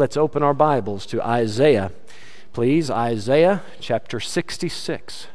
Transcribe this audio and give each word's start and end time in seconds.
let's 0.00 0.16
open 0.16 0.42
our 0.42 0.54
Bibles 0.54 1.04
to 1.04 1.20
Isaiah. 1.20 1.92
Please, 2.54 2.90
Isaiah 2.90 3.60
chapter 3.80 4.18
66. 4.18 5.26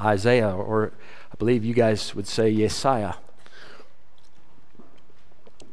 Isaiah, 0.00 0.50
or 0.50 0.90
I 1.30 1.36
believe 1.38 1.64
you 1.64 1.72
guys 1.72 2.12
would 2.12 2.26
say 2.26 2.52
Yesiah. 2.52 3.14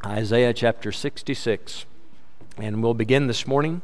Isaiah 0.06 0.54
chapter 0.54 0.92
66. 0.92 1.86
And 2.60 2.84
we'll 2.84 2.94
begin 2.94 3.26
this 3.26 3.48
morning 3.48 3.82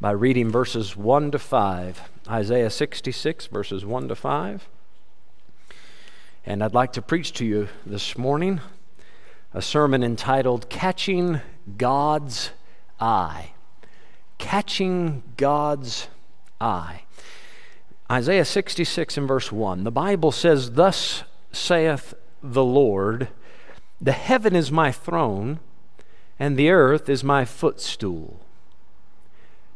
by 0.00 0.12
reading 0.12 0.48
verses 0.48 0.96
1 0.96 1.32
to 1.32 1.38
5. 1.38 2.08
Isaiah 2.30 2.70
66, 2.70 3.48
verses 3.48 3.84
1 3.84 4.08
to 4.08 4.14
5. 4.14 4.66
And 6.46 6.64
I'd 6.64 6.72
like 6.72 6.94
to 6.94 7.02
preach 7.02 7.34
to 7.34 7.44
you 7.44 7.68
this 7.84 8.16
morning 8.16 8.62
a 9.52 9.60
sermon 9.60 10.02
entitled 10.02 10.70
Catching 10.70 11.42
God's 11.76 12.52
Eye. 13.02 13.50
Catching 14.38 15.24
God's 15.36 16.06
Eye. 16.60 17.02
Isaiah 18.10 18.44
66 18.44 19.16
and 19.16 19.26
verse 19.26 19.50
1. 19.50 19.82
The 19.82 19.90
Bible 19.90 20.30
says, 20.30 20.72
Thus 20.72 21.24
saith 21.50 22.14
the 22.42 22.64
Lord, 22.64 23.28
The 24.00 24.12
heaven 24.12 24.54
is 24.54 24.70
my 24.70 24.92
throne, 24.92 25.58
and 26.38 26.56
the 26.56 26.70
earth 26.70 27.08
is 27.08 27.24
my 27.24 27.44
footstool. 27.44 28.40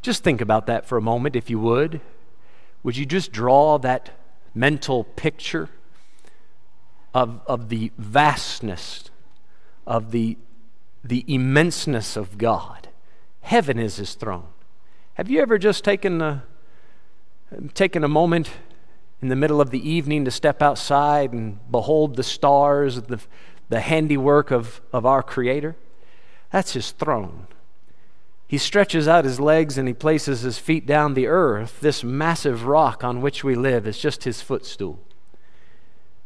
Just 0.02 0.22
think 0.22 0.40
about 0.40 0.66
that 0.66 0.86
for 0.86 0.96
a 0.96 1.02
moment, 1.02 1.34
if 1.34 1.50
you 1.50 1.58
would. 1.58 2.00
Would 2.84 2.96
you 2.96 3.06
just 3.06 3.32
draw 3.32 3.76
that 3.78 4.10
mental 4.54 5.02
picture 5.02 5.68
of, 7.12 7.40
of 7.48 7.70
the 7.70 7.90
vastness, 7.98 9.10
of 9.84 10.12
the, 10.12 10.38
the 11.02 11.24
immenseness 11.26 12.16
of 12.16 12.38
God? 12.38 12.86
Heaven 13.46 13.78
is 13.78 13.94
his 13.94 14.14
throne. 14.14 14.48
Have 15.14 15.30
you 15.30 15.40
ever 15.40 15.56
just 15.56 15.84
taken 15.84 16.20
a, 16.20 16.42
taken 17.74 18.02
a 18.02 18.08
moment 18.08 18.50
in 19.22 19.28
the 19.28 19.36
middle 19.36 19.60
of 19.60 19.70
the 19.70 19.88
evening 19.88 20.24
to 20.24 20.32
step 20.32 20.60
outside 20.60 21.32
and 21.32 21.60
behold 21.70 22.16
the 22.16 22.24
stars, 22.24 23.02
the, 23.02 23.20
the 23.68 23.78
handiwork 23.78 24.50
of, 24.50 24.80
of 24.92 25.06
our 25.06 25.22
Creator? 25.22 25.76
That's 26.50 26.72
his 26.72 26.90
throne. 26.90 27.46
He 28.48 28.58
stretches 28.58 29.06
out 29.06 29.24
his 29.24 29.38
legs 29.38 29.78
and 29.78 29.86
he 29.86 29.94
places 29.94 30.40
his 30.40 30.58
feet 30.58 30.84
down 30.84 31.14
the 31.14 31.28
earth. 31.28 31.78
This 31.80 32.02
massive 32.02 32.64
rock 32.64 33.04
on 33.04 33.20
which 33.20 33.44
we 33.44 33.54
live 33.54 33.86
is 33.86 33.96
just 33.96 34.24
his 34.24 34.42
footstool. 34.42 34.98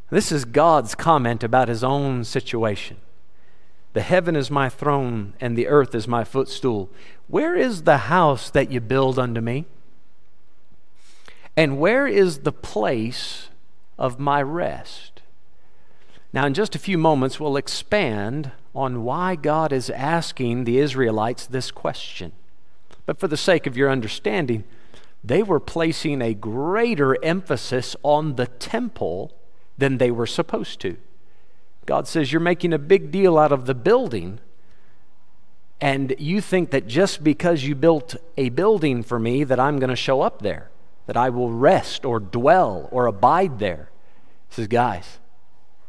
This 0.08 0.32
is 0.32 0.46
God's 0.46 0.94
comment 0.94 1.44
about 1.44 1.68
his 1.68 1.84
own 1.84 2.24
situation. 2.24 2.96
The 3.92 4.02
heaven 4.02 4.36
is 4.36 4.50
my 4.50 4.68
throne 4.68 5.34
and 5.40 5.56
the 5.56 5.66
earth 5.66 5.94
is 5.94 6.06
my 6.06 6.24
footstool. 6.24 6.90
Where 7.26 7.56
is 7.56 7.82
the 7.82 7.98
house 7.98 8.50
that 8.50 8.70
you 8.70 8.80
build 8.80 9.18
unto 9.18 9.40
me? 9.40 9.66
And 11.56 11.78
where 11.78 12.06
is 12.06 12.40
the 12.40 12.52
place 12.52 13.48
of 13.98 14.20
my 14.20 14.40
rest? 14.40 15.22
Now, 16.32 16.46
in 16.46 16.54
just 16.54 16.76
a 16.76 16.78
few 16.78 16.96
moments, 16.96 17.40
we'll 17.40 17.56
expand 17.56 18.52
on 18.74 19.02
why 19.02 19.34
God 19.34 19.72
is 19.72 19.90
asking 19.90 20.62
the 20.62 20.78
Israelites 20.78 21.46
this 21.46 21.72
question. 21.72 22.32
But 23.04 23.18
for 23.18 23.26
the 23.26 23.36
sake 23.36 23.66
of 23.66 23.76
your 23.76 23.90
understanding, 23.90 24.62
they 25.24 25.42
were 25.42 25.58
placing 25.58 26.22
a 26.22 26.34
greater 26.34 27.22
emphasis 27.24 27.96
on 28.04 28.36
the 28.36 28.46
temple 28.46 29.32
than 29.76 29.98
they 29.98 30.12
were 30.12 30.26
supposed 30.26 30.80
to. 30.80 30.96
God 31.90 32.06
says, 32.06 32.30
You're 32.30 32.38
making 32.38 32.72
a 32.72 32.78
big 32.78 33.10
deal 33.10 33.36
out 33.36 33.50
of 33.50 33.66
the 33.66 33.74
building, 33.74 34.38
and 35.80 36.14
you 36.20 36.40
think 36.40 36.70
that 36.70 36.86
just 36.86 37.24
because 37.24 37.64
you 37.64 37.74
built 37.74 38.14
a 38.36 38.50
building 38.50 39.02
for 39.02 39.18
me, 39.18 39.42
that 39.42 39.58
I'm 39.58 39.80
going 39.80 39.90
to 39.90 39.96
show 39.96 40.20
up 40.20 40.40
there, 40.40 40.70
that 41.06 41.16
I 41.16 41.30
will 41.30 41.50
rest 41.50 42.04
or 42.04 42.20
dwell 42.20 42.88
or 42.92 43.06
abide 43.06 43.58
there. 43.58 43.90
He 44.50 44.54
says, 44.54 44.68
Guys, 44.68 45.18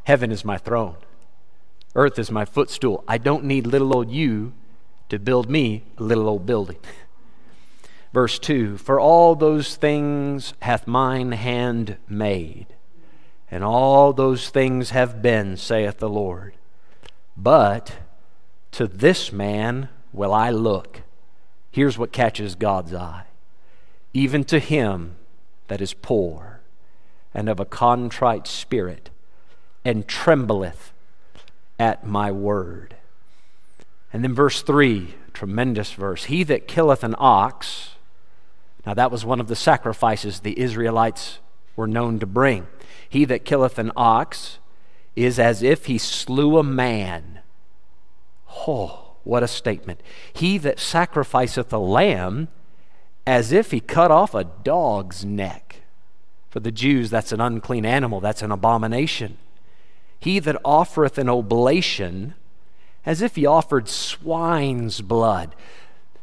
heaven 0.06 0.32
is 0.32 0.44
my 0.44 0.58
throne. 0.58 0.96
Earth 1.94 2.18
is 2.18 2.32
my 2.32 2.46
footstool. 2.46 3.04
I 3.08 3.20
don't 3.20 3.44
need 3.44 3.68
little 3.68 3.96
old 3.96 4.10
you 4.10 4.54
to 5.10 5.20
build 5.20 5.52
me 5.52 5.84
a 6.00 6.02
little 6.02 6.28
old 6.28 6.48
building. 6.48 6.80
Verse 8.12 8.40
2 8.40 8.80
For 8.80 9.00
all 9.00 9.36
those 9.36 9.76
things 9.76 10.56
hath 10.64 10.88
mine 10.88 11.34
hand 11.34 11.98
made, 12.10 12.66
and 13.52 13.64
all 13.64 14.14
those 14.14 14.50
things 14.50 14.92
have 14.92 15.22
been, 15.22 15.58
saith 15.58 16.00
the 16.00 16.10
Lord. 16.10 16.54
But 17.38 17.98
to 18.72 18.88
this 18.88 19.32
man 19.32 19.90
will 20.14 20.34
I 20.34 20.50
look. 20.50 21.02
Here's 21.70 21.98
what 21.98 22.12
catches 22.12 22.56
God's 22.56 22.94
eye 22.94 23.26
even 24.14 24.44
to 24.44 24.60
him 24.60 25.16
that 25.68 25.80
is 25.80 25.94
poor 25.94 26.60
and 27.34 27.48
of 27.48 27.60
a 27.60 27.66
contrite 27.66 28.46
spirit, 28.46 29.10
and 29.86 30.08
trembleth 30.08 30.92
at 31.80 32.06
my 32.06 32.32
word. 32.32 32.96
And 34.12 34.24
then 34.24 34.34
verse 34.34 34.62
3, 34.62 35.16
tremendous 35.34 35.94
verse. 35.94 36.26
He 36.26 36.44
that 36.44 36.68
killeth 36.68 37.04
an 37.04 37.16
ox, 37.18 37.92
now 38.86 38.94
that 38.94 39.12
was 39.12 39.24
one 39.24 39.40
of 39.40 39.48
the 39.48 39.56
sacrifices 39.56 40.42
the 40.42 40.60
Israelites 40.60 41.40
were 41.76 41.88
known 41.88 42.20
to 42.20 42.26
bring. 42.26 42.68
He 43.12 43.26
that 43.26 43.44
killeth 43.44 43.78
an 43.78 43.92
ox 43.98 44.60
is 45.18 45.38
as 45.38 45.62
if 45.62 45.88
he 45.88 45.98
slew 45.98 46.58
a 46.58 46.64
man. 46.64 47.42
Oh, 48.66 49.16
what 49.26 49.44
a 49.44 49.50
statement. 49.50 50.00
He 50.32 50.58
that 50.60 50.80
sacrificeth 50.80 51.74
a 51.74 51.78
lamb 51.78 52.48
as 53.28 53.52
if 53.52 53.72
he 53.72 53.82
cut 53.82 54.12
off 54.12 54.34
a 54.34 54.46
dog's 54.46 55.26
neck. 55.26 55.82
For 56.50 56.62
the 56.62 56.72
Jews, 56.72 57.10
that's 57.10 57.34
an 57.34 57.42
unclean 57.42 57.86
animal, 57.86 58.22
that's 58.22 58.42
an 58.42 58.52
abomination. 58.52 59.38
He 60.18 60.40
that 60.40 60.62
offereth 60.64 61.18
an 61.18 61.28
oblation, 61.28 62.36
as 63.06 63.22
if 63.22 63.36
he 63.36 63.46
offered 63.46 63.90
swine's 63.90 65.02
blood. 65.02 65.54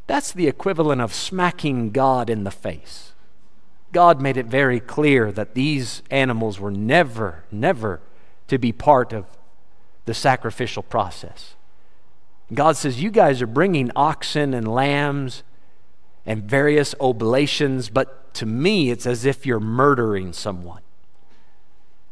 That's 0.06 0.32
the 0.32 0.48
equivalent 0.48 1.02
of 1.02 1.12
smacking 1.12 1.90
God 1.90 2.30
in 2.30 2.44
the 2.44 2.50
face. 2.50 3.12
God 3.92 4.20
made 4.20 4.36
it 4.36 4.46
very 4.46 4.80
clear 4.80 5.32
that 5.32 5.54
these 5.54 6.02
animals 6.10 6.60
were 6.60 6.70
never, 6.70 7.44
never 7.50 8.00
to 8.48 8.58
be 8.58 8.72
part 8.72 9.12
of 9.12 9.26
the 10.04 10.14
sacrificial 10.14 10.82
process. 10.82 11.54
God 12.52 12.76
says, 12.76 13.02
You 13.02 13.10
guys 13.10 13.42
are 13.42 13.46
bringing 13.46 13.90
oxen 13.94 14.54
and 14.54 14.66
lambs 14.66 15.42
and 16.26 16.42
various 16.42 16.94
oblations, 17.00 17.88
but 17.88 18.34
to 18.34 18.46
me, 18.46 18.90
it's 18.90 19.06
as 19.06 19.24
if 19.24 19.46
you're 19.46 19.60
murdering 19.60 20.32
someone. 20.32 20.82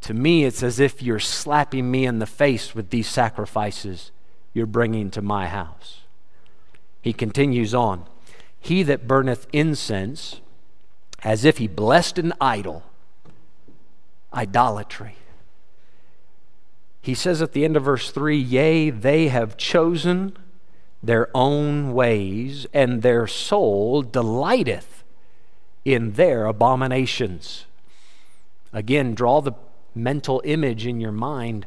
To 0.03 0.15
me, 0.15 0.44
it's 0.44 0.62
as 0.62 0.78
if 0.78 1.03
you're 1.03 1.19
slapping 1.19 1.91
me 1.91 2.06
in 2.06 2.19
the 2.19 2.26
face 2.26 2.75
with 2.75 2.91
these 2.91 3.09
sacrifices 3.09 4.12
you're 4.56 4.66
bringing 4.66 5.10
to 5.10 5.20
my 5.20 5.48
house. 5.48 6.00
He 7.03 7.12
continues 7.12 7.75
on 7.75 8.06
He 8.59 8.82
that 8.84 9.06
burneth 9.06 9.47
incense 9.53 10.41
as 11.26 11.44
if 11.44 11.59
he 11.59 11.66
blessed 11.66 12.20
an 12.20 12.32
idol, 12.41 12.84
idolatry. 14.32 15.16
He 17.03 17.14
says 17.14 17.42
at 17.42 17.50
the 17.50 17.64
end 17.64 17.76
of 17.76 17.82
verse 17.82 18.12
3 18.12 18.38
Yea, 18.38 18.91
they 18.91 19.26
have 19.26 19.56
chosen 19.56 20.36
their 21.03 21.28
own 21.34 21.92
ways, 21.92 22.65
and 22.72 23.03
their 23.03 23.26
soul 23.26 24.03
delighteth 24.03 25.03
in 25.84 26.12
their 26.12 26.47
abominations. 26.47 27.66
Again, 28.72 29.16
draw 29.16 29.41
the 29.41 29.54
mental 29.97 30.41
image 30.44 30.86
in 30.86 31.00
your 31.00 31.10
mind. 31.10 31.66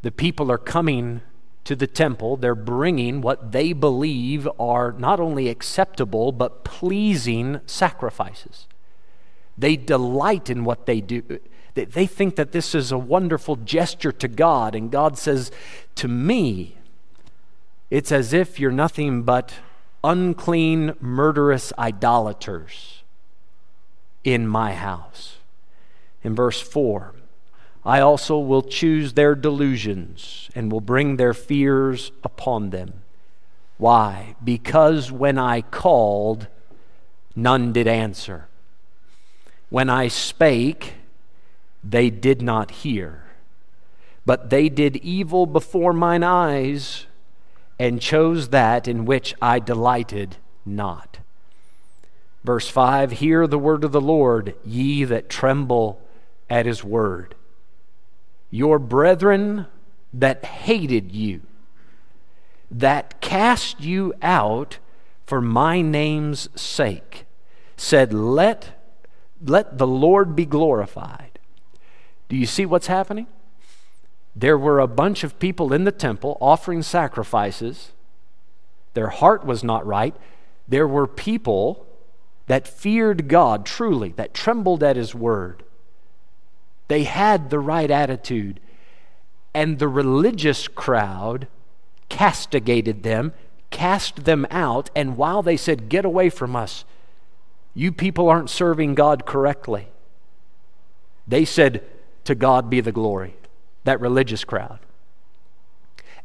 The 0.00 0.10
people 0.10 0.50
are 0.50 0.56
coming 0.56 1.20
to 1.64 1.74
the 1.74 1.86
temple. 1.86 2.36
They're 2.36 2.54
bringing 2.54 3.20
what 3.20 3.52
they 3.52 3.72
believe 3.72 4.48
are 4.58 4.92
not 4.92 5.20
only 5.20 5.48
acceptable, 5.48 6.32
but 6.32 6.64
pleasing 6.64 7.60
sacrifices. 7.66 8.66
They 9.56 9.76
delight 9.76 10.50
in 10.50 10.64
what 10.64 10.86
they 10.86 11.00
do. 11.00 11.40
They 11.74 12.06
think 12.06 12.36
that 12.36 12.52
this 12.52 12.74
is 12.74 12.92
a 12.92 12.98
wonderful 12.98 13.56
gesture 13.56 14.12
to 14.12 14.28
God, 14.28 14.74
and 14.74 14.90
God 14.90 15.18
says, 15.18 15.50
To 15.96 16.08
me, 16.08 16.76
it's 17.90 18.12
as 18.12 18.32
if 18.32 18.60
you're 18.60 18.70
nothing 18.70 19.22
but 19.22 19.54
unclean, 20.04 20.94
murderous 21.00 21.72
idolaters 21.78 23.02
in 24.22 24.46
my 24.46 24.74
house 24.74 25.38
in 26.22 26.34
verse 26.34 26.60
4 26.60 27.14
I 27.84 28.00
also 28.00 28.38
will 28.38 28.62
choose 28.62 29.12
their 29.12 29.34
delusions 29.34 30.48
and 30.54 30.72
will 30.72 30.80
bring 30.80 31.16
their 31.16 31.34
fears 31.34 32.12
upon 32.22 32.70
them. 32.70 33.02
Why? 33.76 34.36
Because 34.42 35.12
when 35.12 35.36
I 35.36 35.60
called, 35.60 36.46
none 37.36 37.72
did 37.72 37.86
answer. 37.86 38.48
When 39.68 39.90
I 39.90 40.08
spake, 40.08 40.94
they 41.82 42.08
did 42.08 42.40
not 42.40 42.70
hear. 42.70 43.24
But 44.24 44.48
they 44.48 44.70
did 44.70 44.96
evil 44.96 45.44
before 45.44 45.92
mine 45.92 46.22
eyes, 46.22 47.06
and 47.78 48.00
chose 48.00 48.48
that 48.48 48.88
in 48.88 49.04
which 49.04 49.34
I 49.42 49.58
delighted 49.58 50.36
not. 50.64 51.18
Verse 52.42 52.68
5 52.68 53.12
Hear 53.12 53.46
the 53.46 53.58
word 53.58 53.84
of 53.84 53.92
the 53.92 54.00
Lord, 54.00 54.54
ye 54.64 55.04
that 55.04 55.28
tremble 55.28 56.00
at 56.48 56.64
his 56.64 56.82
word. 56.82 57.34
Your 58.54 58.78
brethren 58.78 59.66
that 60.12 60.44
hated 60.44 61.10
you, 61.10 61.40
that 62.70 63.20
cast 63.20 63.80
you 63.80 64.14
out 64.22 64.78
for 65.26 65.40
my 65.40 65.80
name's 65.80 66.48
sake, 66.54 67.24
said, 67.76 68.12
Let, 68.12 68.80
let 69.44 69.78
the 69.78 69.88
Lord 69.88 70.36
be 70.36 70.46
glorified. 70.46 71.40
Do 72.28 72.36
you 72.36 72.46
see 72.46 72.64
what's 72.64 72.86
happening? 72.86 73.26
There 74.36 74.56
were 74.56 74.78
a 74.78 74.86
bunch 74.86 75.24
of 75.24 75.40
people 75.40 75.72
in 75.72 75.82
the 75.82 75.90
temple 75.90 76.38
offering 76.40 76.82
sacrifices. 76.82 77.90
Their 78.92 79.08
heart 79.08 79.44
was 79.44 79.64
not 79.64 79.84
right. 79.84 80.14
There 80.68 80.86
were 80.86 81.08
people 81.08 81.84
that 82.46 82.68
feared 82.68 83.26
God 83.26 83.66
truly, 83.66 84.10
that 84.10 84.32
trembled 84.32 84.84
at 84.84 84.94
His 84.94 85.12
word. 85.12 85.64
They 86.88 87.04
had 87.04 87.50
the 87.50 87.58
right 87.58 87.90
attitude. 87.90 88.60
And 89.54 89.78
the 89.78 89.88
religious 89.88 90.68
crowd 90.68 91.46
castigated 92.08 93.02
them, 93.02 93.32
cast 93.70 94.24
them 94.24 94.46
out, 94.50 94.90
and 94.94 95.16
while 95.16 95.42
they 95.42 95.56
said, 95.56 95.88
Get 95.88 96.04
away 96.04 96.28
from 96.28 96.56
us, 96.56 96.84
you 97.74 97.92
people 97.92 98.28
aren't 98.28 98.50
serving 98.50 98.94
God 98.94 99.26
correctly, 99.26 99.88
they 101.26 101.44
said, 101.44 101.84
To 102.24 102.34
God 102.34 102.68
be 102.68 102.80
the 102.80 102.92
glory 102.92 103.36
that 103.84 104.00
religious 104.00 104.44
crowd. 104.44 104.80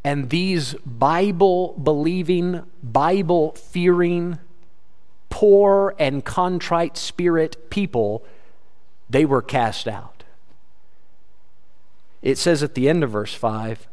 And 0.04 0.30
these 0.30 0.76
Bible 0.86 1.74
believing, 1.74 2.64
Bible 2.82 3.52
fearing, 3.52 4.40
poor 5.30 5.94
and 6.00 6.24
contrite 6.24 6.98
spirit 6.98 7.70
people, 7.70 8.24
they 9.10 9.26
were 9.26 9.42
cast 9.42 9.88
out. 9.88 10.19
It 12.22 12.38
says 12.38 12.64
at 12.64 12.76
the 12.76 12.90
end 12.90 13.04
of 13.04 13.12
verse 13.12 13.34
5 13.34 13.88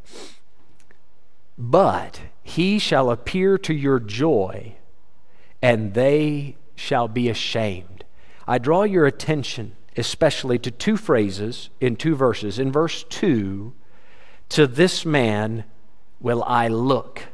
But 1.57 2.21
he 2.43 2.79
shall 2.79 3.11
appear 3.11 3.59
to 3.59 3.75
your 3.75 4.01
joy, 4.01 4.77
and 5.63 5.95
they 5.95 6.57
shall 6.75 7.09
be 7.09 7.29
ashamed. 7.29 8.05
I 8.47 8.59
draw 8.59 8.85
your 8.85 9.07
attention 9.07 9.77
especially 9.97 10.59
to 10.59 10.71
two 10.71 10.97
phrases 10.97 11.71
in 11.81 11.97
two 11.97 12.15
verses. 12.15 12.59
In 12.59 12.71
verse 12.71 13.03
2, 13.05 13.73
to 14.51 14.67
this 14.67 15.05
man 15.05 15.65
will 16.21 16.45
I 16.45 16.69
look. 16.69 17.25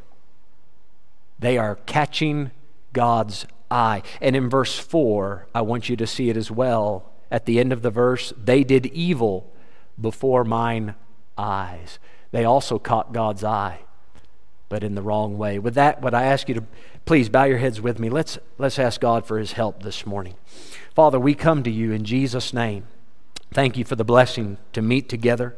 They 1.39 1.59
are 1.59 1.77
catching 1.87 2.53
God's 2.93 3.47
eye. 3.71 4.03
And 4.21 4.37
in 4.37 4.49
verse 4.49 4.79
4, 4.79 5.49
I 5.55 5.63
want 5.63 5.89
you 5.89 5.97
to 5.97 6.07
see 6.07 6.31
it 6.31 6.37
as 6.37 6.51
well. 6.51 7.11
At 7.31 7.47
the 7.47 7.59
end 7.59 7.73
of 7.73 7.83
the 7.83 7.91
verse, 7.91 8.33
they 8.37 8.63
did 8.63 8.87
evil 8.87 9.53
before 10.01 10.45
mine 10.45 10.95
eyes. 11.37 11.99
They 12.31 12.45
also 12.45 12.79
caught 12.79 13.13
God's 13.13 13.45
eye, 13.45 13.81
but 14.69 14.83
in 14.83 14.95
the 14.95 15.03
wrong 15.03 15.37
way. 15.37 15.59
With 15.59 15.75
that, 15.75 16.01
would 16.03 16.15
I 16.15 16.25
ask 16.25 16.49
you 16.49 16.55
to 16.55 16.65
please 17.05 17.29
bow 17.29 17.45
your 17.45 17.59
heads 17.59 17.81
with 17.81 17.99
me? 17.99 18.09
Let's, 18.09 18.39
let's 18.59 18.79
ask 18.79 19.01
God 19.01 19.27
for 19.27 19.39
his 19.39 19.53
help 19.53 19.83
this 19.83 20.07
morning. 20.07 20.35
Father, 20.95 21.19
we 21.21 21.35
come 21.35 21.63
to 21.63 21.71
you 21.71 21.93
in 21.93 22.05
Jesus' 22.05 22.53
name. 22.53 22.87
Thank 23.53 23.77
you 23.77 23.85
for 23.85 23.97
the 23.97 24.05
blessing 24.05 24.57
to 24.73 24.81
meet 24.81 25.09
together. 25.09 25.57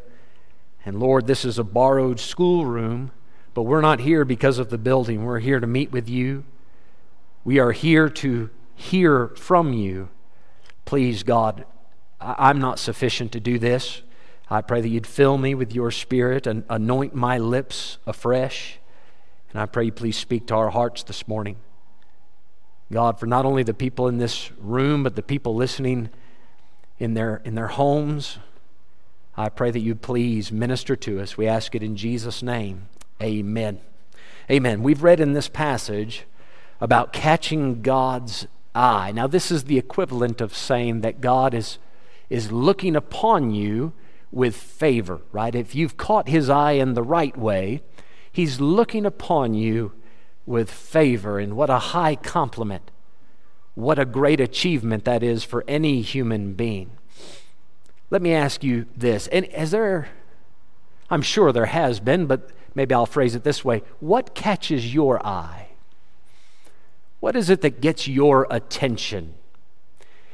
And 0.85 0.99
Lord, 0.99 1.27
this 1.27 1.45
is 1.45 1.59
a 1.59 1.65
borrowed 1.65 2.19
schoolroom, 2.19 3.13
but 3.55 3.63
we're 3.63 3.81
not 3.81 4.01
here 4.01 4.25
because 4.25 4.59
of 4.59 4.71
the 4.71 4.79
building. 4.79 5.25
We're 5.25 5.39
here 5.39 5.61
to 5.61 5.67
meet 5.67 5.93
with 5.93 6.09
you. 6.09 6.45
We 7.45 7.59
are 7.59 7.73
here 7.73 8.09
to 8.09 8.51
hear 8.75 9.29
from 9.37 9.73
you. 9.73 10.09
Please, 10.85 11.23
God, 11.23 11.65
I'm 12.21 12.59
not 12.59 12.79
sufficient 12.79 13.33
to 13.33 13.41
do 13.41 13.59
this. 13.59 14.03
I 14.50 14.61
pray 14.61 14.81
that 14.81 14.88
you'd 14.88 15.06
fill 15.06 15.38
me 15.38 15.55
with 15.55 15.75
your 15.75 15.91
spirit 15.91 16.46
and 16.46 16.64
anoint 16.69 17.14
my 17.14 17.38
lips 17.38 17.99
afresh. 18.06 18.79
And 19.50 19.61
I 19.61 19.67
pray 19.67 19.85
you 19.85 19.93
please 19.93 20.19
speak 20.19 20.46
to 20.49 20.55
our 20.55 20.70
hearts 20.70 21.02
this 21.02 21.26
morning. 21.26 21.56
God, 22.93 23.19
for 23.19 23.26
not 23.26 23.46
only 23.46 23.62
the 23.62 23.75
people 23.75 24.08
in 24.08 24.19
this 24.19 24.52
room, 24.58 25.02
but 25.02 25.17
the 25.17 25.23
people 25.23 25.55
listening 25.55 26.11
in 26.99 27.14
their, 27.14 27.41
in 27.44 27.55
their 27.55 27.69
homes. 27.69 28.38
I 29.37 29.49
pray 29.49 29.70
that 29.70 29.81
you 29.81 29.94
please 29.94 30.52
minister 30.52 30.94
to 30.96 31.20
us. 31.20 31.37
We 31.37 31.49
ask 31.49 31.75
it 31.75 31.82
in 31.82 31.96
Jesus' 31.96 32.43
name. 32.43 32.88
Amen. 33.23 33.81
Amen. 34.50 34.82
We've 34.82 35.02
read 35.02 35.20
in 35.20 35.32
this 35.32 35.49
passage 35.49 36.25
about 36.81 37.12
catching 37.12 37.81
God's 37.81 38.46
eye. 38.75 39.11
Now, 39.12 39.26
this 39.26 39.50
is 39.50 39.64
the 39.64 39.79
equivalent 39.79 40.41
of 40.41 40.55
saying 40.55 41.00
that 41.00 41.20
God 41.20 41.55
is, 41.55 41.79
is 42.29 42.52
looking 42.52 42.94
upon 42.94 43.52
you 43.52 43.93
with 44.35 44.57
favor, 44.57 45.21
right? 45.31 45.55
If 45.55 45.77
you've 45.77 45.97
caught 45.97 46.29
his 46.29 46.51
eye 46.51 46.73
in 46.73 46.95
the 46.95 47.05
right 47.05 47.37
way, 47.37 47.83
he's 48.33 48.61
looking 48.61 49.07
upon 49.07 49.55
you 49.55 49.93
with 50.45 50.71
favor. 50.71 51.39
And 51.39 51.57
what 51.57 51.71
a 51.71 51.79
high 51.79 52.17
compliment. 52.17 52.91
What 53.77 53.99
a 53.99 54.05
great 54.05 54.41
achievement 54.41 55.05
that 55.05 55.23
is 55.23 55.45
for 55.45 55.65
any 55.69 56.03
human 56.03 56.55
being. 56.55 56.91
Let 58.11 58.23
me 58.23 58.35
ask 58.35 58.65
you 58.65 58.87
this. 58.97 59.29
And 59.29 59.45
is 59.47 59.71
there, 59.71 60.09
I'm 61.09 61.23
sure 61.23 61.53
there 61.53 61.67
has 61.67 62.01
been, 62.01 62.27
but 62.27 62.51
maybe 62.75 62.93
I'll 62.93 63.07
phrase 63.07 63.37
it 63.37 63.45
this 63.45 63.65
way 63.65 63.83
what 64.01 64.35
catches 64.35 64.93
your 64.93 65.25
eye? 65.25 65.69
What 67.21 67.37
is 67.37 67.51
it 67.51 67.61
that 67.61 67.81
gets 67.81 68.09
your 68.09 68.49
attention? 68.51 69.35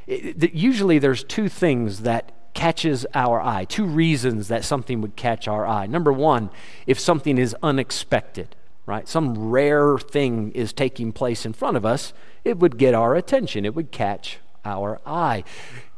It, 0.06 0.55
usually 0.55 0.99
there's 0.99 1.23
two 1.23 1.50
things 1.50 2.00
that 2.00 2.32
catches 2.60 3.06
our 3.14 3.40
eye, 3.40 3.64
two 3.64 3.86
reasons 3.86 4.48
that 4.48 4.64
something 4.64 5.00
would 5.00 5.16
catch 5.16 5.48
our 5.48 5.66
eye. 5.66 5.86
Number 5.86 6.12
one, 6.12 6.50
if 6.86 7.00
something 7.00 7.38
is 7.38 7.56
unexpected 7.62 8.54
right? 8.90 9.06
Some 9.08 9.50
rare 9.50 9.98
thing 9.98 10.50
is 10.50 10.72
taking 10.72 11.12
place 11.12 11.46
in 11.46 11.52
front 11.52 11.76
of 11.76 11.86
us, 11.86 12.12
it 12.44 12.58
would 12.58 12.76
get 12.76 12.92
our 12.92 13.14
attention, 13.14 13.64
it 13.64 13.74
would 13.76 13.92
catch 13.92 14.38
our 14.64 15.00
eye. 15.06 15.44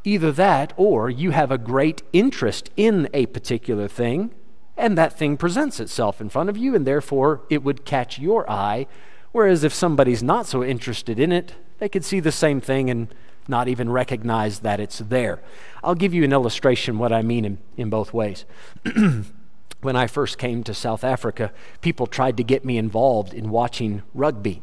Either 0.03 0.31
that, 0.33 0.73
or 0.77 1.09
you 1.09 1.31
have 1.31 1.49
a 1.49 1.57
great 1.57 2.03
interest 2.13 2.69
in 2.77 3.09
a 3.11 3.25
particular 3.25 3.87
thing, 3.87 4.29
and 4.77 4.95
that 4.95 5.17
thing 5.17 5.37
presents 5.37 5.79
itself 5.79 6.21
in 6.21 6.29
front 6.29 6.49
of 6.49 6.57
you, 6.57 6.75
and 6.75 6.85
therefore 6.85 7.41
it 7.49 7.63
would 7.63 7.83
catch 7.83 8.19
your 8.19 8.47
eye. 8.49 8.85
Whereas 9.31 9.63
if 9.63 9.73
somebody's 9.73 10.21
not 10.21 10.45
so 10.45 10.63
interested 10.63 11.19
in 11.19 11.31
it, 11.31 11.55
they 11.79 11.89
could 11.89 12.05
see 12.05 12.19
the 12.19 12.31
same 12.31 12.61
thing 12.61 12.91
and 12.91 13.07
not 13.47 13.67
even 13.67 13.89
recognize 13.89 14.59
that 14.59 14.79
it's 14.79 14.99
there. 14.99 15.41
I'll 15.83 15.95
give 15.95 16.13
you 16.13 16.23
an 16.23 16.33
illustration 16.33 16.97
what 16.97 17.11
I 17.11 17.21
mean 17.21 17.45
in, 17.45 17.57
in 17.77 17.89
both 17.89 18.13
ways. 18.13 18.45
when 19.81 19.95
I 19.95 20.07
first 20.07 20.37
came 20.37 20.63
to 20.63 20.73
South 20.73 21.03
Africa, 21.03 21.51
people 21.81 22.07
tried 22.07 22.37
to 22.37 22.43
get 22.43 22.63
me 22.63 22.77
involved 22.77 23.33
in 23.33 23.49
watching 23.49 24.01
rugby. 24.13 24.61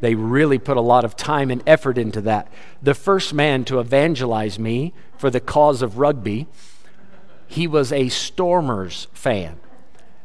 They 0.00 0.14
really 0.14 0.58
put 0.58 0.76
a 0.76 0.82
lot 0.82 1.04
of 1.04 1.16
time 1.16 1.50
and 1.50 1.62
effort 1.66 1.96
into 1.96 2.20
that. 2.22 2.52
The 2.82 2.94
first 2.94 3.32
man 3.32 3.64
to 3.66 3.78
evangelize 3.78 4.58
me 4.58 4.92
for 5.16 5.30
the 5.30 5.40
cause 5.40 5.80
of 5.80 5.98
rugby, 5.98 6.48
he 7.46 7.66
was 7.66 7.92
a 7.92 8.08
Stormers 8.08 9.06
fan. 9.12 9.60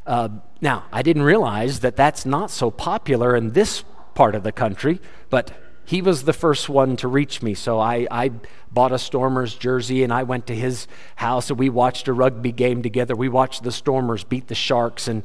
Uh, 0.06 0.30
now, 0.62 0.86
I 0.92 1.02
didn't 1.02 1.24
realize 1.24 1.82
that 1.82 1.96
that's 1.96 2.26
not 2.26 2.50
so 2.50 2.72
popular 2.72 3.36
in 3.36 3.52
this 3.52 3.84
part 4.16 4.34
of 4.34 4.44
the 4.44 4.52
country, 4.52 5.00
but 5.30 5.52
he 5.88 6.02
was 6.02 6.26
the 6.26 6.34
first 6.34 6.68
one 6.68 6.98
to 6.98 7.08
reach 7.08 7.42
me. 7.42 7.54
So 7.54 7.80
I, 7.80 8.08
I 8.12 8.32
bought 8.70 8.92
a 8.92 9.00
Stormers 9.00 9.56
jersey 9.56 10.04
and 10.04 10.12
I 10.12 10.24
went 10.24 10.46
to 10.48 10.54
his 10.54 10.86
house 11.16 11.50
and 11.50 11.58
we 11.58 11.70
watched 11.70 12.10
a 12.10 12.14
rugby 12.14 12.52
game 12.52 12.84
together. 12.84 13.16
We 13.16 13.30
watched 13.30 13.64
the 13.64 13.72
Stormers 13.72 14.26
beat 14.26 14.48
the 14.48 14.54
Sharks 14.54 15.08
and 15.08 15.24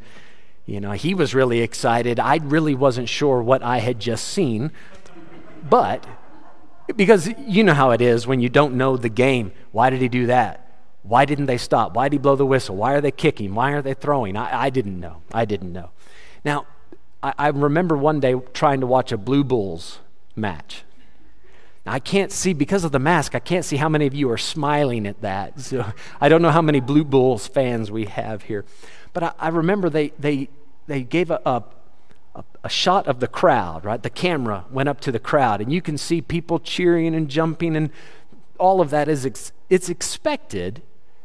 you 0.64 0.80
know, 0.80 0.92
he 0.92 1.14
was 1.14 1.34
really 1.34 1.62
excited. 1.62 2.20
I 2.20 2.36
really 2.36 2.76
wasn't 2.76 3.08
sure 3.08 3.42
what 3.42 3.64
I 3.64 3.78
had 3.78 3.98
just 3.98 4.28
seen. 4.28 4.70
But 5.68 6.06
because 6.94 7.28
you 7.40 7.64
know 7.64 7.74
how 7.74 7.90
it 7.90 8.00
is 8.00 8.28
when 8.28 8.38
you 8.38 8.48
don't 8.48 8.74
know 8.74 8.96
the 8.96 9.08
game. 9.08 9.50
Why 9.72 9.90
did 9.90 10.00
he 10.00 10.08
do 10.08 10.26
that? 10.26 10.70
Why 11.02 11.24
didn't 11.24 11.46
they 11.46 11.58
stop? 11.58 11.96
Why 11.96 12.08
did 12.08 12.12
he 12.12 12.18
blow 12.18 12.36
the 12.36 12.46
whistle? 12.46 12.76
Why 12.76 12.92
are 12.92 13.00
they 13.00 13.10
kicking? 13.10 13.56
Why 13.56 13.72
are 13.72 13.82
they 13.82 13.94
throwing? 13.94 14.36
I, 14.36 14.66
I 14.66 14.70
didn't 14.70 15.00
know. 15.00 15.22
I 15.34 15.44
didn't 15.44 15.72
know. 15.72 15.90
Now, 16.44 16.66
I, 17.20 17.34
I 17.36 17.48
remember 17.48 17.96
one 17.96 18.20
day 18.20 18.36
trying 18.52 18.78
to 18.78 18.86
watch 18.86 19.10
a 19.10 19.18
Blue 19.18 19.42
Bulls 19.42 19.98
match. 20.36 20.84
Now, 21.84 21.92
I 21.92 21.98
can't 21.98 22.30
see, 22.30 22.52
because 22.52 22.84
of 22.84 22.92
the 22.92 22.98
mask, 22.98 23.34
I 23.34 23.40
can't 23.40 23.64
see 23.64 23.76
how 23.76 23.88
many 23.88 24.06
of 24.06 24.14
you 24.14 24.30
are 24.30 24.38
smiling 24.38 25.06
at 25.06 25.20
that. 25.22 25.54
So 25.60 25.84
I 26.20 26.28
don't 26.28 26.42
know 26.42 26.50
how 26.50 26.62
many 26.62 26.80
Blue 26.80 27.04
Bulls 27.04 27.46
fans 27.46 27.90
we 27.90 28.06
have 28.06 28.42
here. 28.42 28.64
But 29.12 29.22
I, 29.22 29.32
I 29.38 29.48
remember 29.48 29.90
they, 29.90 30.12
they, 30.18 30.48
they 30.86 31.02
gave 31.02 31.30
a, 31.30 31.40
a, 31.44 31.64
a, 32.62 32.68
shot 32.68 33.06
of 33.06 33.20
the 33.20 33.26
crowd, 33.26 33.84
right? 33.84 34.02
The 34.02 34.10
camera 34.10 34.64
went 34.70 34.88
up 34.88 35.00
to 35.02 35.12
the 35.12 35.18
crowd, 35.18 35.60
and 35.60 35.72
you 35.72 35.82
can 35.82 35.98
see 35.98 36.20
people 36.20 36.58
cheering 36.58 37.14
and 37.14 37.28
jumping, 37.28 37.76
and 37.76 37.90
all 38.58 38.80
of 38.80 38.90
that 38.90 39.08
is 39.08 39.26
ex- 39.26 39.52
it's 39.68 39.88
expected 39.88 40.82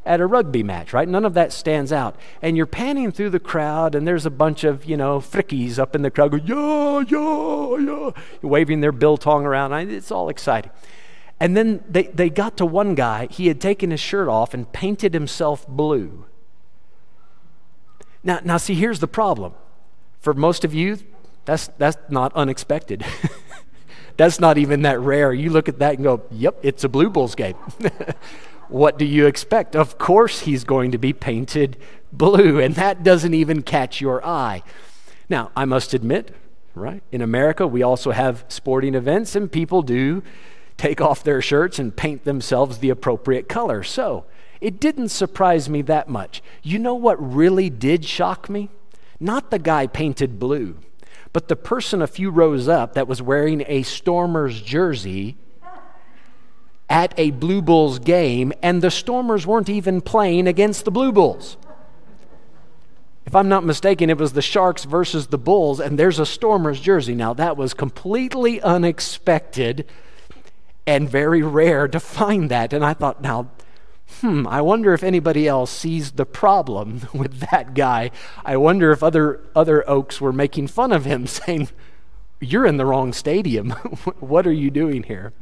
at 0.07 0.21
a 0.21 0.25
rugby 0.25 0.63
match, 0.63 0.93
right? 0.93 1.07
None 1.07 1.25
of 1.25 1.33
that 1.35 1.53
stands 1.53 1.91
out. 1.91 2.15
And 2.41 2.57
you're 2.57 2.65
panning 2.65 3.11
through 3.11 3.29
the 3.31 3.39
crowd, 3.39 3.93
and 3.93 4.07
there's 4.07 4.25
a 4.25 4.31
bunch 4.31 4.63
of, 4.63 4.85
you 4.85 4.97
know, 4.97 5.19
frickies 5.19 5.77
up 5.77 5.95
in 5.95 6.01
the 6.01 6.09
crowd 6.09 6.31
going, 6.31 6.47
yeah, 6.47 7.03
yeah, 7.07 7.77
yeah, 7.77 8.11
waving 8.41 8.81
their 8.81 8.91
biltong 8.91 9.45
around. 9.45 9.73
It's 9.91 10.11
all 10.11 10.29
exciting. 10.29 10.71
And 11.39 11.55
then 11.55 11.83
they, 11.87 12.03
they 12.03 12.29
got 12.29 12.57
to 12.57 12.65
one 12.65 12.95
guy, 12.95 13.27
he 13.29 13.47
had 13.47 13.61
taken 13.61 13.91
his 13.91 13.99
shirt 13.99 14.27
off 14.27 14.53
and 14.53 14.71
painted 14.71 15.13
himself 15.13 15.67
blue. 15.67 16.25
Now, 18.23 18.39
now 18.43 18.57
see, 18.57 18.73
here's 18.73 18.99
the 18.99 19.07
problem. 19.07 19.53
For 20.19 20.33
most 20.33 20.65
of 20.65 20.73
you, 20.73 20.97
that's, 21.45 21.67
that's 21.77 21.97
not 22.09 22.33
unexpected. 22.33 23.05
that's 24.17 24.39
not 24.39 24.57
even 24.57 24.81
that 24.81 24.99
rare. 24.99 25.31
You 25.31 25.51
look 25.51 25.69
at 25.69 25.79
that 25.79 25.95
and 25.95 26.03
go, 26.03 26.23
yep, 26.31 26.57
it's 26.63 26.83
a 26.83 26.89
Blue 26.89 27.09
Bulls 27.09 27.35
game. 27.35 27.55
what 28.67 28.97
do 28.97 29.05
you 29.05 29.27
expect? 29.27 29.75
Of 29.75 29.97
course, 29.97 30.41
he's 30.41 30.63
going 30.63 30.91
to 30.91 30.97
be 30.97 31.13
painted 31.13 31.77
blue, 32.11 32.59
and 32.59 32.75
that 32.75 33.03
doesn't 33.03 33.33
even 33.33 33.61
catch 33.61 34.01
your 34.01 34.25
eye. 34.25 34.63
Now, 35.29 35.51
I 35.55 35.65
must 35.65 35.93
admit, 35.93 36.33
right, 36.73 37.03
in 37.11 37.21
America, 37.21 37.67
we 37.67 37.83
also 37.83 38.11
have 38.11 38.45
sporting 38.47 38.95
events, 38.95 39.35
and 39.35 39.51
people 39.51 39.81
do 39.81 40.23
take 40.77 41.01
off 41.01 41.23
their 41.23 41.41
shirts 41.41 41.79
and 41.79 41.95
paint 41.95 42.23
themselves 42.23 42.77
the 42.77 42.89
appropriate 42.89 43.49
color. 43.49 43.83
So 43.83 44.25
it 44.61 44.79
didn't 44.79 45.09
surprise 45.09 45.69
me 45.69 45.81
that 45.83 46.07
much. 46.07 46.41
You 46.63 46.79
know 46.79 46.95
what 46.95 47.17
really 47.21 47.69
did 47.69 48.05
shock 48.05 48.49
me? 48.49 48.69
Not 49.19 49.49
the 49.49 49.59
guy 49.59 49.87
painted 49.87 50.39
blue, 50.39 50.77
but 51.33 51.47
the 51.47 51.55
person 51.55 52.01
a 52.01 52.07
few 52.07 52.29
rows 52.29 52.67
up 52.67 52.93
that 52.93 53.07
was 53.07 53.21
wearing 53.21 53.63
a 53.67 53.83
Stormers 53.83 54.61
jersey 54.61 55.37
at 56.89 57.13
a 57.17 57.31
Blue 57.31 57.61
Bulls 57.61 57.99
game, 57.99 58.53
and 58.61 58.81
the 58.81 58.91
Stormers 58.91 59.45
weren't 59.45 59.69
even 59.69 60.01
playing 60.01 60.47
against 60.47 60.85
the 60.85 60.91
Blue 60.91 61.11
Bulls. 61.11 61.57
If 63.25 63.35
I'm 63.35 63.49
not 63.49 63.65
mistaken, 63.65 64.09
it 64.09 64.17
was 64.17 64.31
the 64.31 64.41
Sharks 64.41 64.85
versus 64.85 65.27
the 65.27 65.37
Bulls, 65.37 65.81
and 65.81 65.99
there's 65.99 66.17
a 66.17 66.25
Stormers 66.25 66.79
jersey. 66.79 67.13
Now, 67.13 67.33
that 67.33 67.57
was 67.57 67.73
completely 67.73 68.61
unexpected 68.61 69.85
and 70.85 71.09
very 71.09 71.41
rare 71.41 71.89
to 71.89 71.99
find 71.99 72.49
that. 72.49 72.71
And 72.71 72.85
I 72.85 72.93
thought, 72.93 73.21
now, 73.21 73.49
hmm, 74.21 74.47
I 74.47 74.61
wonder 74.61 74.93
if 74.93 75.03
anybody 75.03 75.47
else 75.47 75.71
sees 75.71 76.11
the 76.11 76.25
problem 76.25 77.01
with 77.13 77.39
that 77.51 77.73
guy. 77.73 78.11
I 78.45 78.57
wonder 78.57 78.91
if 78.91 79.03
other, 79.03 79.41
other 79.55 79.87
Oaks 79.89 80.19
were 80.21 80.33
making 80.33 80.67
fun 80.67 80.91
of 80.91 81.05
him, 81.05 81.27
saying, 81.27 81.69
You're 82.39 82.65
in 82.65 82.77
the 82.77 82.85
wrong 82.85 83.13
stadium. 83.13 83.71
what 84.19 84.47
are 84.47 84.53
you 84.53 84.71
doing 84.71 85.03
here? 85.03 85.33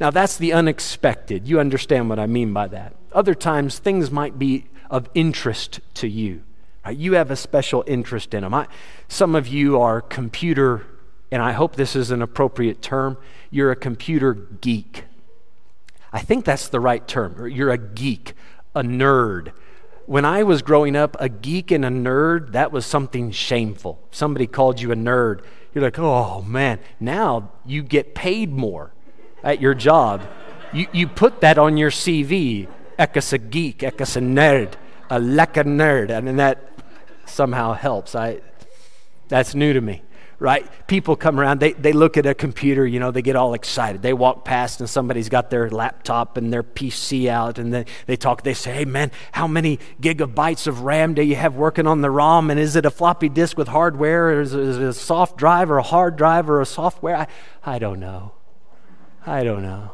Now, 0.00 0.10
that's 0.10 0.36
the 0.36 0.52
unexpected. 0.52 1.46
You 1.46 1.60
understand 1.60 2.08
what 2.08 2.18
I 2.18 2.26
mean 2.26 2.52
by 2.52 2.66
that. 2.68 2.96
Other 3.12 3.34
times, 3.34 3.78
things 3.78 4.10
might 4.10 4.38
be 4.38 4.66
of 4.90 5.08
interest 5.14 5.80
to 5.94 6.08
you. 6.08 6.42
Right? 6.84 6.96
You 6.96 7.14
have 7.14 7.30
a 7.30 7.36
special 7.36 7.84
interest 7.86 8.34
in 8.34 8.42
them. 8.42 8.52
I, 8.52 8.66
some 9.06 9.34
of 9.34 9.46
you 9.46 9.80
are 9.80 10.00
computer, 10.00 10.86
and 11.30 11.40
I 11.40 11.52
hope 11.52 11.76
this 11.76 11.94
is 11.94 12.10
an 12.10 12.20
appropriate 12.20 12.82
term 12.82 13.16
you're 13.52 13.70
a 13.70 13.76
computer 13.76 14.32
geek. 14.32 15.04
I 16.12 16.20
think 16.20 16.44
that's 16.44 16.68
the 16.68 16.80
right 16.80 17.06
term. 17.06 17.48
You're 17.48 17.70
a 17.70 17.78
geek, 17.78 18.34
a 18.74 18.82
nerd. 18.82 19.52
When 20.06 20.24
I 20.24 20.42
was 20.42 20.62
growing 20.62 20.94
up, 20.94 21.16
a 21.18 21.28
geek 21.28 21.70
and 21.70 21.84
a 21.84 21.88
nerd, 21.88 22.52
that 22.52 22.70
was 22.70 22.84
something 22.84 23.30
shameful. 23.30 23.98
Somebody 24.10 24.46
called 24.46 24.80
you 24.80 24.92
a 24.92 24.96
nerd. 24.96 25.42
You're 25.72 25.84
like, 25.84 25.98
oh 25.98 26.42
man, 26.42 26.80
now 27.00 27.52
you 27.64 27.82
get 27.82 28.14
paid 28.14 28.50
more 28.50 28.92
at 29.42 29.60
your 29.60 29.74
job. 29.74 30.22
You, 30.72 30.86
you 30.92 31.08
put 31.08 31.40
that 31.40 31.56
on 31.56 31.76
your 31.76 31.90
CV. 31.90 32.68
Ekas 32.98 33.32
a 33.32 33.38
geek, 33.38 33.78
ekas 33.78 34.16
a 34.16 34.20
nerd, 34.20 34.74
a 35.08 35.18
leka 35.18 35.64
nerd. 35.64 36.14
I 36.14 36.20
mean, 36.20 36.36
that 36.36 36.68
somehow 37.24 37.72
helps. 37.72 38.14
I, 38.14 38.40
that's 39.28 39.54
new 39.54 39.72
to 39.72 39.80
me 39.80 40.02
right? 40.42 40.68
People 40.88 41.14
come 41.14 41.38
around, 41.38 41.60
they, 41.60 41.72
they 41.72 41.92
look 41.92 42.16
at 42.16 42.26
a 42.26 42.34
computer, 42.34 42.84
you 42.84 42.98
know, 42.98 43.12
they 43.12 43.22
get 43.22 43.36
all 43.36 43.54
excited. 43.54 44.02
They 44.02 44.12
walk 44.12 44.44
past 44.44 44.80
and 44.80 44.90
somebody's 44.90 45.28
got 45.28 45.50
their 45.50 45.70
laptop 45.70 46.36
and 46.36 46.52
their 46.52 46.64
PC 46.64 47.28
out 47.28 47.60
and 47.60 47.72
they, 47.72 47.84
they 48.06 48.16
talk, 48.16 48.42
they 48.42 48.52
say, 48.52 48.74
hey 48.74 48.84
man, 48.84 49.12
how 49.30 49.46
many 49.46 49.78
gigabytes 50.00 50.66
of 50.66 50.80
RAM 50.80 51.14
do 51.14 51.22
you 51.22 51.36
have 51.36 51.54
working 51.54 51.86
on 51.86 52.00
the 52.00 52.10
ROM? 52.10 52.50
And 52.50 52.58
is 52.58 52.74
it 52.74 52.84
a 52.84 52.90
floppy 52.90 53.28
disk 53.28 53.56
with 53.56 53.68
hardware 53.68 54.30
or 54.30 54.40
is 54.40 54.52
it, 54.52 54.60
is 54.60 54.78
it 54.78 54.82
a 54.82 54.92
soft 54.92 55.36
drive 55.38 55.70
or 55.70 55.78
a 55.78 55.82
hard 55.84 56.16
drive 56.16 56.50
or 56.50 56.60
a 56.60 56.66
software? 56.66 57.16
I, 57.16 57.26
I 57.64 57.78
don't 57.78 58.00
know. 58.00 58.32
I 59.24 59.44
don't 59.44 59.62
know. 59.62 59.92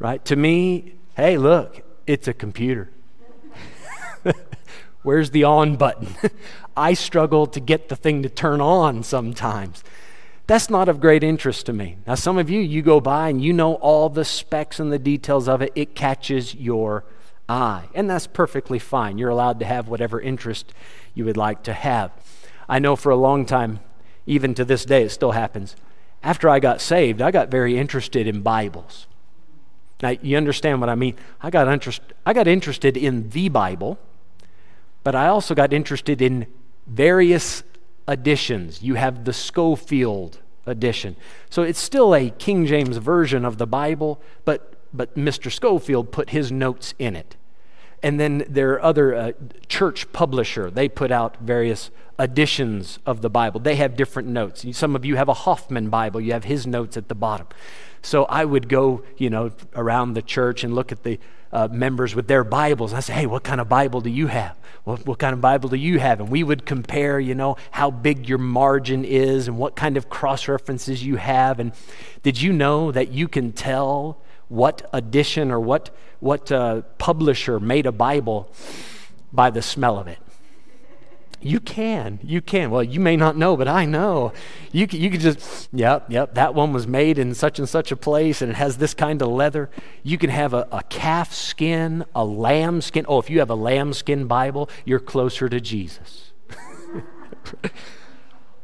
Right? 0.00 0.24
To 0.24 0.34
me, 0.34 0.94
hey, 1.16 1.38
look, 1.38 1.80
it's 2.08 2.26
a 2.26 2.34
computer. 2.34 2.90
Where's 5.02 5.30
the 5.30 5.44
on 5.44 5.76
button? 5.76 6.14
I 6.76 6.94
struggle 6.94 7.46
to 7.48 7.60
get 7.60 7.88
the 7.88 7.96
thing 7.96 8.22
to 8.22 8.28
turn 8.28 8.60
on 8.60 9.02
sometimes. 9.02 9.82
That's 10.46 10.70
not 10.70 10.88
of 10.88 11.00
great 11.00 11.22
interest 11.22 11.66
to 11.66 11.72
me. 11.72 11.98
Now, 12.06 12.14
some 12.14 12.38
of 12.38 12.48
you, 12.48 12.60
you 12.60 12.80
go 12.80 13.00
by 13.00 13.28
and 13.28 13.42
you 13.42 13.52
know 13.52 13.74
all 13.74 14.08
the 14.08 14.24
specs 14.24 14.80
and 14.80 14.90
the 14.90 14.98
details 14.98 15.46
of 15.46 15.60
it, 15.60 15.72
it 15.74 15.94
catches 15.94 16.54
your 16.54 17.04
eye. 17.48 17.88
And 17.94 18.08
that's 18.08 18.26
perfectly 18.26 18.78
fine. 18.78 19.18
You're 19.18 19.28
allowed 19.28 19.58
to 19.60 19.66
have 19.66 19.88
whatever 19.88 20.20
interest 20.20 20.72
you 21.14 21.24
would 21.26 21.36
like 21.36 21.62
to 21.64 21.74
have. 21.74 22.12
I 22.68 22.78
know 22.78 22.96
for 22.96 23.10
a 23.10 23.16
long 23.16 23.44
time, 23.44 23.80
even 24.26 24.54
to 24.54 24.64
this 24.64 24.84
day, 24.84 25.02
it 25.02 25.10
still 25.10 25.32
happens. 25.32 25.76
After 26.22 26.48
I 26.48 26.60
got 26.60 26.80
saved, 26.80 27.20
I 27.22 27.30
got 27.30 27.50
very 27.50 27.78
interested 27.78 28.26
in 28.26 28.42
Bibles. 28.42 29.06
Now, 30.02 30.10
you 30.22 30.36
understand 30.36 30.80
what 30.80 30.88
I 30.88 30.94
mean? 30.94 31.16
I 31.40 31.50
got, 31.50 31.68
interest, 31.68 32.00
I 32.24 32.32
got 32.32 32.46
interested 32.46 32.96
in 32.96 33.30
the 33.30 33.48
Bible 33.48 33.98
but 35.08 35.14
I 35.14 35.28
also 35.28 35.54
got 35.54 35.72
interested 35.72 36.20
in 36.20 36.46
various 36.86 37.62
editions. 38.06 38.82
You 38.82 38.96
have 38.96 39.24
the 39.24 39.32
Scofield 39.32 40.40
edition. 40.66 41.16
So 41.48 41.62
it's 41.62 41.78
still 41.78 42.14
a 42.14 42.28
King 42.28 42.66
James 42.66 42.98
version 42.98 43.46
of 43.46 43.56
the 43.56 43.66
Bible, 43.66 44.20
but, 44.44 44.74
but 44.92 45.16
Mr. 45.16 45.50
Scofield 45.50 46.12
put 46.12 46.28
his 46.28 46.52
notes 46.52 46.92
in 46.98 47.16
it. 47.16 47.36
And 48.02 48.20
then 48.20 48.44
there 48.50 48.72
are 48.72 48.82
other 48.82 49.14
uh, 49.14 49.32
church 49.66 50.12
publisher. 50.12 50.70
They 50.70 50.90
put 50.90 51.10
out 51.10 51.38
various 51.38 51.90
editions 52.18 52.98
of 53.06 53.22
the 53.22 53.30
Bible. 53.30 53.60
They 53.60 53.76
have 53.76 53.96
different 53.96 54.28
notes. 54.28 54.66
Some 54.76 54.94
of 54.94 55.06
you 55.06 55.16
have 55.16 55.30
a 55.30 55.34
Hoffman 55.34 55.88
Bible. 55.88 56.20
You 56.20 56.34
have 56.34 56.44
his 56.44 56.66
notes 56.66 56.98
at 56.98 57.08
the 57.08 57.14
bottom. 57.14 57.46
So 58.02 58.24
I 58.24 58.44
would 58.44 58.68
go, 58.68 59.02
you 59.16 59.30
know, 59.30 59.52
around 59.74 60.14
the 60.14 60.22
church 60.22 60.64
and 60.64 60.74
look 60.74 60.92
at 60.92 61.02
the 61.02 61.18
uh, 61.52 61.68
members 61.70 62.14
with 62.14 62.28
their 62.28 62.44
Bibles. 62.44 62.92
I 62.92 63.00
say, 63.00 63.14
hey, 63.14 63.26
what 63.26 63.42
kind 63.42 63.60
of 63.60 63.68
Bible 63.68 64.00
do 64.00 64.10
you 64.10 64.26
have? 64.26 64.56
What, 64.84 65.06
what 65.06 65.18
kind 65.18 65.32
of 65.32 65.40
Bible 65.40 65.68
do 65.68 65.76
you 65.76 65.98
have? 65.98 66.20
And 66.20 66.28
we 66.28 66.42
would 66.42 66.66
compare, 66.66 67.18
you 67.18 67.34
know, 67.34 67.56
how 67.70 67.90
big 67.90 68.28
your 68.28 68.38
margin 68.38 69.04
is 69.04 69.48
and 69.48 69.58
what 69.58 69.76
kind 69.76 69.96
of 69.96 70.08
cross 70.08 70.48
references 70.48 71.04
you 71.04 71.16
have. 71.16 71.60
And 71.60 71.72
did 72.22 72.40
you 72.40 72.52
know 72.52 72.92
that 72.92 73.10
you 73.10 73.28
can 73.28 73.52
tell 73.52 74.20
what 74.48 74.88
edition 74.92 75.50
or 75.50 75.60
what, 75.60 75.90
what 76.20 76.50
uh, 76.52 76.82
publisher 76.98 77.60
made 77.60 77.86
a 77.86 77.92
Bible 77.92 78.50
by 79.32 79.50
the 79.50 79.62
smell 79.62 79.98
of 79.98 80.06
it? 80.06 80.18
You 81.40 81.60
can. 81.60 82.18
You 82.22 82.40
can. 82.40 82.70
Well, 82.70 82.82
you 82.82 82.98
may 82.98 83.16
not 83.16 83.36
know, 83.36 83.56
but 83.56 83.68
I 83.68 83.84
know. 83.84 84.32
You 84.72 84.88
can, 84.88 85.00
you 85.00 85.08
can 85.08 85.20
just, 85.20 85.68
yep, 85.72 86.06
yep, 86.10 86.34
that 86.34 86.54
one 86.54 86.72
was 86.72 86.88
made 86.88 87.16
in 87.16 87.32
such 87.34 87.60
and 87.60 87.68
such 87.68 87.92
a 87.92 87.96
place 87.96 88.42
and 88.42 88.50
it 88.50 88.56
has 88.56 88.78
this 88.78 88.92
kind 88.92 89.22
of 89.22 89.28
leather. 89.28 89.70
You 90.02 90.18
can 90.18 90.30
have 90.30 90.52
a, 90.52 90.66
a 90.72 90.82
calf 90.84 91.32
skin, 91.32 92.04
a 92.14 92.24
lamb 92.24 92.80
skin. 92.80 93.04
Oh, 93.08 93.18
if 93.18 93.30
you 93.30 93.38
have 93.38 93.50
a 93.50 93.54
lamb 93.54 93.92
skin 93.92 94.26
Bible, 94.26 94.68
you're 94.84 94.98
closer 94.98 95.48
to 95.48 95.60
Jesus. 95.60 96.32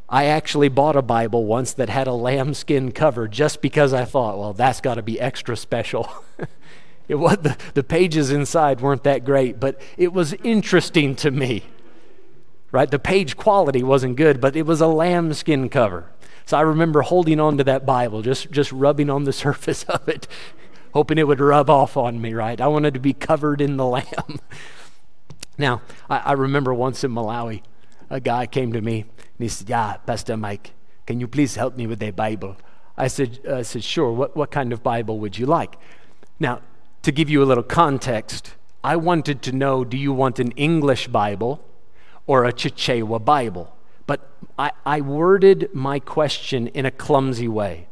I 0.09 0.25
actually 0.27 0.69
bought 0.69 0.97
a 0.97 1.03
Bible 1.03 1.45
once 1.45 1.73
that 1.75 1.89
had 1.89 2.09
a 2.09 2.13
lambskin 2.13 2.91
cover 2.91 3.29
just 3.29 3.63
because 3.63 3.93
I 3.93 4.05
thought, 4.05 4.39
well, 4.39 4.53
that's 4.53 4.81
got 4.81 4.95
to 4.95 5.03
be 5.03 5.21
extra 5.21 5.57
special. 5.57 6.11
it 7.09 7.15
was, 7.17 7.39
the, 7.39 7.57
the 7.75 7.85
pages 7.85 8.33
inside 8.33 8.81
weren't 8.81 9.05
that 9.05 9.25
great, 9.25 9.61
but 9.61 9.81
it 9.97 10.13
was 10.13 10.33
interesting 10.43 11.15
to 11.17 11.31
me 11.31 11.65
right? 12.75 12.91
The 12.91 12.99
page 12.99 13.37
quality 13.37 13.85
wasn't 13.85 14.17
good, 14.17 14.41
but 14.41 14.57
it 14.57 14.67
was 14.67 14.81
a 14.81 14.89
lambskin 14.89 15.69
cover. 15.69 16.11
So 16.45 16.59
I 16.59 16.63
remember 16.63 17.03
holding 17.03 17.39
on 17.39 17.57
to 17.59 17.65
that 17.65 17.87
Bible, 17.87 18.21
just, 18.21 18.51
just 18.51 18.73
rubbing 18.73 19.09
on 19.09 19.23
the 19.23 19.33
surface 19.45 19.85
of 19.85 20.09
it, 20.09 20.27
hoping 20.93 21.17
it 21.17 21.29
would 21.29 21.39
rub 21.39 21.71
off 21.71 21.97
on 21.97 22.21
me, 22.21 22.35
right? 22.35 22.61
I 22.61 22.67
wanted 22.67 22.93
to 22.95 23.01
be 23.01 23.13
covered 23.13 23.61
in 23.61 23.77
the 23.77 23.87
lamb. 23.87 24.41
now, 25.59 25.83
I, 26.11 26.19
I 26.19 26.33
remember 26.33 26.75
once 26.75 27.05
in 27.05 27.13
Malawi, 27.13 27.63
a 28.11 28.19
guy 28.19 28.47
came 28.47 28.73
to 28.73 28.81
me 28.81 29.03
and 29.03 29.39
he 29.39 29.49
said, 29.49 29.71
Yeah, 29.71 29.99
Pastor 29.99 30.37
Mike, 30.37 30.73
can 31.07 31.21
you 31.21 31.29
please 31.29 31.55
help 31.55 31.77
me 31.77 31.87
with 31.87 32.01
the 32.01 32.11
Bible? 32.11 32.57
I 32.97 33.07
said, 33.07 33.39
I 33.49 33.63
said 33.63 33.85
Sure, 33.85 34.11
what, 34.11 34.37
what 34.37 34.51
kind 34.51 34.73
of 34.73 34.83
Bible 34.83 35.21
would 35.21 35.39
you 35.39 35.47
like? 35.47 35.77
Now, 36.41 36.61
to 37.03 37.13
give 37.13 37.31
you 37.31 37.41
a 37.41 37.47
little 37.47 37.63
context, 37.63 38.55
I 38.83 38.97
wanted 38.97 39.43
to 39.43 39.53
know 39.53 39.85
do 39.85 39.97
you 39.97 40.13
want 40.13 40.41
an 40.41 40.51
English 40.53 41.07
Bible? 41.07 41.65
Or 42.27 42.45
a 42.45 42.53
Chichewa 42.53 43.25
Bible. 43.25 43.75
But 44.07 44.29
I, 44.59 44.73
I 44.85 45.01
worded 45.01 45.71
my 45.73 45.99
question 45.99 46.69
in 46.69 46.87
a 46.87 46.91
clumsy 46.91 47.49
way. 47.49 47.87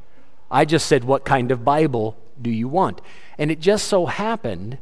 I 0.51 0.65
just 0.65 0.87
said, 0.87 1.05
What 1.05 1.25
kind 1.25 1.51
of 1.51 1.65
Bible 1.65 2.17
do 2.41 2.51
you 2.51 2.69
want? 2.69 3.01
And 3.39 3.51
it 3.51 3.61
just 3.61 3.89
so 3.89 4.07
happened 4.07 4.79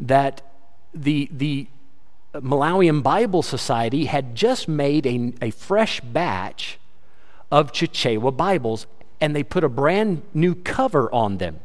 that 0.00 0.42
the, 0.92 1.28
the 1.32 1.68
Malawian 2.34 3.02
Bible 3.02 3.42
Society 3.42 4.06
had 4.06 4.34
just 4.34 4.68
made 4.68 5.06
a, 5.06 5.32
a 5.40 5.50
fresh 5.50 6.00
batch 6.00 6.78
of 7.50 7.72
Chichewa 7.72 8.36
Bibles, 8.36 8.86
and 9.20 9.34
they 9.34 9.44
put 9.44 9.62
a 9.62 9.68
brand 9.68 10.22
new 10.34 10.54
cover 10.54 11.12
on 11.14 11.38
them. 11.38 11.60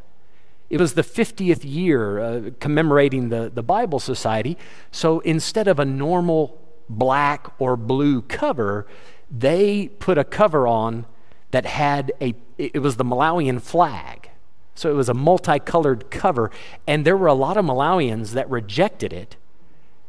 It 0.70 0.80
was 0.80 0.94
the 0.94 1.02
50th 1.02 1.62
year 1.64 2.20
uh, 2.20 2.42
commemorating 2.60 3.30
the, 3.30 3.50
the 3.52 3.64
Bible 3.64 4.00
Society, 4.00 4.56
so 4.92 5.20
instead 5.22 5.68
of 5.68 5.80
a 5.80 5.86
normal 5.86 6.59
black 6.90 7.48
or 7.60 7.78
blue 7.78 8.22
cover, 8.24 8.88
they 9.30 9.90
put 10.00 10.18
a 10.18 10.24
cover 10.24 10.68
on 10.68 11.06
that 11.52 11.66
had 11.66 12.12
a, 12.22 12.36
it 12.58 12.82
was 12.82 12.98
the 12.98 13.06
Malawian 13.06 13.62
flag. 13.62 14.30
So 14.76 14.90
it 14.90 14.94
was 14.94 15.10
a 15.10 15.14
multicolored 15.14 16.10
cover, 16.10 16.52
and 16.88 17.04
there 17.04 17.18
were 17.18 17.28
a 17.28 17.34
lot 17.34 17.58
of 17.58 17.66
Malawians 17.66 18.32
that 18.32 18.50
rejected 18.50 19.12
it 19.12 19.36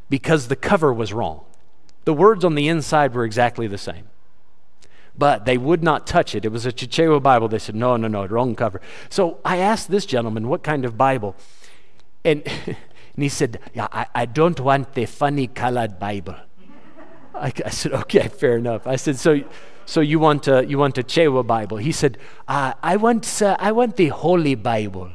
because 0.09 0.47
the 0.47 0.55
cover 0.55 0.93
was 0.93 1.11
wrong. 1.11 1.41
The 2.05 2.13
words 2.13 2.45
on 2.45 2.55
the 2.55 2.67
inside 2.67 3.13
were 3.13 3.25
exactly 3.25 3.67
the 3.67 3.77
same. 3.77 4.07
But 5.17 5.45
they 5.45 5.57
would 5.57 5.83
not 5.83 6.07
touch 6.07 6.35
it. 6.35 6.45
It 6.45 6.53
was 6.53 6.65
a 6.65 6.71
Chichewa 6.71 7.21
Bible. 7.21 7.47
They 7.47 7.59
said, 7.59 7.75
no, 7.75 7.97
no, 7.97 8.07
no, 8.07 8.25
wrong 8.25 8.55
cover. 8.55 8.81
So 9.09 9.39
I 9.43 9.57
asked 9.57 9.91
this 9.91 10.05
gentleman, 10.05 10.47
what 10.47 10.63
kind 10.63 10.85
of 10.85 10.97
Bible? 10.97 11.35
And, 12.23 12.41
and 12.65 12.77
he 13.17 13.29
said, 13.29 13.59
yeah, 13.73 13.87
I, 13.91 14.05
I 14.15 14.25
don't 14.25 14.59
want 14.59 14.93
the 14.93 15.05
funny 15.05 15.47
colored 15.47 15.99
Bible. 15.99 16.37
I, 17.35 17.51
I, 17.65 17.69
said, 17.69 17.93
okay, 17.93 18.27
fair 18.27 18.57
enough. 18.57 18.85
I 18.87 18.95
said, 18.95 19.17
so, 19.17 19.41
so 19.85 20.01
you 20.01 20.19
want 20.19 20.47
a, 20.47 20.65
you 20.65 20.77
want 20.77 20.97
a 20.97 21.03
Chewa 21.03 21.45
Bible? 21.45 21.77
He 21.77 21.91
said, 21.91 22.17
uh, 22.47 22.73
I 22.81 22.97
want, 22.97 23.41
uh, 23.41 23.55
I 23.59 23.71
want 23.71 23.95
the 23.95 24.09
Holy 24.09 24.55
Bible. 24.55 25.11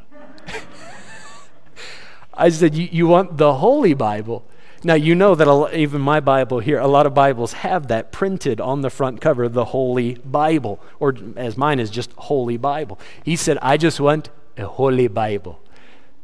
I 2.35 2.49
said, 2.49 2.75
you, 2.75 3.07
want 3.07 3.39
the 3.39 3.55
Holy 3.55 3.95
Bible? 3.95 4.45
Now, 4.85 4.95
you 4.95 5.15
know 5.15 5.35
that 5.35 5.75
even 5.75 6.01
my 6.01 6.21
Bible 6.21 6.61
here, 6.61 6.79
a 6.79 6.87
lot 6.87 7.07
of 7.07 7.15
Bibles 7.15 7.55
have 7.55 7.89
that 7.89 8.13
printed 8.13 8.61
on 8.61 8.83
the 8.83 8.91
front 8.91 9.21
cover, 9.21 9.49
the 9.49 9.67
Holy 9.67 10.15
Bible, 10.17 10.81
or 11.01 11.15
as 11.37 11.57
mine 11.57 11.81
is 11.81 11.91
just 11.91 12.13
Holy 12.13 12.57
Bible. 12.57 12.99
He 13.25 13.37
said, 13.37 13.59
I 13.63 13.77
just 13.77 14.01
want 14.01 14.29
a 14.57 14.67
Holy 14.67 15.09
Bible. 15.09 15.61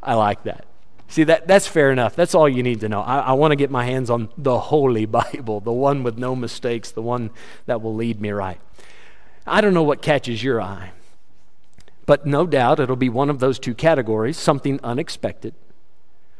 I 0.03 0.15
like 0.15 0.43
that. 0.45 0.67
See, 1.13 1.25
that, 1.25 1.47
that's 1.47 1.67
fair 1.67 1.93
enough. 1.93 2.17
That's 2.17 2.35
all 2.35 2.49
you 2.49 2.63
need 2.63 2.81
to 2.81 2.89
know. 2.89 3.03
I, 3.03 3.19
I 3.19 3.33
want 3.33 3.53
to 3.53 3.57
get 3.57 3.71
my 3.71 3.85
hands 3.85 4.09
on 4.09 4.31
the 4.39 4.59
Holy 4.59 5.05
Bible, 5.21 5.61
the 5.61 5.71
one 5.71 6.03
with 6.03 6.17
no 6.17 6.35
mistakes, 6.35 6.91
the 6.91 7.03
one 7.03 7.29
that 7.67 7.83
will 7.83 7.95
lead 7.95 8.19
me 8.19 8.31
right. 8.31 8.59
I 9.47 9.61
don't 9.61 9.75
know 9.75 9.83
what 9.83 10.01
catches 10.01 10.43
your 10.43 10.59
eye, 10.59 10.93
but 12.07 12.25
no 12.25 12.47
doubt 12.47 12.81
it'll 12.81 12.97
be 12.97 13.11
one 13.11 13.29
of 13.29 13.41
those 13.41 13.59
two 13.59 13.75
categories 13.75 14.39
something 14.39 14.81
unexpected 14.83 15.53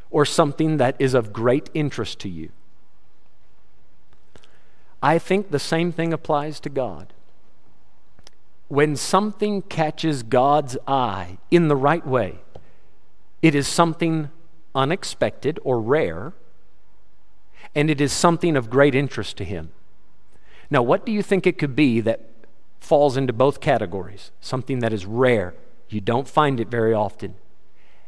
or 0.09 0.25
something 0.25 0.77
that 0.77 0.95
is 0.97 1.13
of 1.13 1.31
great 1.31 1.69
interest 1.75 2.17
to 2.21 2.29
you. 2.29 2.49
I 5.03 5.19
think 5.19 5.51
the 5.51 5.59
same 5.59 5.91
thing 5.91 6.11
applies 6.11 6.59
to 6.61 6.69
God. 6.69 7.13
When 8.69 8.95
something 8.95 9.61
catches 9.61 10.23
God's 10.23 10.79
eye 10.87 11.37
in 11.51 11.67
the 11.67 11.75
right 11.75 12.07
way, 12.07 12.39
it 13.43 13.53
is 13.53 13.67
something 13.67 14.31
unexpected 14.75 15.59
or 15.63 15.79
rare, 15.79 16.33
and 17.75 17.89
it 17.89 18.01
is 18.01 18.11
something 18.11 18.55
of 18.55 18.69
great 18.69 18.95
interest 18.95 19.37
to 19.37 19.43
him. 19.43 19.71
Now, 20.69 20.81
what 20.81 21.05
do 21.05 21.11
you 21.11 21.21
think 21.21 21.45
it 21.45 21.57
could 21.57 21.75
be 21.75 22.01
that 22.01 22.29
falls 22.79 23.17
into 23.17 23.33
both 23.33 23.61
categories? 23.61 24.31
Something 24.41 24.79
that 24.79 24.93
is 24.93 25.05
rare. 25.05 25.53
You 25.89 26.01
don't 26.01 26.27
find 26.27 26.59
it 26.59 26.69
very 26.69 26.93
often. 26.93 27.35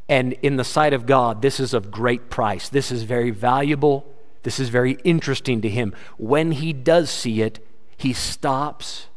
And 0.08 0.34
in 0.34 0.58
the 0.58 0.64
sight 0.64 0.94
of 0.94 1.06
God, 1.06 1.42
this 1.42 1.60
is 1.60 1.74
of 1.74 1.92
great 1.92 2.30
price. 2.30 2.70
This 2.70 2.92
is 2.92 3.04
very 3.04 3.32
valuable. 3.32 4.06
This 4.44 4.60
is 4.60 4.70
very 4.70 4.98
interesting 5.04 5.62
to 5.62 5.70
him. 5.70 5.94
When 6.18 6.52
he 6.52 6.74
does 6.74 7.10
see 7.10 7.42
it, 7.42 7.66
he 7.98 8.14
stops 8.14 9.08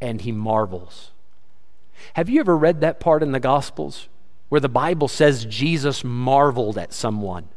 and 0.00 0.22
he 0.22 0.32
marvels. 0.32 1.10
Have 2.14 2.28
you 2.28 2.40
ever 2.40 2.56
read 2.56 2.80
that 2.80 3.00
part 3.00 3.22
in 3.22 3.32
the 3.32 3.40
Gospels 3.40 4.08
where 4.52 4.60
the 4.60 4.68
Bible 4.68 5.08
says 5.08 5.46
Jesus 5.46 6.04
marveled 6.04 6.76
at 6.76 6.92
someone. 6.92 7.48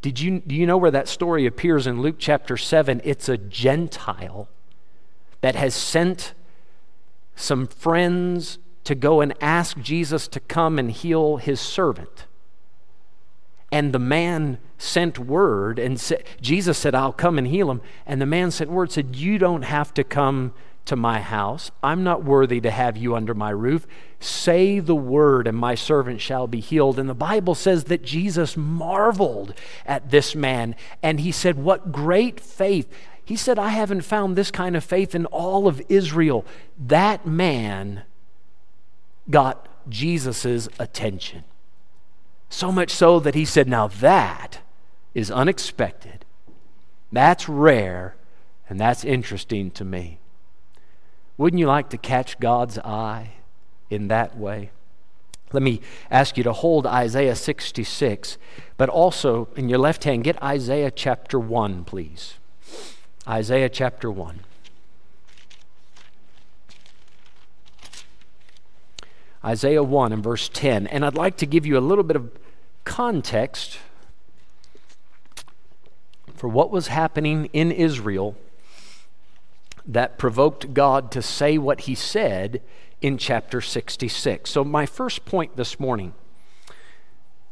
Did 0.00 0.20
you, 0.20 0.38
do 0.38 0.54
you 0.54 0.64
know 0.64 0.76
where 0.76 0.92
that 0.92 1.08
story 1.08 1.44
appears 1.44 1.88
in 1.88 2.00
Luke 2.00 2.14
chapter 2.20 2.56
7? 2.56 3.00
It's 3.02 3.28
a 3.28 3.36
Gentile 3.36 4.48
that 5.40 5.56
has 5.56 5.74
sent 5.74 6.34
some 7.34 7.66
friends 7.66 8.60
to 8.84 8.94
go 8.94 9.20
and 9.20 9.34
ask 9.40 9.76
Jesus 9.80 10.28
to 10.28 10.38
come 10.38 10.78
and 10.78 10.88
heal 10.88 11.38
his 11.38 11.60
servant. 11.60 12.26
And 13.72 13.92
the 13.92 13.98
man 13.98 14.58
sent 14.78 15.18
word 15.18 15.80
and 15.80 15.98
said, 15.98 16.22
Jesus 16.40 16.78
said, 16.78 16.94
I'll 16.94 17.12
come 17.12 17.38
and 17.38 17.48
heal 17.48 17.72
him. 17.72 17.80
And 18.06 18.22
the 18.22 18.24
man 18.24 18.52
sent 18.52 18.70
word, 18.70 18.92
said, 18.92 19.16
You 19.16 19.36
don't 19.36 19.62
have 19.62 19.92
to 19.94 20.04
come 20.04 20.54
to 20.86 20.96
my 20.96 21.20
house. 21.20 21.70
I'm 21.82 22.02
not 22.02 22.24
worthy 22.24 22.60
to 22.60 22.70
have 22.70 22.96
you 22.96 23.14
under 23.14 23.34
my 23.34 23.50
roof. 23.50 23.86
Say 24.18 24.80
the 24.80 24.94
word, 24.94 25.46
and 25.46 25.56
my 25.56 25.74
servant 25.74 26.20
shall 26.20 26.46
be 26.46 26.60
healed. 26.60 26.98
And 26.98 27.08
the 27.08 27.14
Bible 27.14 27.54
says 27.54 27.84
that 27.84 28.02
Jesus 28.02 28.56
marveled 28.56 29.54
at 29.86 30.10
this 30.10 30.34
man, 30.34 30.74
and 31.02 31.20
he 31.20 31.32
said, 31.32 31.56
What 31.56 31.92
great 31.92 32.40
faith! 32.40 32.88
He 33.24 33.36
said, 33.36 33.58
I 33.58 33.68
haven't 33.68 34.02
found 34.02 34.34
this 34.34 34.50
kind 34.50 34.74
of 34.74 34.82
faith 34.82 35.14
in 35.14 35.26
all 35.26 35.68
of 35.68 35.80
Israel. 35.88 36.44
That 36.78 37.26
man 37.26 38.02
got 39.28 39.68
Jesus' 39.88 40.68
attention. 40.78 41.44
So 42.48 42.72
much 42.72 42.90
so 42.90 43.20
that 43.20 43.36
he 43.36 43.44
said, 43.44 43.68
Now 43.68 43.86
that 43.86 44.60
is 45.14 45.30
unexpected. 45.30 46.24
That's 47.12 47.48
rare, 47.48 48.16
and 48.68 48.78
that's 48.78 49.04
interesting 49.04 49.70
to 49.72 49.84
me. 49.84 50.19
Wouldn't 51.40 51.58
you 51.58 51.68
like 51.68 51.88
to 51.88 51.96
catch 51.96 52.38
God's 52.38 52.78
eye 52.80 53.30
in 53.88 54.08
that 54.08 54.36
way? 54.36 54.72
Let 55.54 55.62
me 55.62 55.80
ask 56.10 56.36
you 56.36 56.44
to 56.44 56.52
hold 56.52 56.86
Isaiah 56.86 57.34
66, 57.34 58.36
but 58.76 58.90
also 58.90 59.48
in 59.56 59.70
your 59.70 59.78
left 59.78 60.04
hand, 60.04 60.24
get 60.24 60.40
Isaiah 60.42 60.90
chapter 60.90 61.38
1, 61.38 61.84
please. 61.84 62.34
Isaiah 63.26 63.70
chapter 63.70 64.10
1. 64.10 64.40
Isaiah 69.42 69.82
1 69.82 70.12
and 70.12 70.22
verse 70.22 70.50
10. 70.50 70.88
And 70.88 71.06
I'd 71.06 71.14
like 71.14 71.38
to 71.38 71.46
give 71.46 71.64
you 71.64 71.78
a 71.78 71.80
little 71.80 72.04
bit 72.04 72.16
of 72.16 72.30
context 72.84 73.78
for 76.34 76.48
what 76.48 76.70
was 76.70 76.88
happening 76.88 77.48
in 77.54 77.72
Israel 77.72 78.36
that 79.86 80.18
provoked 80.18 80.74
God 80.74 81.10
to 81.12 81.22
say 81.22 81.58
what 81.58 81.82
he 81.82 81.94
said 81.94 82.62
in 83.00 83.18
chapter 83.18 83.60
66. 83.60 84.50
So, 84.50 84.64
my 84.64 84.86
first 84.86 85.24
point 85.24 85.56
this 85.56 85.80
morning, 85.80 86.14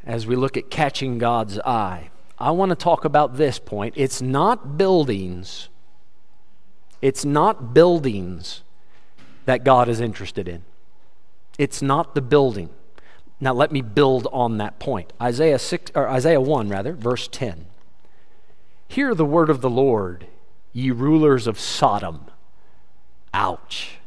as 0.04 0.26
we 0.26 0.36
look 0.36 0.56
at 0.56 0.70
catching 0.70 1.18
God's 1.18 1.58
eye, 1.60 2.10
I 2.38 2.50
want 2.52 2.70
to 2.70 2.76
talk 2.76 3.04
about 3.04 3.36
this 3.36 3.58
point. 3.58 3.94
It's 3.96 4.22
not 4.22 4.76
buildings, 4.76 5.68
it's 7.02 7.24
not 7.24 7.74
buildings 7.74 8.62
that 9.46 9.64
God 9.64 9.88
is 9.88 10.00
interested 10.00 10.46
in. 10.46 10.62
It's 11.58 11.80
not 11.82 12.14
the 12.14 12.20
building. 12.20 12.70
Now 13.40 13.52
let 13.52 13.72
me 13.72 13.82
build 13.82 14.26
on 14.32 14.58
that 14.58 14.78
point. 14.78 15.12
Isaiah 15.20 15.58
6 15.58 15.92
or 15.94 16.08
Isaiah 16.08 16.40
1 16.40 16.68
rather, 16.68 16.92
verse 16.92 17.28
10. 17.28 17.66
Hear 18.88 19.14
the 19.14 19.24
word 19.24 19.48
of 19.50 19.60
the 19.60 19.70
Lord, 19.70 20.26
ye 20.78 20.92
rulers 20.92 21.48
of 21.48 21.58
Sodom. 21.58 22.26
Ouch. 23.34 23.98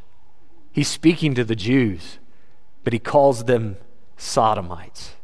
He's 0.72 0.88
speaking 0.88 1.34
to 1.34 1.44
the 1.44 1.54
Jews, 1.54 2.18
but 2.82 2.94
he 2.94 2.98
calls 2.98 3.44
them 3.44 3.76
Sodomites. 4.16 5.16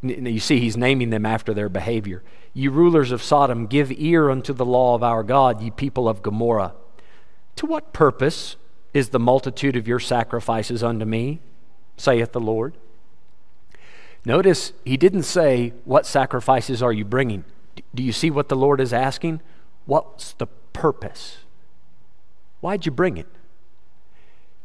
You 0.00 0.38
see, 0.38 0.60
he's 0.60 0.76
naming 0.76 1.10
them 1.10 1.26
after 1.26 1.52
their 1.52 1.68
behavior. 1.68 2.22
Ye 2.54 2.68
rulers 2.68 3.10
of 3.10 3.24
Sodom, 3.24 3.66
give 3.66 3.90
ear 3.90 4.30
unto 4.30 4.52
the 4.52 4.64
law 4.64 4.94
of 4.94 5.02
our 5.02 5.24
God, 5.24 5.60
ye 5.60 5.70
people 5.70 6.08
of 6.08 6.22
Gomorrah. 6.22 6.74
To 7.56 7.66
what 7.66 7.92
purpose 7.92 8.54
is 8.94 9.08
the 9.08 9.18
multitude 9.18 9.74
of 9.74 9.88
your 9.88 9.98
sacrifices 9.98 10.84
unto 10.84 11.04
me, 11.04 11.40
saith 11.96 12.30
the 12.30 12.40
Lord? 12.40 12.74
Notice 14.24 14.72
he 14.84 14.96
didn't 14.96 15.24
say, 15.24 15.72
What 15.84 16.06
sacrifices 16.06 16.84
are 16.84 16.92
you 16.92 17.04
bringing? 17.04 17.44
Do 17.92 18.04
you 18.04 18.12
see 18.12 18.30
what 18.30 18.48
the 18.48 18.56
Lord 18.56 18.80
is 18.80 18.92
asking? 18.92 19.40
What's 19.88 20.34
the 20.34 20.48
purpose? 20.74 21.38
Why'd 22.60 22.84
you 22.84 22.92
bring 22.92 23.16
it? 23.16 23.26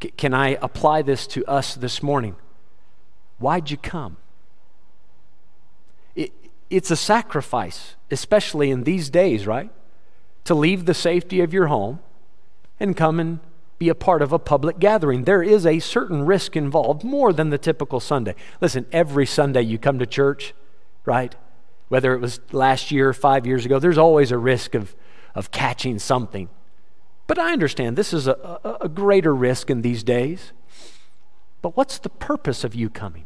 C- 0.01 0.11
can 0.17 0.33
I 0.33 0.57
apply 0.61 1.01
this 1.01 1.25
to 1.27 1.45
us 1.45 1.75
this 1.75 2.03
morning? 2.03 2.35
Why'd 3.39 3.71
you 3.71 3.77
come? 3.77 4.17
It, 6.13 6.33
it's 6.69 6.91
a 6.91 6.97
sacrifice, 6.97 7.95
especially 8.11 8.69
in 8.69 8.83
these 8.83 9.09
days, 9.09 9.47
right? 9.47 9.69
To 10.43 10.53
leave 10.53 10.85
the 10.85 10.93
safety 10.93 11.39
of 11.39 11.53
your 11.53 11.67
home 11.67 12.01
and 12.77 12.97
come 12.97 13.17
and 13.17 13.39
be 13.79 13.87
a 13.87 13.95
part 13.95 14.21
of 14.21 14.33
a 14.33 14.39
public 14.39 14.77
gathering. 14.77 15.23
There 15.23 15.41
is 15.41 15.65
a 15.65 15.79
certain 15.79 16.25
risk 16.25 16.57
involved, 16.57 17.05
more 17.05 17.31
than 17.31 17.49
the 17.49 17.57
typical 17.57 18.01
Sunday. 18.01 18.35
Listen, 18.59 18.85
every 18.91 19.25
Sunday 19.25 19.61
you 19.61 19.77
come 19.77 19.99
to 19.99 20.05
church, 20.05 20.53
right? 21.05 21.33
whether 21.93 22.15
it 22.15 22.19
was 22.19 22.39
last 22.51 22.89
year 22.89 23.09
or 23.09 23.13
five 23.13 23.45
years 23.45 23.67
ago, 23.67 23.77
there's 23.77 23.99
always 23.99 24.31
a 24.31 24.37
risk 24.37 24.73
of, 24.73 24.95
of 25.35 25.51
catching 25.51 25.99
something. 25.99 26.49
But 27.27 27.39
I 27.39 27.53
understand 27.53 27.97
this 27.97 28.13
is 28.13 28.27
a, 28.27 28.59
a, 28.63 28.77
a 28.81 28.89
greater 28.89 29.33
risk 29.33 29.69
in 29.69 29.81
these 29.81 30.03
days. 30.03 30.51
But 31.61 31.77
what's 31.77 31.97
the 31.97 32.09
purpose 32.09 32.63
of 32.63 32.75
you 32.75 32.89
coming? 32.89 33.25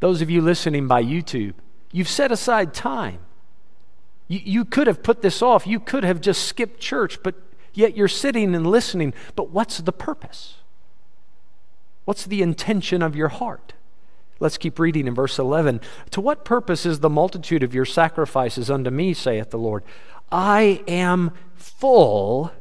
Those 0.00 0.22
of 0.22 0.30
you 0.30 0.40
listening 0.40 0.88
by 0.88 1.02
YouTube, 1.02 1.54
you've 1.92 2.08
set 2.08 2.32
aside 2.32 2.74
time. 2.74 3.20
You, 4.26 4.40
you 4.42 4.64
could 4.64 4.86
have 4.86 5.02
put 5.02 5.22
this 5.22 5.42
off. 5.42 5.66
You 5.66 5.78
could 5.80 6.04
have 6.04 6.20
just 6.20 6.44
skipped 6.44 6.80
church, 6.80 7.22
but 7.22 7.34
yet 7.74 7.96
you're 7.96 8.08
sitting 8.08 8.54
and 8.54 8.66
listening. 8.66 9.12
But 9.36 9.50
what's 9.50 9.78
the 9.78 9.92
purpose? 9.92 10.56
What's 12.06 12.24
the 12.24 12.42
intention 12.42 13.02
of 13.02 13.14
your 13.14 13.28
heart? 13.28 13.73
Let's 14.40 14.58
keep 14.58 14.78
reading 14.78 15.06
in 15.06 15.14
verse 15.14 15.38
11. 15.38 15.80
To 16.10 16.20
what 16.20 16.44
purpose 16.44 16.84
is 16.84 17.00
the 17.00 17.10
multitude 17.10 17.62
of 17.62 17.74
your 17.74 17.84
sacrifices 17.84 18.70
unto 18.70 18.90
me, 18.90 19.14
saith 19.14 19.50
the 19.50 19.58
Lord? 19.58 19.84
I 20.30 20.82
am 20.88 21.32
full 21.54 22.52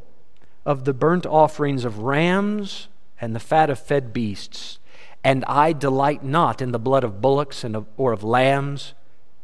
of 0.65 0.86
the 0.86 0.93
burnt 0.93 1.25
offerings 1.25 1.86
of 1.86 1.99
rams 1.99 2.88
and 3.19 3.36
the 3.36 3.39
fat 3.39 3.69
of 3.69 3.79
fed 3.79 4.13
beasts, 4.13 4.79
and 5.23 5.43
I 5.45 5.73
delight 5.73 6.23
not 6.23 6.62
in 6.62 6.71
the 6.71 6.79
blood 6.79 7.03
of 7.03 7.21
bullocks 7.21 7.63
and 7.63 7.75
of, 7.75 7.88
or 7.97 8.12
of 8.12 8.23
lambs 8.23 8.93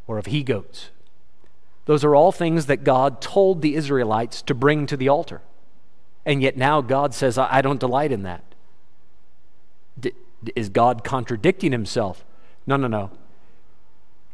or 0.05 0.17
of 0.17 0.27
he 0.27 0.43
goats. 0.43 0.89
Those 1.85 2.03
are 2.03 2.15
all 2.15 2.31
things 2.31 2.67
that 2.67 2.83
God 2.83 3.21
told 3.21 3.61
the 3.61 3.75
Israelites 3.75 4.41
to 4.43 4.53
bring 4.53 4.85
to 4.85 4.97
the 4.97 5.09
altar. 5.09 5.41
And 6.25 6.41
yet 6.43 6.55
now 6.57 6.81
God 6.81 7.15
says, 7.15 7.37
I, 7.37 7.61
don't 7.61 7.79
delight 7.79 8.11
in 8.11 8.23
that. 8.23 8.43
Is 10.55 10.69
God 10.69 11.03
contradicting 11.03 11.71
himself? 11.71 12.25
No, 12.65 12.75
no, 12.75 12.87
no. 12.87 13.11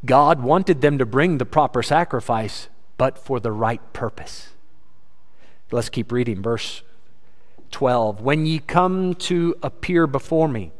God 0.06 0.42
wanted 0.42 0.82
them 0.82 0.98
to 0.98 1.06
bring 1.06 1.38
the 1.38 1.46
proper 1.46 1.82
sacrifice, 1.82 2.68
but 2.98 3.18
for 3.18 3.40
the 3.40 3.52
right 3.52 3.82
purpose. 3.94 4.50
Let's 5.72 5.90
keep 5.90 6.12
reading. 6.12 6.42
Verse 6.42 6.84
12. 7.72 8.22
When 8.22 8.46
ye 8.46 8.60
come 8.60 9.16
to 9.16 9.56
appear 9.64 10.06
before 10.06 10.48
me, 10.48 10.72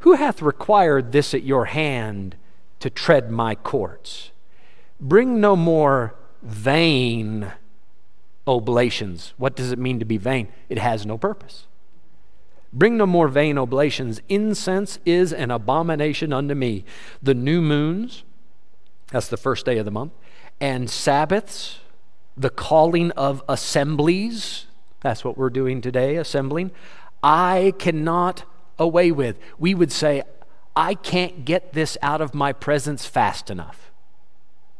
who 0.00 0.14
hath 0.14 0.42
required 0.42 1.12
this 1.12 1.34
at 1.34 1.42
your 1.42 1.66
hand 1.66 2.36
to 2.80 2.90
tread 2.90 3.30
my 3.30 3.54
courts? 3.54 4.30
Bring 5.00 5.40
no 5.40 5.56
more 5.56 6.14
vain 6.42 7.52
oblations. 8.46 9.34
What 9.36 9.56
does 9.56 9.72
it 9.72 9.78
mean 9.78 9.98
to 9.98 10.04
be 10.04 10.16
vain? 10.16 10.48
It 10.68 10.78
has 10.78 11.04
no 11.04 11.18
purpose. 11.18 11.66
Bring 12.76 12.98
no 12.98 13.06
more 13.06 13.28
vain 13.28 13.56
oblations. 13.56 14.20
Incense 14.28 14.98
is 15.06 15.32
an 15.32 15.50
abomination 15.50 16.30
unto 16.30 16.54
me. 16.54 16.84
The 17.22 17.32
new 17.32 17.62
moons, 17.62 18.22
that's 19.10 19.28
the 19.28 19.38
first 19.38 19.64
day 19.64 19.78
of 19.78 19.86
the 19.86 19.90
month, 19.90 20.12
and 20.60 20.90
Sabbaths, 20.90 21.78
the 22.36 22.50
calling 22.50 23.12
of 23.12 23.42
assemblies, 23.48 24.66
that's 25.00 25.24
what 25.24 25.38
we're 25.38 25.48
doing 25.48 25.80
today, 25.80 26.16
assembling, 26.16 26.70
I 27.22 27.72
cannot 27.78 28.44
away 28.78 29.10
with. 29.10 29.38
We 29.58 29.74
would 29.74 29.90
say, 29.90 30.22
I 30.76 30.96
can't 30.96 31.46
get 31.46 31.72
this 31.72 31.96
out 32.02 32.20
of 32.20 32.34
my 32.34 32.52
presence 32.52 33.06
fast 33.06 33.50
enough. 33.50 33.90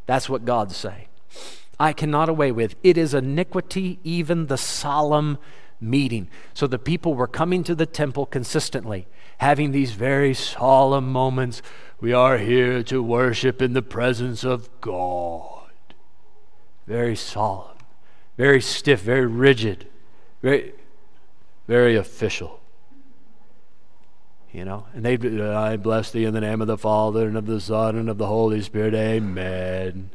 That's 0.05 0.29
what 0.29 0.45
God 0.45 0.71
say. 0.71 1.09
I 1.81 1.95
cannot 1.95 2.29
away 2.29 2.53
with. 2.53 2.75
It 2.83 2.99
is 2.99 3.15
iniquity, 3.15 4.01
even 4.05 4.49
the 4.49 4.59
solemn 4.59 5.39
meeting. 5.81 6.29
So 6.55 6.67
the 6.67 6.79
people 6.79 7.15
were 7.15 7.27
coming 7.27 7.65
to 7.65 7.75
the 7.75 7.87
temple 7.87 8.27
consistently, 8.27 9.07
having 9.39 9.73
these 9.73 9.93
very 9.93 10.35
solemn 10.35 11.11
moments. 11.11 11.63
We 12.01 12.13
are 12.13 12.39
here 12.39 12.83
to 12.85 13.03
worship 13.03 13.63
in 13.63 13.73
the 13.73 13.83
presence 13.83 14.45
of 14.45 14.69
God. 14.81 15.71
Very 16.87 17.17
solemn, 17.17 17.79
very 18.37 18.61
stiff, 18.61 19.01
very 19.01 19.27
rigid, 19.27 19.89
very, 20.43 20.73
very 21.67 21.97
official. 21.97 22.61
You 24.53 24.65
know, 24.65 24.87
and 24.95 25.05
they, 25.05 25.19
I 25.43 25.77
bless 25.77 26.11
thee 26.11 26.25
in 26.25 26.33
the 26.33 26.41
name 26.41 26.63
of 26.63 26.67
the 26.67 26.79
Father 26.79 27.27
and 27.27 27.37
of 27.37 27.47
the 27.47 27.61
Son 27.61 27.97
and 27.97 28.09
of 28.09 28.17
the 28.17 28.27
Holy 28.27 28.63
Spirit. 28.63 28.95
Amen. 28.95 30.11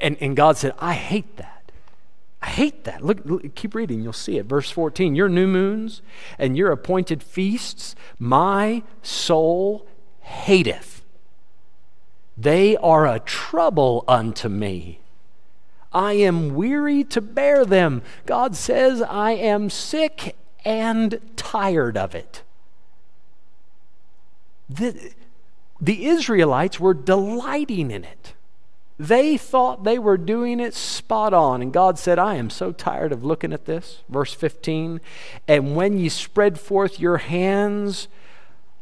And, 0.00 0.16
and 0.20 0.36
God 0.36 0.56
said, 0.56 0.74
I 0.78 0.92
hate 0.92 1.36
that. 1.36 1.63
I 2.44 2.48
hate 2.48 2.84
that. 2.84 3.02
Look, 3.02 3.24
look, 3.24 3.54
keep 3.54 3.74
reading, 3.74 4.02
you'll 4.02 4.12
see 4.12 4.36
it. 4.36 4.44
Verse 4.44 4.68
14 4.68 5.14
Your 5.14 5.30
new 5.30 5.46
moons 5.46 6.02
and 6.38 6.58
your 6.58 6.70
appointed 6.70 7.22
feasts, 7.22 7.96
my 8.18 8.82
soul 9.02 9.86
hateth. 10.20 11.02
They 12.36 12.76
are 12.76 13.06
a 13.06 13.18
trouble 13.20 14.04
unto 14.06 14.50
me. 14.50 15.00
I 15.90 16.14
am 16.14 16.54
weary 16.54 17.02
to 17.04 17.22
bear 17.22 17.64
them. 17.64 18.02
God 18.26 18.56
says, 18.56 19.00
I 19.00 19.30
am 19.30 19.70
sick 19.70 20.36
and 20.66 21.20
tired 21.36 21.96
of 21.96 22.14
it. 22.14 22.42
The, 24.68 25.14
the 25.80 26.04
Israelites 26.04 26.78
were 26.78 26.94
delighting 26.94 27.90
in 27.90 28.04
it. 28.04 28.33
They 28.98 29.36
thought 29.36 29.82
they 29.82 29.98
were 29.98 30.16
doing 30.16 30.60
it 30.60 30.74
spot 30.74 31.34
on. 31.34 31.60
And 31.62 31.72
God 31.72 31.98
said, 31.98 32.18
I 32.18 32.36
am 32.36 32.50
so 32.50 32.70
tired 32.70 33.12
of 33.12 33.24
looking 33.24 33.52
at 33.52 33.64
this. 33.64 34.02
Verse 34.08 34.32
15, 34.32 35.00
and 35.48 35.74
when 35.74 35.98
ye 35.98 36.08
spread 36.08 36.60
forth 36.60 37.00
your 37.00 37.18
hands, 37.18 38.08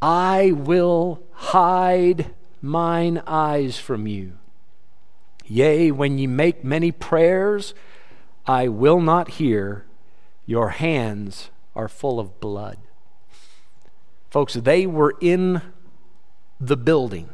I 0.03 0.53
will 0.53 1.23
hide 1.33 2.35
mine 2.61 3.23
eyes 3.27 3.79
from 3.79 4.07
you. 4.07 4.35
Yea, 5.47 5.91
when 5.91 6.19
ye 6.19 6.27
make 6.27 6.65
many 6.65 6.93
prayers, 6.93 7.75
I 8.47 8.69
will 8.69 9.01
not 9.01 9.31
hear. 9.31 9.87
Your 10.45 10.71
hands 10.71 11.51
are 11.75 11.89
full 11.89 12.19
of 12.19 12.41
blood. 12.41 12.79
Folks, 14.31 14.55
they 14.55 14.87
were 14.87 15.15
in 15.21 15.63
the 16.61 16.77
building 16.77 17.31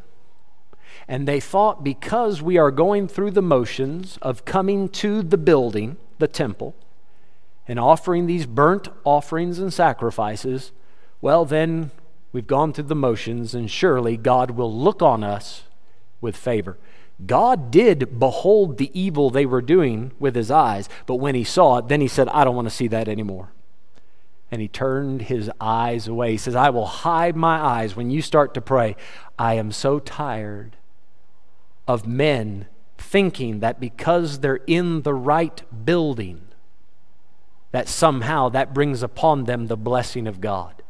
and 1.09 1.27
they 1.27 1.39
thought 1.39 1.83
because 1.83 2.39
we 2.39 2.59
are 2.59 2.69
going 2.69 3.07
through 3.07 3.31
the 3.31 3.41
motions 3.41 4.19
of 4.21 4.45
coming 4.45 4.87
to 4.87 5.23
the 5.23 5.39
building, 5.39 5.97
the 6.19 6.27
temple, 6.27 6.75
and 7.67 7.79
offering 7.79 8.27
these 8.27 8.45
burnt 8.45 8.87
offerings 9.03 9.57
and 9.57 9.73
sacrifices, 9.73 10.71
well, 11.19 11.45
then 11.45 11.89
we've 12.31 12.45
gone 12.45 12.71
through 12.73 12.83
the 12.83 12.95
motions, 12.95 13.55
and 13.55 13.71
surely 13.71 14.17
God 14.17 14.51
will 14.51 14.71
look 14.71 15.01
on 15.01 15.23
us 15.23 15.63
with 16.21 16.37
favor. 16.37 16.77
God 17.25 17.71
did 17.71 18.19
behold 18.19 18.77
the 18.77 18.91
evil 18.97 19.31
they 19.31 19.47
were 19.47 19.63
doing 19.63 20.11
with 20.19 20.35
his 20.35 20.51
eyes, 20.51 20.87
but 21.07 21.15
when 21.15 21.33
he 21.33 21.43
saw 21.43 21.79
it, 21.79 21.87
then 21.87 22.01
he 22.01 22.07
said, 22.07 22.29
I 22.29 22.43
don't 22.43 22.55
want 22.55 22.67
to 22.67 22.75
see 22.75 22.87
that 22.87 23.07
anymore. 23.07 23.49
And 24.51 24.61
he 24.61 24.67
turned 24.67 25.23
his 25.23 25.49
eyes 25.59 26.07
away. 26.07 26.31
He 26.31 26.37
says, 26.37 26.55
I 26.55 26.69
will 26.69 26.85
hide 26.85 27.35
my 27.35 27.57
eyes 27.57 27.95
when 27.95 28.11
you 28.11 28.21
start 28.21 28.53
to 28.53 28.61
pray. 28.61 28.95
I 29.39 29.55
am 29.55 29.71
so 29.71 29.97
tired 29.99 30.75
of 31.89 32.05
men 32.05 32.67
thinking 32.99 33.61
that 33.61 33.79
because 33.79 34.39
they're 34.39 34.61
in 34.67 35.01
the 35.01 35.13
right 35.13 35.63
building, 35.85 36.39
that 37.71 37.87
somehow 37.87 38.47
that 38.47 38.75
brings 38.75 39.01
upon 39.01 39.45
them 39.45 39.65
the 39.65 39.75
blessing 39.75 40.27
of 40.27 40.39
God. 40.39 40.83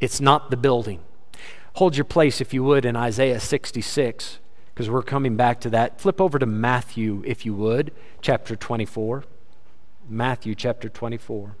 It's 0.00 0.20
not 0.20 0.50
the 0.50 0.56
building. 0.56 0.98
Hold 1.74 1.96
your 1.96 2.04
place, 2.04 2.40
if 2.40 2.52
you 2.52 2.64
would, 2.64 2.84
in 2.84 2.96
Isaiah 2.96 3.38
66, 3.38 4.40
because 4.74 4.90
we're 4.90 5.00
coming 5.00 5.36
back 5.36 5.60
to 5.60 5.70
that. 5.70 6.00
Flip 6.00 6.20
over 6.20 6.40
to 6.40 6.46
Matthew, 6.46 7.22
if 7.24 7.46
you 7.46 7.54
would, 7.54 7.92
chapter 8.20 8.56
24. 8.56 9.22
Matthew 10.08 10.56
chapter 10.56 10.88
24. 10.88 11.54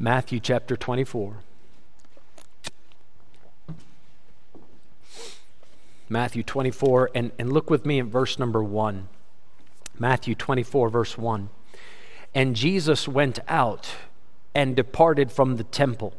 Matthew 0.00 0.40
chapter 0.40 0.76
24. 0.76 1.36
Matthew 6.08 6.42
24, 6.42 7.10
and, 7.14 7.32
and 7.38 7.52
look 7.52 7.70
with 7.70 7.86
me 7.86 7.98
in 7.98 8.10
verse 8.10 8.38
number 8.38 8.62
1. 8.62 9.08
Matthew 9.98 10.34
24, 10.34 10.88
verse 10.88 11.16
1. 11.16 11.48
And 12.34 12.56
Jesus 12.56 13.08
went 13.08 13.38
out 13.48 13.94
and 14.54 14.76
departed 14.76 15.32
from 15.32 15.56
the 15.56 15.64
temple, 15.64 16.14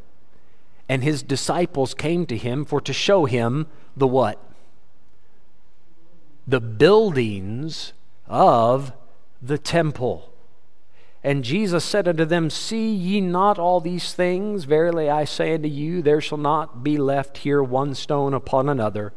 and 0.90 1.04
his 1.04 1.22
disciples 1.22 1.94
came 1.94 2.26
to 2.26 2.38
him 2.38 2.66
for 2.66 2.82
to 2.82 2.94
show 2.94 3.26
him 3.26 3.68
the 3.96 4.08
what? 4.08 4.42
The 6.48 6.62
buildings 6.62 7.94
of 8.28 8.92
the 9.42 9.58
temple. 9.58 10.32
And 11.24 11.44
Jesus 11.44 11.84
said 11.84 12.08
unto 12.08 12.24
them, 12.26 12.50
See 12.50 12.94
ye 12.94 13.20
not 13.20 13.58
all 13.58 13.80
these 13.80 14.14
things? 14.14 14.66
Verily 14.66 15.10
I 15.10 15.26
say 15.26 15.56
unto 15.56 15.68
you, 15.68 16.02
there 16.02 16.22
shall 16.22 16.38
not 16.38 16.84
be 16.84 16.98
left 16.98 17.40
here 17.40 17.64
one 17.64 17.96
stone 17.96 18.34
upon 18.34 18.70
another 18.70 19.12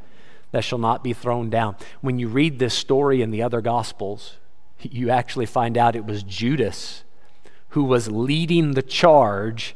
that 0.50 0.64
shall 0.64 0.78
not 0.78 1.04
be 1.04 1.12
thrown 1.12 1.50
down. 1.50 1.76
When 2.00 2.18
you 2.18 2.28
read 2.28 2.58
this 2.58 2.74
story 2.74 3.22
in 3.22 3.30
the 3.30 3.42
other 3.42 3.60
Gospels, 3.60 4.36
you 4.80 5.10
actually 5.10 5.46
find 5.46 5.76
out 5.76 5.96
it 5.96 6.06
was 6.06 6.22
Judas 6.22 7.04
who 7.70 7.84
was 7.84 8.10
leading 8.10 8.72
the 8.72 8.82
charge 8.82 9.74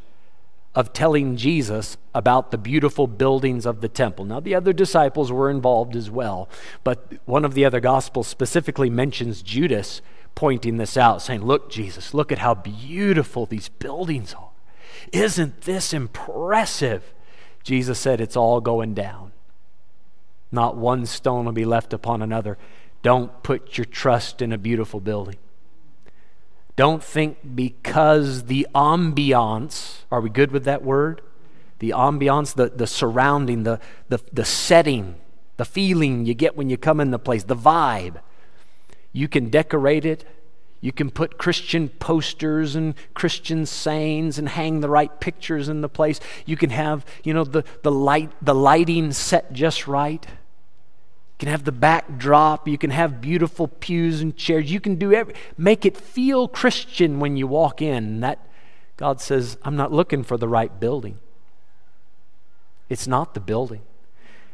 of 0.75 0.93
telling 0.93 1.37
Jesus 1.37 1.99
about 2.15 2.51
the 2.51 2.57
beautiful 2.57 3.07
buildings 3.07 3.67
of 3.67 3.83
the 3.83 3.89
temple. 3.89 4.25
Now, 4.25 4.41
the 4.41 4.55
other 4.55 4.73
disciples 4.73 5.31
were 5.31 5.51
involved 5.51 5.95
as 5.95 6.11
well, 6.11 6.49
but 6.83 7.13
one 7.27 7.45
of 7.45 7.53
the 7.53 7.65
other 7.65 7.81
gospels 7.81 8.27
specifically 8.27 8.89
mentions 8.89 9.43
Judas 9.43 10.01
pointing 10.35 10.79
this 10.79 10.97
out, 10.97 11.21
saying, 11.21 11.43
Look, 11.43 11.71
Jesus, 11.71 12.15
look 12.15 12.33
at 12.33 12.39
how 12.39 12.55
beautiful 12.55 13.45
these 13.45 13.69
buildings 13.69 14.33
are. 14.33 14.49
Isn't 15.13 15.63
this 15.63 15.93
impressive? 15.93 17.13
Jesus 17.63 17.99
said, 17.99 18.21
It's 18.21 18.37
all 18.37 18.63
going 18.63 18.95
down. 18.95 19.32
Not 20.53 20.77
one 20.77 21.07
stone 21.07 21.47
will 21.47 21.53
be 21.53 21.65
left 21.65 21.95
upon 21.95 22.21
another. 22.21 22.59
Don't 23.03 23.43
put 23.43 23.79
your 23.79 23.87
trust 23.87 24.43
in 24.43 24.53
a 24.53 24.59
beautiful 24.59 25.01
building. 25.01 25.37
Don't 26.77 27.03
think 27.03 27.39
because 27.55 28.45
the 28.45 28.67
ambiance, 28.75 30.03
are 30.11 30.21
we 30.21 30.31
good 30.31 30.53
with 30.53 30.65
that 30.65 30.83
word? 30.83 31.23
The 31.81 31.91
ambiance, 31.91 32.55
the, 32.55 32.69
the 32.69 32.87
surrounding, 32.87 33.65
the, 33.65 33.81
the, 34.09 34.21
the 34.33 34.45
setting, 34.45 35.17
the 35.57 35.65
feeling 35.65 36.27
you 36.27 36.35
get 36.35 36.57
when 36.57 36.71
you 36.71 36.77
come 36.77 37.01
in 37.01 37.11
the 37.11 37.19
place, 37.19 37.45
the 37.45 37.57
vibe. 37.57 38.21
You 39.13 39.29
can 39.29 39.51
decorate 39.51 40.05
it. 40.05 40.25
You 40.81 40.93
can 40.93 41.11
put 41.11 41.39
Christian 41.39 41.89
posters 41.89 42.75
and 42.75 42.95
Christian 43.15 43.67
sayings 43.67 44.39
and 44.39 44.49
hang 44.49 44.81
the 44.81 44.89
right 44.89 45.21
pictures 45.21 45.69
in 45.69 45.81
the 45.81 45.89
place. 45.89 46.21
You 46.47 46.57
can 46.57 46.71
have, 46.71 47.05
you 47.23 47.35
know, 47.35 47.45
the, 47.45 47.65
the 47.83 47.93
light, 47.93 48.33
the 48.43 48.55
lighting 48.55 49.13
set 49.13 49.53
just 49.53 49.87
right 49.87 50.27
can 51.43 51.51
have 51.51 51.65
the 51.65 51.73
backdrop, 51.73 52.69
you 52.69 52.79
can 52.79 52.91
have 52.91 53.21
beautiful 53.21 53.67
pews 53.67 54.21
and 54.21 54.37
chairs. 54.37 54.71
You 54.71 54.79
can 54.79 54.95
do 54.95 55.13
every 55.13 55.35
make 55.59 55.85
it 55.85 55.97
feel 55.97 56.47
Christian 56.47 57.19
when 57.19 57.37
you 57.37 57.49
walk 57.49 57.83
in. 57.83 58.21
That 58.21 58.47
God 58.97 59.21
says, 59.21 59.59
I'm 59.65 59.75
not 59.75 59.91
looking 59.91 60.23
for 60.23 60.37
the 60.37 60.47
right 60.47 60.79
building. 60.79 61.19
It's 62.89 63.09
not 63.09 63.35
the 63.35 63.41
building. 63.41 63.81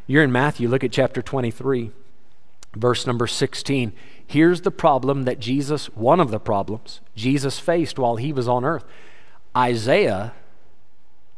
You're 0.07 0.25
in 0.25 0.33
Matthew, 0.33 0.67
look 0.67 0.83
at 0.83 0.91
chapter 0.91 1.21
23, 1.21 1.91
verse 2.75 3.07
number 3.07 3.27
16. 3.27 3.93
Here's 4.27 4.63
the 4.63 4.71
problem 4.71 5.25
that 5.25 5.41
Jesus, 5.41 5.95
one 5.95 6.21
of 6.21 6.31
the 6.31 6.41
problems 6.41 7.03
Jesus 7.15 7.59
faced 7.59 7.99
while 7.99 8.17
he 8.17 8.33
was 8.33 8.49
on 8.49 8.65
earth. 8.65 8.87
Isaiah, 9.55 10.33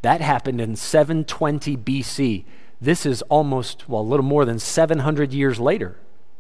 that 0.03 0.21
happened 0.21 0.61
in 0.61 0.77
720 0.77 1.77
BC. 1.77 2.45
This 2.81 3.05
is 3.05 3.23
almost, 3.23 3.89
well, 3.89 4.01
a 4.01 4.03
little 4.03 4.25
more 4.25 4.45
than 4.45 4.59
700 4.59 5.33
years 5.33 5.61
later. 5.61 5.97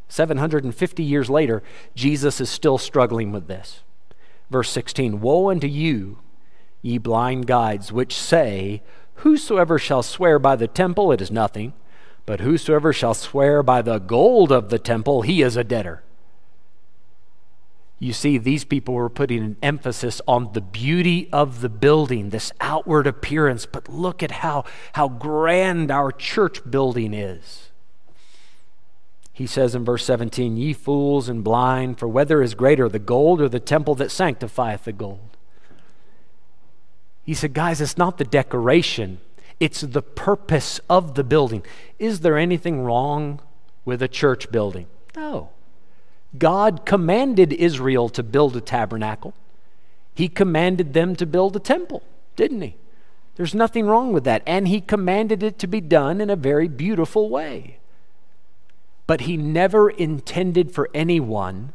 750 0.09 1.03
years 1.03 1.31
later, 1.31 1.63
Jesus 1.95 2.41
is 2.41 2.49
still 2.49 2.79
struggling 2.79 3.31
with 3.31 3.47
this. 3.47 3.81
Verse 4.51 4.71
16 4.71 5.21
Woe 5.21 5.51
unto 5.51 5.67
you, 5.67 6.19
ye 6.83 6.99
blind 6.99 7.47
guides, 7.47 7.93
which 7.93 8.17
say, 8.17 8.83
Whosoever 9.17 9.79
shall 9.79 10.03
swear 10.03 10.39
by 10.39 10.57
the 10.57 10.67
temple, 10.67 11.13
it 11.13 11.21
is 11.21 11.31
nothing, 11.31 11.75
but 12.25 12.41
whosoever 12.41 12.93
shall 12.93 13.15
swear 13.15 13.63
by 13.63 13.83
the 13.83 13.99
gold 13.99 14.51
of 14.51 14.71
the 14.71 14.79
temple, 14.79 15.23
he 15.23 15.43
is 15.43 15.57
a 15.57 15.65
debtor 15.65 16.03
you 18.03 18.15
see, 18.15 18.39
these 18.39 18.65
people 18.65 18.95
were 18.95 19.11
putting 19.11 19.43
an 19.43 19.57
emphasis 19.63 20.23
on 20.27 20.55
the 20.55 20.63
beauty 20.63 21.29
of 21.31 21.61
the 21.61 21.69
building, 21.69 22.31
this 22.31 22.51
outward 22.59 23.07
appearance, 23.07 23.67
but 23.67 23.91
look 23.91 24.23
at 24.23 24.31
how, 24.31 24.65
how 24.95 25.07
grand 25.07 25.91
our 25.91 26.11
church 26.11 26.63
building 26.69 27.13
is. 27.13 27.69
He 29.35 29.47
says 29.47 29.75
in 29.75 29.85
verse 29.85 30.07
17, 30.07 30.57
Ye 30.57 30.73
fools 30.73 31.29
and 31.29 31.45
blind, 31.45 31.99
for 31.99 32.09
whether 32.09 32.43
is 32.43 32.55
greater, 32.55 32.89
the 32.89 32.99
gold 32.99 33.39
or 33.39 33.51
the 33.51 33.61
temple 33.61 33.95
that 33.97 34.11
sanctifieth 34.11 34.85
the 34.85 34.93
gold? 34.93 35.37
He 37.23 37.35
said, 37.35 37.53
Guys, 37.53 37.83
it's 37.83 37.99
not 37.99 38.17
the 38.17 38.25
decoration, 38.25 39.21
it's 39.61 39.83
the 39.83 40.03
purpose 40.03 40.81
of 40.89 41.17
the 41.17 41.25
building. 41.25 41.63
Is 41.99 42.21
there 42.21 42.39
anything 42.39 42.83
wrong 42.83 43.41
with 43.85 44.01
a 44.01 44.09
church 44.09 44.51
building? 44.51 44.87
No. 45.15 45.51
God 46.39 46.87
commanded 46.87 47.53
Israel 47.53 48.09
to 48.11 48.23
build 48.23 48.57
a 48.57 48.61
tabernacle. 48.61 49.35
He 50.15 50.29
commanded 50.29 50.93
them 50.93 51.17
to 51.17 51.27
build 51.27 51.57
a 51.57 51.61
temple, 51.61 52.03
didn't 52.37 52.63
he? 52.63 52.77
There's 53.37 53.55
nothing 53.55 53.87
wrong 53.87 54.13
with 54.13 54.25
that. 54.25 54.43
And 54.47 54.69
he 54.69 54.81
commanded 54.81 55.43
it 55.43 55.59
to 55.61 55.67
be 55.67 55.81
done 55.81 56.21
in 56.21 56.31
a 56.31 56.37
very 56.37 56.69
beautiful 56.69 57.31
way. 57.31 57.79
But 59.07 59.23
he 59.23 59.37
never 59.37 59.91
intended 59.91 60.73
for 60.73 60.91
anyone 60.95 61.73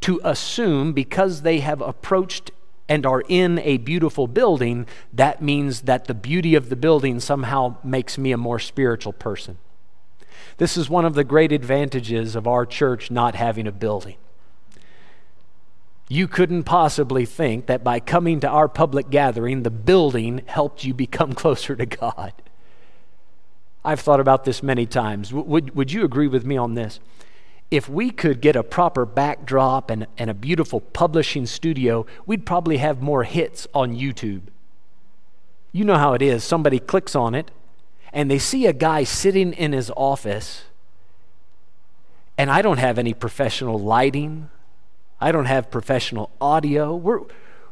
to 0.00 0.20
assume 0.24 0.92
because 0.92 1.42
they 1.42 1.60
have 1.60 1.80
approached 1.80 2.50
and 2.88 3.06
are 3.06 3.22
in 3.28 3.60
a 3.60 3.76
beautiful 3.76 4.26
building, 4.26 4.84
that 5.12 5.40
means 5.40 5.82
that 5.82 6.06
the 6.06 6.14
beauty 6.14 6.56
of 6.56 6.70
the 6.70 6.76
building 6.76 7.20
somehow 7.20 7.76
makes 7.84 8.18
me 8.18 8.32
a 8.32 8.36
more 8.36 8.58
spiritual 8.58 9.12
person. 9.12 9.58
This 10.60 10.76
is 10.76 10.90
one 10.90 11.06
of 11.06 11.14
the 11.14 11.24
great 11.24 11.52
advantages 11.52 12.36
of 12.36 12.46
our 12.46 12.66
church 12.66 13.10
not 13.10 13.34
having 13.34 13.66
a 13.66 13.72
building. 13.72 14.16
You 16.06 16.28
couldn't 16.28 16.64
possibly 16.64 17.24
think 17.24 17.64
that 17.64 17.82
by 17.82 17.98
coming 17.98 18.40
to 18.40 18.46
our 18.46 18.68
public 18.68 19.08
gathering, 19.08 19.62
the 19.62 19.70
building 19.70 20.42
helped 20.44 20.84
you 20.84 20.92
become 20.92 21.32
closer 21.42 21.74
to 21.76 21.86
God. 21.86 22.34
I've 23.82 24.00
thought 24.00 24.20
about 24.20 24.44
this 24.44 24.62
many 24.62 24.84
times. 24.84 25.32
Would, 25.32 25.74
would 25.74 25.92
you 25.92 26.04
agree 26.04 26.28
with 26.28 26.44
me 26.44 26.58
on 26.58 26.74
this? 26.74 27.00
If 27.70 27.88
we 27.88 28.10
could 28.10 28.42
get 28.42 28.54
a 28.54 28.62
proper 28.62 29.06
backdrop 29.06 29.90
and, 29.90 30.08
and 30.18 30.28
a 30.28 30.34
beautiful 30.34 30.80
publishing 30.80 31.46
studio, 31.46 32.04
we'd 32.26 32.44
probably 32.44 32.76
have 32.76 33.00
more 33.00 33.24
hits 33.24 33.66
on 33.72 33.96
YouTube. 33.96 34.42
You 35.72 35.86
know 35.86 35.96
how 35.96 36.12
it 36.12 36.20
is. 36.20 36.44
Somebody 36.44 36.80
clicks 36.80 37.16
on 37.16 37.34
it, 37.34 37.50
and 38.12 38.30
they 38.30 38.38
see 38.38 38.66
a 38.66 38.72
guy 38.72 39.04
sitting 39.04 39.52
in 39.52 39.72
his 39.72 39.90
office, 39.96 40.64
and 42.36 42.50
I 42.50 42.62
don't 42.62 42.78
have 42.78 42.98
any 42.98 43.14
professional 43.14 43.78
lighting, 43.78 44.50
I 45.20 45.32
don't 45.32 45.46
have 45.46 45.70
professional 45.70 46.30
audio. 46.40 46.96
We're, 46.96 47.20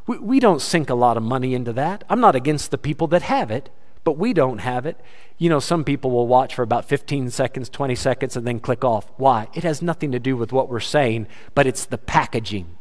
we, 0.07 0.18
we 0.18 0.40
don't 0.40 0.61
sink 0.61 0.90
a 0.90 0.94
lot 0.94 1.16
of 1.16 1.22
money 1.22 1.55
into 1.55 1.72
that. 1.72 2.05
I'm 2.09 2.20
not 2.20 2.37
against 2.37 2.70
the 2.70 2.79
people 2.79 3.07
that 3.09 3.22
have 3.22 3.51
it, 3.51 3.70
but 4.05 4.18
we 4.18 4.33
don't 4.33 4.59
have 4.59 4.87
it. 4.87 5.01
You 5.38 5.48
know, 5.48 5.61
some 5.61 5.85
people 5.85 6.11
will 6.11 6.27
watch 6.27 6.55
for 6.55 6.62
about 6.62 6.85
15 6.85 7.31
seconds, 7.31 7.68
20 7.68 7.94
seconds, 7.94 8.37
and 8.37 8.46
then 8.46 8.61
click 8.61 8.85
off. 8.85 9.11
Why? 9.16 9.48
It 9.55 9.64
has 9.64 9.81
nothing 9.81 10.12
to 10.12 10.18
do 10.18 10.37
with 10.37 10.53
what 10.53 10.68
we're 10.68 10.81
saying, 10.81 11.27
but 11.55 11.66
it's 11.66 11.87
the 11.87 11.98
packaging. 11.98 12.77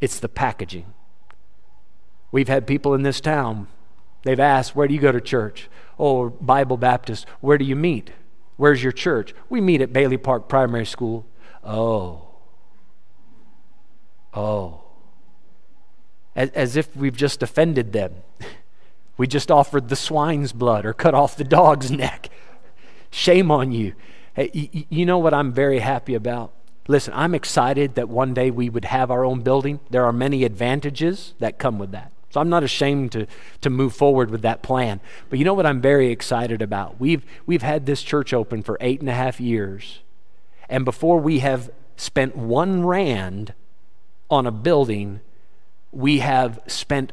It's 0.00 0.20
the 0.20 0.28
packaging. 0.28 0.92
We've 2.30 2.48
had 2.48 2.66
people 2.66 2.94
in 2.94 3.02
this 3.02 3.20
town 3.20 3.68
They've 4.24 4.40
asked, 4.40 4.74
Where 4.74 4.88
do 4.88 4.94
you 4.94 5.00
go 5.00 5.12
to 5.12 5.20
church? 5.20 5.68
Oh, 5.98 6.30
Bible 6.30 6.76
Baptist. 6.76 7.26
Where 7.40 7.56
do 7.56 7.64
you 7.64 7.76
meet? 7.76 8.10
Where's 8.56 8.82
your 8.82 8.92
church? 8.92 9.34
We 9.48 9.60
meet 9.60 9.80
at 9.80 9.92
Bailey 9.92 10.16
Park 10.16 10.48
Primary 10.48 10.86
School. 10.86 11.26
Oh. 11.62 12.28
Oh. 14.32 14.82
As, 16.34 16.50
as 16.50 16.76
if 16.76 16.94
we've 16.96 17.16
just 17.16 17.42
offended 17.42 17.92
them. 17.92 18.14
we 19.16 19.26
just 19.26 19.50
offered 19.50 19.88
the 19.88 19.96
swine's 19.96 20.52
blood 20.52 20.84
or 20.84 20.92
cut 20.92 21.14
off 21.14 21.36
the 21.36 21.44
dog's 21.44 21.90
neck. 21.92 22.28
Shame 23.10 23.50
on 23.50 23.70
you. 23.70 23.94
Hey, 24.34 24.86
you 24.88 25.06
know 25.06 25.18
what 25.18 25.32
I'm 25.32 25.52
very 25.52 25.78
happy 25.78 26.14
about? 26.14 26.52
Listen, 26.88 27.14
I'm 27.14 27.34
excited 27.34 27.94
that 27.94 28.08
one 28.08 28.34
day 28.34 28.50
we 28.50 28.68
would 28.68 28.84
have 28.84 29.10
our 29.10 29.24
own 29.24 29.42
building. 29.42 29.78
There 29.90 30.04
are 30.04 30.12
many 30.12 30.44
advantages 30.44 31.34
that 31.38 31.58
come 31.58 31.78
with 31.78 31.92
that. 31.92 32.12
So 32.34 32.40
I'm 32.40 32.48
not 32.48 32.64
ashamed 32.64 33.12
to, 33.12 33.28
to 33.60 33.70
move 33.70 33.94
forward 33.94 34.28
with 34.28 34.42
that 34.42 34.60
plan. 34.60 34.98
But 35.30 35.38
you 35.38 35.44
know 35.44 35.54
what 35.54 35.66
I'm 35.66 35.80
very 35.80 36.10
excited 36.10 36.62
about? 36.62 36.98
We've, 36.98 37.24
we've 37.46 37.62
had 37.62 37.86
this 37.86 38.02
church 38.02 38.34
open 38.34 38.64
for 38.64 38.76
eight 38.80 38.98
and 38.98 39.08
a 39.08 39.14
half 39.14 39.40
years. 39.40 40.00
And 40.68 40.84
before 40.84 41.20
we 41.20 41.38
have 41.38 41.70
spent 41.96 42.34
one 42.34 42.84
rand 42.84 43.54
on 44.28 44.48
a 44.48 44.50
building, 44.50 45.20
we 45.92 46.18
have 46.18 46.58
spent 46.66 47.12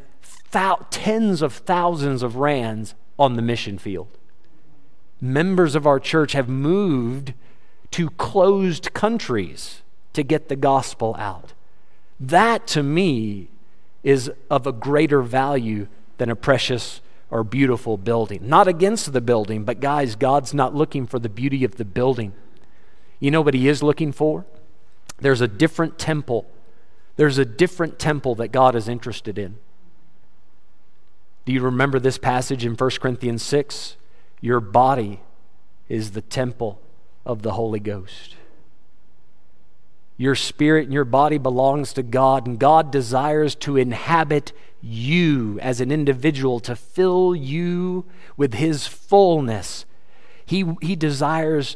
thou- 0.49 0.87
tens 0.89 1.43
of 1.43 1.53
thousands 1.53 2.23
of 2.23 2.37
rands 2.37 2.95
on 3.19 3.35
the 3.35 3.43
mission 3.43 3.77
field. 3.77 4.17
Members 5.21 5.75
of 5.75 5.85
our 5.85 5.99
church 5.99 6.31
have 6.31 6.49
moved 6.49 7.35
to 7.91 8.09
closed 8.09 8.91
countries 8.95 9.83
to 10.13 10.23
get 10.23 10.49
the 10.49 10.55
gospel 10.55 11.15
out. 11.19 11.53
That 12.19 12.65
to 12.69 12.81
me 12.81 13.50
is 14.03 14.31
of 14.49 14.65
a 14.65 14.71
greater 14.71 15.21
value 15.21 15.87
than 16.17 16.29
a 16.29 16.35
precious 16.35 17.01
or 17.29 17.43
beautiful 17.43 17.97
building. 17.97 18.47
Not 18.47 18.67
against 18.67 19.13
the 19.13 19.21
building, 19.21 19.63
but 19.63 19.79
guys, 19.79 20.15
God's 20.15 20.53
not 20.53 20.75
looking 20.75 21.07
for 21.07 21.19
the 21.19 21.29
beauty 21.29 21.63
of 21.63 21.75
the 21.75 21.85
building. 21.85 22.33
You 23.19 23.31
know 23.31 23.41
what 23.41 23.53
He 23.53 23.67
is 23.67 23.81
looking 23.81 24.11
for? 24.11 24.45
There's 25.19 25.41
a 25.41 25.47
different 25.47 25.97
temple. 25.97 26.45
There's 27.15 27.37
a 27.37 27.45
different 27.45 27.99
temple 27.99 28.35
that 28.35 28.49
God 28.49 28.75
is 28.75 28.89
interested 28.89 29.37
in. 29.37 29.57
Do 31.45 31.53
you 31.53 31.61
remember 31.61 31.99
this 31.99 32.17
passage 32.17 32.65
in 32.65 32.75
1 32.75 32.89
Corinthians 32.99 33.43
6? 33.43 33.95
Your 34.41 34.59
body 34.59 35.21
is 35.87 36.11
the 36.11 36.21
temple 36.21 36.81
of 37.25 37.41
the 37.41 37.53
Holy 37.53 37.79
Ghost. 37.79 38.35
Your 40.21 40.35
spirit 40.35 40.83
and 40.83 40.93
your 40.93 41.03
body 41.03 41.39
belongs 41.39 41.93
to 41.93 42.03
God, 42.03 42.45
and 42.45 42.59
God 42.59 42.91
desires 42.91 43.55
to 43.55 43.75
inhabit 43.75 44.53
you 44.79 45.57
as 45.61 45.81
an 45.81 45.91
individual, 45.91 46.59
to 46.59 46.75
fill 46.75 47.35
you 47.35 48.05
with 48.37 48.53
His 48.53 48.85
fullness. 48.85 49.83
He, 50.45 50.75
he 50.79 50.95
desires 50.95 51.75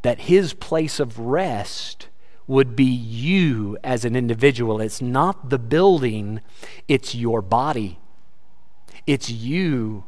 that 0.00 0.20
His 0.20 0.54
place 0.54 0.98
of 0.98 1.18
rest 1.18 2.08
would 2.46 2.74
be 2.74 2.84
you 2.84 3.76
as 3.84 4.06
an 4.06 4.16
individual. 4.16 4.80
It's 4.80 5.02
not 5.02 5.50
the 5.50 5.58
building, 5.58 6.40
it's 6.88 7.14
your 7.14 7.42
body. 7.42 7.98
It's 9.06 9.28
you 9.28 10.04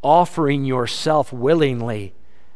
offering 0.00 0.64
yourself 0.64 1.34
willingly, 1.34 2.14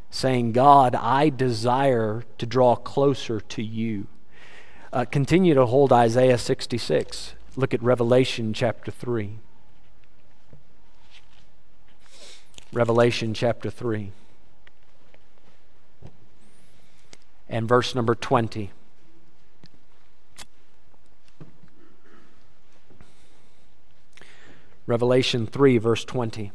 saying, 0.08 0.52
God, 0.52 0.94
I 0.94 1.28
desire 1.28 2.24
to 2.38 2.46
draw 2.46 2.76
closer 2.76 3.38
to 3.38 3.62
you. 3.62 4.06
Uh, 4.92 5.06
continue 5.06 5.54
to 5.54 5.64
hold 5.64 5.90
Isaiah 5.90 6.36
66. 6.36 7.32
Look 7.56 7.72
at 7.72 7.82
Revelation 7.82 8.52
chapter 8.52 8.90
3. 8.90 9.38
Revelation 12.74 13.32
chapter 13.32 13.70
3. 13.70 14.12
And 17.48 17.66
verse 17.66 17.94
number 17.94 18.14
20. 18.14 18.70
Revelation 24.86 25.46
3, 25.46 25.78
verse 25.78 26.04
20. 26.04 26.52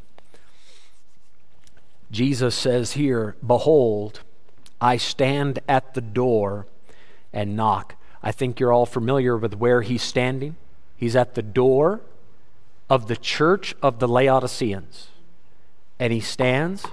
Jesus 2.12 2.54
says 2.54 2.92
here, 2.92 3.34
Behold, 3.44 4.20
I 4.80 4.96
stand 4.96 5.58
at 5.68 5.94
the 5.94 6.00
door 6.00 6.66
and 7.32 7.56
knock. 7.56 7.96
I 8.22 8.32
think 8.32 8.58
you're 8.58 8.72
all 8.72 8.86
familiar 8.86 9.36
with 9.36 9.54
where 9.56 9.82
he's 9.82 10.02
standing. 10.02 10.56
He's 10.96 11.14
at 11.14 11.34
the 11.34 11.42
door 11.42 12.00
of 12.90 13.06
the 13.06 13.16
church 13.16 13.74
of 13.82 13.98
the 13.98 14.08
Laodiceans. 14.08 15.08
And 15.98 16.12
he 16.12 16.20
stands 16.20 16.86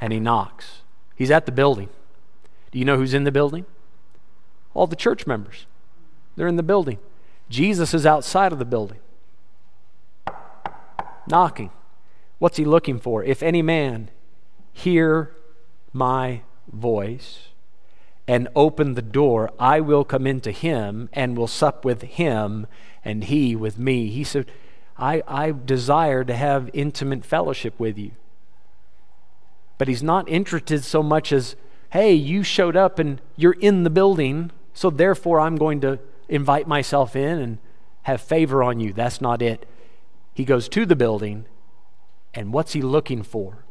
and 0.00 0.12
he 0.12 0.20
knocks. 0.20 0.82
He's 1.14 1.30
at 1.30 1.46
the 1.46 1.52
building. 1.52 1.88
Do 2.70 2.78
you 2.78 2.84
know 2.84 2.96
who's 2.96 3.14
in 3.14 3.24
the 3.24 3.32
building? 3.32 3.66
All 4.74 4.86
the 4.86 4.96
church 4.96 5.26
members. 5.26 5.66
They're 6.36 6.48
in 6.48 6.56
the 6.56 6.62
building. 6.62 6.98
Jesus 7.48 7.92
is 7.92 8.06
outside 8.06 8.52
of 8.52 8.58
the 8.58 8.64
building, 8.64 8.98
knocking. 11.26 11.70
What's 12.38 12.56
he 12.56 12.64
looking 12.64 12.98
for? 12.98 13.22
If 13.22 13.42
any 13.42 13.60
man 13.60 14.10
hear 14.72 15.34
my 15.92 16.40
voice 16.72 17.48
and 18.28 18.48
open 18.54 18.94
the 18.94 19.02
door, 19.02 19.50
I 19.58 19.80
will 19.80 20.04
come 20.04 20.26
into 20.26 20.52
him 20.52 21.08
and 21.12 21.36
will 21.36 21.48
sup 21.48 21.84
with 21.84 22.02
him 22.02 22.66
and 23.04 23.24
he 23.24 23.56
with 23.56 23.78
me. 23.78 24.08
He 24.08 24.24
said, 24.24 24.50
I, 24.96 25.22
I 25.26 25.52
desire 25.52 26.22
to 26.24 26.34
have 26.34 26.70
intimate 26.72 27.24
fellowship 27.24 27.78
with 27.78 27.98
you. 27.98 28.12
But 29.78 29.88
he's 29.88 30.02
not 30.02 30.28
interested 30.28 30.84
so 30.84 31.02
much 31.02 31.32
as, 31.32 31.56
hey, 31.90 32.12
you 32.12 32.44
showed 32.44 32.76
up 32.76 32.98
and 32.98 33.20
you're 33.36 33.52
in 33.52 33.82
the 33.82 33.90
building, 33.90 34.52
so 34.72 34.90
therefore 34.90 35.40
I'm 35.40 35.56
going 35.56 35.80
to 35.80 35.98
invite 36.28 36.68
myself 36.68 37.16
in 37.16 37.38
and 37.38 37.58
have 38.02 38.20
favor 38.20 38.62
on 38.62 38.78
you. 38.78 38.92
That's 38.92 39.20
not 39.20 39.42
it. 39.42 39.66
He 40.34 40.44
goes 40.44 40.68
to 40.70 40.86
the 40.86 40.96
building, 40.96 41.46
and 42.32 42.52
what's 42.52 42.72
he 42.72 42.80
looking 42.80 43.22
for? 43.22 43.64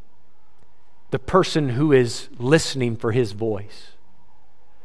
The 1.10 1.18
person 1.18 1.70
who 1.70 1.92
is 1.92 2.28
listening 2.38 2.96
for 2.96 3.12
his 3.12 3.32
voice 3.32 3.91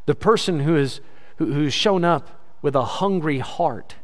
the 0.08 0.16
person 0.16 0.62
who 0.62 0.76
is, 0.76 1.00
who, 1.36 1.54
who's 1.54 1.74
shown 1.74 2.04
up 2.04 2.42
with 2.64 2.76
a 2.76 2.86
hungry 2.86 3.40
heart, 3.40 3.96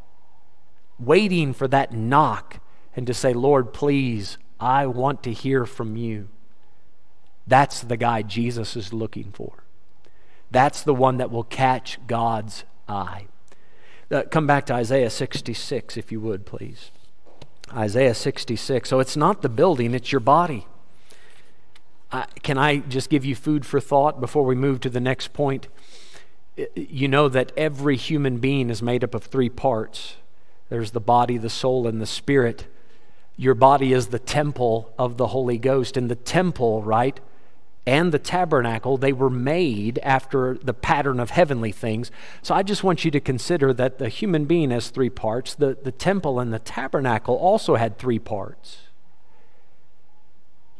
waiting 1.00 1.54
for 1.54 1.68
that 1.68 1.92
knock 1.92 2.60
and 2.96 3.08
to 3.08 3.14
say, 3.14 3.34
Lord, 3.34 3.74
please, 3.74 4.38
I 4.60 4.86
want 4.86 5.24
to 5.24 5.34
hear 5.34 5.66
from 5.66 5.98
you. 5.98 6.30
That's 7.48 7.82
the 7.82 7.98
guy 7.98 8.22
Jesus 8.22 8.76
is 8.76 8.94
looking 8.94 9.32
for. 9.32 9.64
That's 10.52 10.84
the 10.84 10.94
one 10.94 11.18
that 11.18 11.32
will 11.32 11.44
catch 11.44 11.98
God's 12.06 12.64
eye. 12.88 13.26
Uh, 14.12 14.24
come 14.30 14.46
back 14.46 14.68
to 14.68 14.74
Isaiah 14.74 15.10
66, 15.10 15.98
if 15.98 16.12
you 16.12 16.20
would, 16.22 16.46
please. 16.46 16.92
Isaiah 17.74 18.14
66. 18.14 18.88
So 18.88 19.00
it's 19.00 19.18
not 19.18 19.42
the 19.42 19.50
building, 19.50 19.96
it's 19.96 20.12
your 20.12 20.20
body. 20.20 20.68
Uh, 22.12 22.26
can 22.44 22.60
I 22.60 22.78
just 22.78 23.10
give 23.10 23.26
you 23.26 23.34
food 23.34 23.66
for 23.66 23.80
thought 23.80 24.22
before 24.22 24.46
we 24.46 24.54
move 24.54 24.80
to 24.82 24.90
the 24.90 25.00
next 25.00 25.34
point? 25.34 25.68
You 26.76 27.08
know 27.08 27.30
that 27.30 27.52
every 27.58 27.96
human 27.96 28.38
being 28.38 28.70
is 28.70 28.82
made 28.82 29.04
up 29.04 29.16
of 29.16 29.24
three 29.24 29.50
parts 29.50 30.18
there's 30.74 30.90
the 30.90 31.00
body, 31.00 31.38
the 31.38 31.52
soul, 31.52 31.86
and 31.86 32.02
the 32.02 32.08
spirit. 32.08 32.66
Your 33.38 33.54
body 33.54 33.94
is 33.94 34.08
the 34.08 34.18
temple 34.18 34.92
of 34.98 35.18
the 35.18 35.28
Holy 35.28 35.60
Ghost. 35.60 35.98
And 35.98 36.10
the 36.10 36.16
temple, 36.16 36.82
right, 36.82 37.20
and 37.86 38.12
the 38.12 38.18
tabernacle, 38.18 38.98
they 38.98 39.14
were 39.14 39.30
made 39.30 40.00
after 40.00 40.58
the 40.58 40.74
pattern 40.74 41.20
of 41.20 41.30
heavenly 41.30 41.72
things. 41.72 42.10
So 42.42 42.56
I 42.56 42.64
just 42.64 42.84
want 42.84 43.06
you 43.06 43.12
to 43.12 43.20
consider 43.20 43.72
that 43.74 44.00
the 44.00 44.10
human 44.10 44.46
being 44.46 44.72
has 44.72 44.90
three 44.90 45.12
parts. 45.12 45.54
The, 45.54 45.78
the 45.80 45.92
temple 45.92 46.40
and 46.40 46.52
the 46.52 46.58
tabernacle 46.58 47.36
also 47.36 47.76
had 47.76 48.00
three 48.00 48.18
parts 48.18 48.78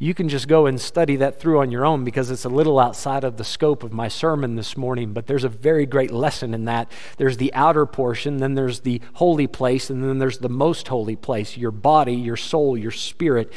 you 0.04 0.12
can 0.12 0.28
just 0.28 0.48
go 0.48 0.66
and 0.66 0.78
study 0.78 1.16
that 1.16 1.40
through 1.40 1.60
on 1.60 1.70
your 1.70 1.86
own 1.86 2.04
because 2.04 2.30
it's 2.30 2.44
a 2.44 2.48
little 2.50 2.78
outside 2.78 3.24
of 3.24 3.38
the 3.38 3.44
scope 3.44 3.82
of 3.82 3.90
my 3.90 4.06
sermon 4.06 4.54
this 4.54 4.76
morning, 4.76 5.14
but 5.14 5.26
there's 5.26 5.44
a 5.44 5.48
very 5.48 5.86
great 5.86 6.10
lesson 6.10 6.52
in 6.52 6.66
that. 6.66 6.92
There's 7.16 7.38
the 7.38 7.54
outer 7.54 7.86
portion, 7.86 8.36
then 8.36 8.54
there's 8.54 8.80
the 8.80 9.00
holy 9.14 9.46
place, 9.46 9.88
and 9.88 10.04
then 10.04 10.18
there's 10.18 10.38
the 10.38 10.50
most 10.50 10.88
holy 10.88 11.16
place 11.16 11.56
your 11.56 11.70
body, 11.70 12.14
your 12.14 12.36
soul, 12.36 12.76
your 12.76 12.90
spirit. 12.90 13.50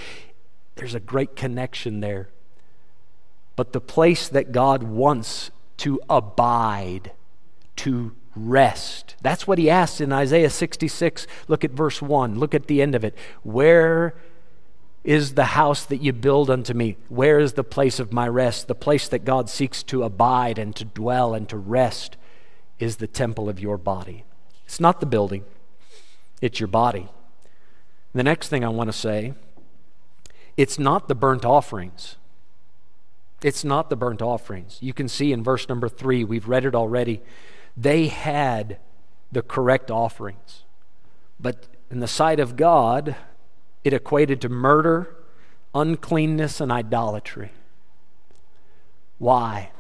There's 0.76 0.96
a 0.96 1.02
great 1.02 1.36
connection 1.36 2.00
there. 2.00 2.30
But 3.58 3.74
the 3.74 3.82
place 3.82 4.30
that 4.30 4.54
God 4.54 4.84
wants 4.84 5.52
to 5.80 6.00
abide, 6.10 7.12
to 7.78 8.16
rest. 8.38 9.16
That's 9.22 9.48
what 9.48 9.58
he 9.58 9.70
asks 9.70 10.00
in 10.00 10.14
Isaiah 10.14 10.50
66. 10.50 11.28
Look 11.50 11.66
at 11.66 11.72
verse 11.72 12.02
1. 12.02 12.40
Look 12.40 12.56
at 12.56 12.68
the 12.68 12.82
end 12.82 12.96
of 12.96 13.04
it. 13.04 13.18
Where 13.44 14.16
is 15.08 15.36
the 15.36 15.46
house 15.46 15.86
that 15.86 16.02
you 16.02 16.12
build 16.12 16.50
unto 16.50 16.74
me? 16.74 16.98
Where 17.08 17.40
is 17.40 17.54
the 17.54 17.64
place 17.64 17.98
of 17.98 18.12
my 18.12 18.28
rest? 18.28 18.68
The 18.68 18.76
place 18.76 19.08
that 19.08 19.24
God 19.24 19.50
seeks 19.50 19.82
to 19.84 20.04
abide 20.04 20.60
and 20.60 20.76
to 20.76 20.84
dwell 20.84 21.34
and 21.34 21.48
to 21.48 21.56
rest 21.56 22.18
is 22.78 22.98
the 22.98 23.08
temple 23.08 23.48
of 23.48 23.58
your 23.58 23.78
body. 23.78 24.26
It's 24.66 24.82
not 24.82 25.00
the 25.00 25.06
building, 25.06 25.46
it's 26.42 26.60
your 26.60 26.68
body. 26.68 27.08
The 28.14 28.24
next 28.24 28.50
thing 28.50 28.66
I 28.66 28.70
want 28.70 28.90
to 28.90 28.98
say 28.98 29.34
it's 30.58 30.78
not 30.78 31.08
the 31.08 31.16
burnt 31.16 31.46
offerings. 31.46 32.18
It's 33.42 33.64
not 33.64 33.90
the 33.90 33.96
burnt 33.96 34.22
offerings. 34.22 34.78
You 34.82 34.92
can 34.92 35.08
see 35.08 35.32
in 35.32 35.42
verse 35.42 35.70
number 35.70 35.88
three, 35.88 36.26
we've 36.26 36.50
read 36.50 36.66
it 36.66 36.76
already. 36.76 37.22
They 37.78 38.08
had 38.08 38.78
the 39.32 39.42
correct 39.42 39.90
offerings. 39.90 40.64
But 41.40 41.68
in 41.90 42.02
the 42.02 42.08
sight 42.08 42.42
of 42.42 42.58
God, 42.58 43.16
it 43.88 43.94
equated 43.94 44.42
to 44.42 44.50
murder, 44.50 45.16
uncleanness, 45.74 46.62
and 46.62 46.72
idolatry. 46.72 47.52
Why? 49.18 49.72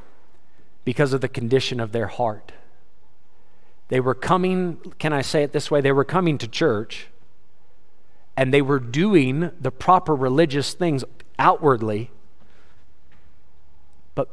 Because 0.83 1.13
of 1.13 1.21
the 1.21 1.27
condition 1.27 1.79
of 1.79 1.91
their 1.91 2.07
heart. 2.07 2.53
They 3.89 3.99
were 3.99 4.15
coming, 4.15 4.77
can 4.99 5.13
I 5.13 5.21
say 5.21 5.43
it 5.43 5.53
this 5.53 5.69
way? 5.69 5.81
They 5.81 5.91
were 5.91 6.03
coming 6.03 6.37
to 6.39 6.47
church 6.47 7.07
and 8.35 8.53
they 8.53 8.61
were 8.61 8.79
doing 8.79 9.51
the 9.59 9.71
proper 9.71 10.15
religious 10.15 10.73
things 10.73 11.03
outwardly, 11.39 12.11
but 14.13 14.29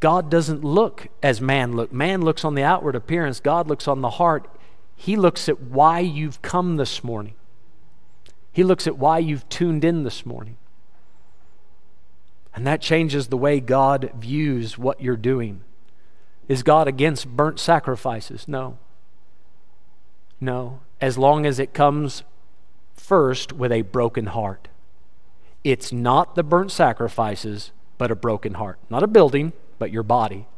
God 0.00 0.30
doesn't 0.30 0.62
look 0.62 1.08
as 1.22 1.40
man 1.40 1.74
look. 1.74 1.92
Man 1.92 2.22
looks 2.22 2.44
on 2.44 2.54
the 2.54 2.62
outward 2.62 2.94
appearance, 2.94 3.40
God 3.40 3.66
looks 3.66 3.88
on 3.88 4.00
the 4.00 4.10
heart. 4.10 4.48
He 4.94 5.16
looks 5.16 5.48
at 5.48 5.60
why 5.60 6.00
you've 6.00 6.42
come 6.42 6.76
this 6.76 7.02
morning. 7.04 7.34
He 8.58 8.64
looks 8.64 8.88
at 8.88 8.98
why 8.98 9.18
you've 9.18 9.48
tuned 9.48 9.84
in 9.84 10.02
this 10.02 10.26
morning. 10.26 10.56
And 12.52 12.66
that 12.66 12.80
changes 12.80 13.28
the 13.28 13.36
way 13.36 13.60
God 13.60 14.10
views 14.18 14.76
what 14.76 15.00
you're 15.00 15.16
doing. 15.16 15.60
Is 16.48 16.64
God 16.64 16.88
against 16.88 17.28
burnt 17.28 17.60
sacrifices? 17.60 18.48
No. 18.48 18.78
No. 20.40 20.80
As 21.00 21.16
long 21.16 21.46
as 21.46 21.60
it 21.60 21.72
comes 21.72 22.24
first 22.94 23.52
with 23.52 23.70
a 23.70 23.82
broken 23.82 24.26
heart. 24.26 24.66
It's 25.62 25.92
not 25.92 26.34
the 26.34 26.42
burnt 26.42 26.72
sacrifices, 26.72 27.70
but 27.96 28.10
a 28.10 28.16
broken 28.16 28.54
heart. 28.54 28.80
Not 28.90 29.04
a 29.04 29.06
building, 29.06 29.52
but 29.78 29.92
your 29.92 30.02
body. 30.02 30.48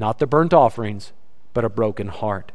Not 0.00 0.18
the 0.18 0.26
burnt 0.26 0.52
offerings, 0.52 1.12
but 1.54 1.64
a 1.64 1.68
broken 1.68 2.08
heart. 2.08 2.50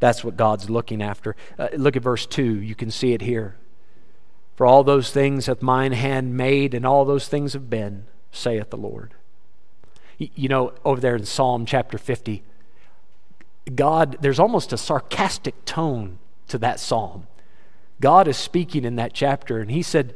That's 0.00 0.24
what 0.24 0.38
God's 0.38 0.70
looking 0.70 1.02
after. 1.02 1.36
Uh, 1.58 1.68
look 1.76 1.96
at 1.96 2.02
verse 2.02 2.24
2. 2.24 2.62
You 2.62 2.74
can 2.74 2.90
see 2.90 3.12
it 3.12 3.20
here. 3.20 3.56
For 4.56 4.66
all 4.66 4.82
those 4.82 5.10
things 5.10 5.46
hath 5.46 5.62
mine 5.62 5.92
hand 5.92 6.36
made, 6.36 6.72
and 6.74 6.86
all 6.86 7.04
those 7.04 7.28
things 7.28 7.52
have 7.52 7.68
been, 7.68 8.06
saith 8.32 8.70
the 8.70 8.76
Lord. 8.76 9.12
You 10.18 10.48
know, 10.48 10.72
over 10.82 10.98
there 11.00 11.14
in 11.14 11.26
Psalm 11.26 11.66
chapter 11.66 11.98
50, 11.98 12.42
God, 13.74 14.16
there's 14.20 14.40
almost 14.40 14.72
a 14.72 14.78
sarcastic 14.78 15.64
tone 15.66 16.18
to 16.48 16.56
that 16.58 16.80
psalm. 16.80 17.26
God 18.00 18.28
is 18.28 18.38
speaking 18.38 18.84
in 18.84 18.96
that 18.96 19.12
chapter, 19.12 19.58
and 19.58 19.70
he 19.70 19.82
said, 19.82 20.14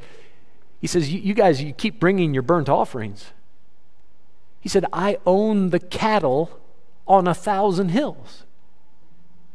he 0.80 0.86
says, 0.86 1.12
you 1.12 1.34
guys, 1.34 1.62
you 1.62 1.74
keep 1.74 2.00
bringing 2.00 2.32
your 2.32 2.42
burnt 2.42 2.70
offerings. 2.70 3.32
He 4.60 4.70
said, 4.70 4.86
I 4.92 5.18
own 5.26 5.70
the 5.70 5.80
cattle 5.80 6.58
on 7.06 7.28
a 7.28 7.34
thousand 7.34 7.90
hills. 7.90 8.44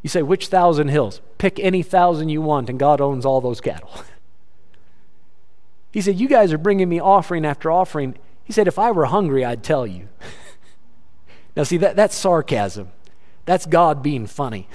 You 0.04 0.10
say, 0.10 0.22
which 0.22 0.48
thousand 0.48 0.90
hills? 0.90 1.22
Pick 1.40 1.60
any 1.60 1.82
thousand 1.82 2.30
you 2.30 2.42
want, 2.42 2.70
and 2.70 2.78
God 2.78 3.02
owns 3.02 3.26
all 3.26 3.42
those 3.42 3.62
cattle. 3.62 3.90
he 5.96 6.02
said, 6.02 6.20
You 6.20 6.28
guys 6.28 6.52
are 6.52 6.58
bringing 6.58 6.90
me 6.90 7.00
offering 7.00 7.46
after 7.46 7.72
offering. 7.72 8.18
He 8.44 8.52
said, 8.52 8.68
If 8.68 8.78
I 8.78 8.92
were 8.92 9.06
hungry, 9.06 9.46
I'd 9.46 9.64
tell 9.64 9.88
you. 9.88 10.10
now, 11.56 11.64
see, 11.64 11.78
that, 11.78 11.96
that's 11.96 12.18
sarcasm. 12.18 12.92
That's 13.46 13.66
God 13.66 14.04
being 14.04 14.28
funny. 14.28 14.68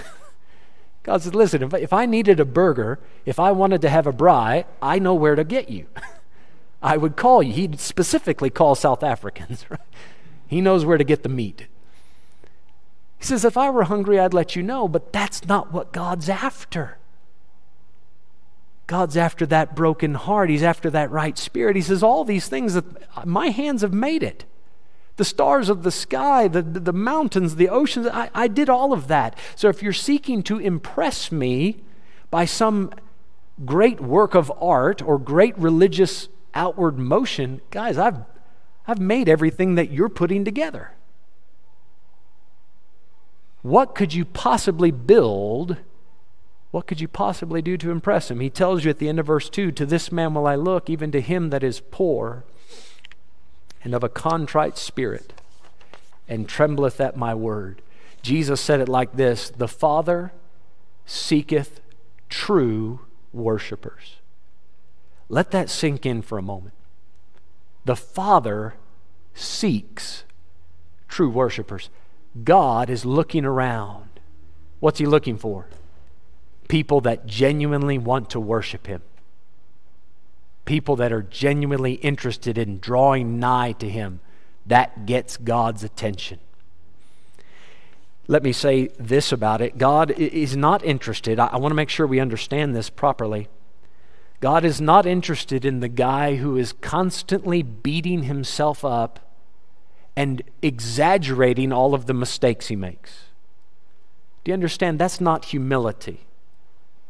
God 1.03 1.21
said, 1.21 1.35
Listen, 1.35 1.63
if, 1.63 1.75
if 1.75 1.93
I 1.93 2.07
needed 2.07 2.41
a 2.41 2.47
burger, 2.47 2.99
if 3.27 3.39
I 3.39 3.53
wanted 3.53 3.83
to 3.83 3.91
have 3.91 4.07
a 4.07 4.15
braai, 4.15 4.65
I 4.81 4.99
know 4.99 5.13
where 5.13 5.35
to 5.35 5.45
get 5.45 5.69
you. 5.69 5.89
I 6.83 6.97
would 6.97 7.17
call 7.17 7.43
you. 7.43 7.53
He'd 7.53 7.81
specifically 7.81 8.49
call 8.49 8.75
South 8.75 9.03
Africans, 9.03 9.67
right? 9.71 9.79
He 10.47 10.63
knows 10.63 10.87
where 10.87 10.97
to 10.97 11.05
get 11.05 11.23
the 11.23 11.29
meat. 11.29 11.67
He 13.19 13.25
says, 13.27 13.45
If 13.45 13.59
I 13.59 13.69
were 13.69 13.85
hungry, 13.85 14.19
I'd 14.19 14.33
let 14.33 14.57
you 14.57 14.63
know, 14.63 14.89
but 14.89 15.13
that's 15.13 15.45
not 15.45 15.71
what 15.71 15.93
God's 15.93 16.31
after. 16.31 16.97
God's 18.91 19.17
after 19.17 19.47
that 19.47 19.77
broken 19.77 20.15
heart. 20.15 20.51
He's 20.51 20.65
after 20.65 20.91
that 20.91 21.13
right 21.13 21.39
spirit. 21.39 21.77
He 21.77 21.83
says, 21.83 22.03
All 22.03 22.25
these 22.25 22.49
things 22.49 22.75
that 22.75 22.85
my 23.25 23.51
hands 23.51 23.83
have 23.83 23.95
made 23.95 24.25
it. 24.25 24.45
The 25.15 25.25
stars 25.25 25.69
of 25.69 25.85
the 25.85 25.93
sky, 25.93 26.49
the, 26.49 26.61
the 26.61 26.93
mountains, 26.93 27.55
the 27.55 27.69
oceans, 27.69 28.09
I, 28.09 28.31
I 28.35 28.49
did 28.49 28.69
all 28.69 28.93
of 28.93 29.07
that. 29.07 29.39
So 29.55 29.69
if 29.69 29.81
you're 29.81 29.93
seeking 29.93 30.43
to 30.43 30.59
impress 30.59 31.31
me 31.31 31.85
by 32.33 32.47
some 32.47 32.91
great 33.65 34.01
work 34.01 34.35
of 34.35 34.51
art 34.61 35.01
or 35.01 35.21
great 35.21 35.57
religious 35.57 36.29
outward 36.53 36.99
motion, 36.99 37.61
guys, 37.71 37.97
I've, 37.97 38.25
I've 38.89 38.99
made 38.99 39.29
everything 39.29 39.77
that 39.77 39.93
you're 39.93 40.09
putting 40.09 40.45
together. 40.45 40.95
What 43.63 43.95
could 43.95 44.15
you 44.15 44.25
possibly 44.25 44.91
build? 44.91 45.77
What 46.71 46.87
could 46.87 47.01
you 47.01 47.09
possibly 47.09 47.63
do 47.63 47.77
to 47.77 47.91
impress 47.91 48.31
him? 48.31 48.41
He 48.41 48.51
tells 48.51 48.85
you 48.85 48.91
at 48.91 48.99
the 48.99 49.09
end 49.09 49.19
of 49.19 49.27
verse 49.27 49.49
2 49.51 49.73
To 49.73 49.87
this 49.87 50.13
man 50.13 50.35
will 50.35 50.47
I 50.47 50.55
look, 50.55 50.89
even 50.89 51.11
to 51.13 51.21
him 51.21 51.51
that 51.51 51.65
is 51.65 51.81
poor 51.91 52.45
and 53.83 53.95
of 53.95 54.05
a 54.05 54.09
contrite 54.09 54.79
spirit, 54.79 55.33
and 56.29 56.49
trembleth 56.49 57.01
at 57.01 57.17
my 57.17 57.35
word. 57.35 57.83
Jesus 58.23 58.61
said 58.61 58.81
it 58.81 58.89
like 58.89 59.15
this 59.15 59.51
The 59.51 59.69
Father 59.69 60.33
seeketh 61.07 61.81
true 62.29 63.01
worshipers. 63.33 64.17
Let 65.29 65.51
that 65.51 65.71
sink 65.71 66.05
in 66.07 66.23
for 66.23 66.39
a 66.39 66.43
moment. 66.43 66.75
The 67.85 67.97
Father 67.97 68.75
seeks 69.35 70.25
true 71.09 71.31
worshipers. 71.31 71.89
God 72.45 72.91
is 72.91 73.05
looking 73.05 73.45
around. 73.45 74.21
What's 74.79 74.99
He 74.99 75.07
looking 75.07 75.37
for? 75.37 75.67
People 76.71 77.01
that 77.01 77.27
genuinely 77.27 77.99
want 77.99 78.31
to 78.31 78.41
worship 78.41 78.87
Him. 78.87 79.03
People 80.65 80.95
that 80.97 81.13
are 81.13 81.23
genuinely 81.23 81.95
interested 81.95 82.57
in 82.57 82.79
drawing 82.79 83.41
nigh 83.41 83.73
to 83.73 83.89
Him. 83.89 84.21
That 84.65 85.05
gets 85.05 85.37
God's 85.37 85.83
attention. 85.83 86.39
Let 88.29 88.45
me 88.45 88.53
say 88.53 88.91
this 88.97 89.33
about 89.33 89.61
it 89.61 89.79
God 89.79 90.13
is 90.13 90.57
not 90.57 90.85
interested. 90.85 91.41
I, 91.41 91.49
I 91.49 91.57
want 91.57 91.73
to 91.73 91.77
make 91.77 91.89
sure 91.89 92.07
we 92.07 92.21
understand 92.21 92.77
this 92.77 92.89
properly. 92.89 93.49
God 94.39 94.65
is 94.65 94.81
not 94.81 95.07
interested 95.07 95.65
in 95.65 95.81
the 95.81 95.89
guy 95.89 96.37
who 96.37 96.57
is 96.57 96.73
constantly 96.73 97.63
beating 97.63 98.23
himself 98.23 98.85
up 98.85 99.35
and 100.15 100.43
exaggerating 100.63 101.73
all 101.73 101.95
of 101.95 102.07
the 102.07 102.15
mistakes 102.15 102.69
he 102.69 102.77
makes. 102.77 103.25
Do 104.45 104.51
you 104.51 104.55
understand? 104.55 105.01
That's 105.01 105.21
not 105.21 105.47
humility. 105.47 106.21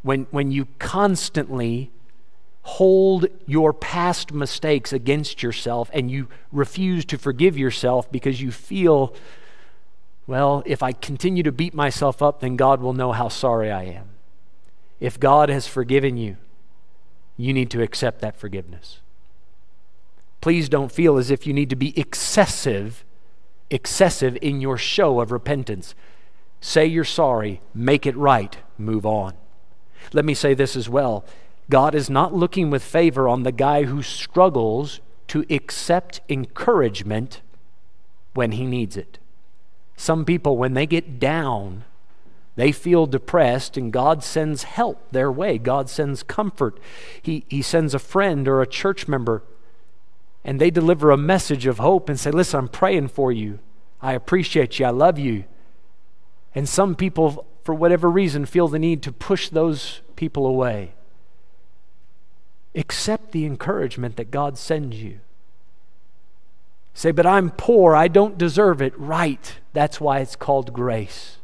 When, 0.02 0.26
when 0.30 0.50
you 0.50 0.66
constantly 0.78 1.90
hold 2.62 3.26
your 3.46 3.72
past 3.72 4.32
mistakes 4.32 4.92
against 4.92 5.42
yourself 5.42 5.90
and 5.92 6.10
you 6.10 6.28
refuse 6.52 7.04
to 7.06 7.18
forgive 7.18 7.56
yourself 7.58 8.10
because 8.12 8.40
you 8.40 8.50
feel, 8.50 9.14
well, 10.26 10.62
if 10.66 10.82
I 10.82 10.92
continue 10.92 11.42
to 11.42 11.52
beat 11.52 11.74
myself 11.74 12.22
up, 12.22 12.40
then 12.40 12.56
God 12.56 12.80
will 12.80 12.92
know 12.92 13.12
how 13.12 13.28
sorry 13.28 13.70
I 13.70 13.84
am. 13.84 14.10
If 15.00 15.18
God 15.18 15.48
has 15.48 15.66
forgiven 15.66 16.16
you, 16.16 16.36
you 17.36 17.54
need 17.54 17.70
to 17.70 17.82
accept 17.82 18.20
that 18.20 18.36
forgiveness. 18.36 19.00
Please 20.40 20.68
don't 20.68 20.92
feel 20.92 21.16
as 21.16 21.30
if 21.30 21.46
you 21.46 21.52
need 21.52 21.70
to 21.70 21.76
be 21.76 21.98
excessive, 21.98 23.04
excessive 23.70 24.36
in 24.40 24.60
your 24.60 24.76
show 24.76 25.20
of 25.20 25.32
repentance. 25.32 25.94
Say 26.60 26.86
you're 26.86 27.04
sorry, 27.04 27.60
make 27.74 28.06
it 28.06 28.16
right, 28.16 28.56
move 28.78 29.06
on. 29.06 29.34
Let 30.12 30.24
me 30.24 30.34
say 30.34 30.54
this 30.54 30.76
as 30.76 30.88
well 30.88 31.24
God 31.68 31.94
is 31.94 32.10
not 32.10 32.34
looking 32.34 32.70
with 32.70 32.82
favor 32.82 33.28
on 33.28 33.44
the 33.44 33.52
guy 33.52 33.84
who 33.84 34.02
struggles 34.02 35.00
to 35.28 35.46
accept 35.48 36.20
encouragement 36.28 37.40
when 38.34 38.52
he 38.52 38.66
needs 38.66 38.96
it. 38.96 39.18
Some 39.96 40.24
people, 40.24 40.56
when 40.56 40.74
they 40.74 40.86
get 40.86 41.20
down, 41.20 41.84
they 42.56 42.72
feel 42.72 43.06
depressed, 43.06 43.76
and 43.76 43.92
God 43.92 44.24
sends 44.24 44.64
help 44.64 45.10
their 45.12 45.30
way. 45.30 45.58
God 45.58 45.88
sends 45.88 46.22
comfort. 46.22 46.80
He, 47.22 47.44
he 47.48 47.62
sends 47.62 47.94
a 47.94 47.98
friend 47.98 48.48
or 48.48 48.60
a 48.60 48.66
church 48.66 49.06
member, 49.06 49.42
and 50.44 50.60
they 50.60 50.70
deliver 50.70 51.10
a 51.10 51.16
message 51.16 51.66
of 51.66 51.78
hope 51.78 52.08
and 52.08 52.18
say, 52.18 52.30
Listen, 52.30 52.60
I'm 52.60 52.68
praying 52.68 53.08
for 53.08 53.30
you. 53.30 53.60
I 54.02 54.14
appreciate 54.14 54.78
you. 54.78 54.86
I 54.86 54.90
love 54.90 55.18
you. 55.18 55.44
And 56.54 56.68
some 56.68 56.96
people, 56.96 57.46
for 57.62 57.74
whatever 57.74 58.10
reason, 58.10 58.46
feel 58.46 58.68
the 58.68 58.78
need 58.78 59.02
to 59.02 59.12
push 59.12 59.48
those 59.48 60.00
people 60.16 60.46
away. 60.46 60.94
Accept 62.74 63.32
the 63.32 63.44
encouragement 63.46 64.16
that 64.16 64.30
God 64.30 64.56
sends 64.56 65.02
you. 65.02 65.20
Say, 66.94 67.10
but 67.10 67.26
I'm 67.26 67.50
poor. 67.50 67.94
I 67.94 68.08
don't 68.08 68.38
deserve 68.38 68.82
it. 68.82 68.98
Right. 68.98 69.58
That's 69.72 70.00
why 70.00 70.20
it's 70.20 70.36
called 70.36 70.72
grace 70.72 71.36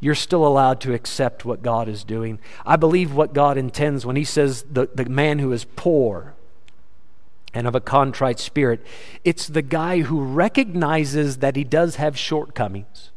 you're 0.00 0.14
still 0.14 0.46
allowed 0.46 0.80
to 0.80 0.94
accept 0.94 1.44
what 1.44 1.62
God 1.62 1.88
is 1.88 2.04
doing. 2.04 2.38
I 2.64 2.76
believe 2.76 3.12
what 3.12 3.32
God 3.32 3.58
intends 3.58 4.06
when 4.06 4.16
He 4.16 4.24
says 4.24 4.64
the, 4.70 4.88
the 4.94 5.06
man 5.06 5.38
who 5.38 5.52
is 5.52 5.64
poor 5.64 6.34
and 7.54 7.66
of 7.66 7.74
a 7.74 7.80
contrite 7.80 8.38
spirit, 8.38 8.84
it's 9.24 9.46
the 9.46 9.62
guy 9.62 10.02
who 10.02 10.22
recognizes 10.22 11.38
that 11.38 11.56
he 11.56 11.64
does 11.64 11.96
have 11.96 12.16
shortcomings. 12.16 13.10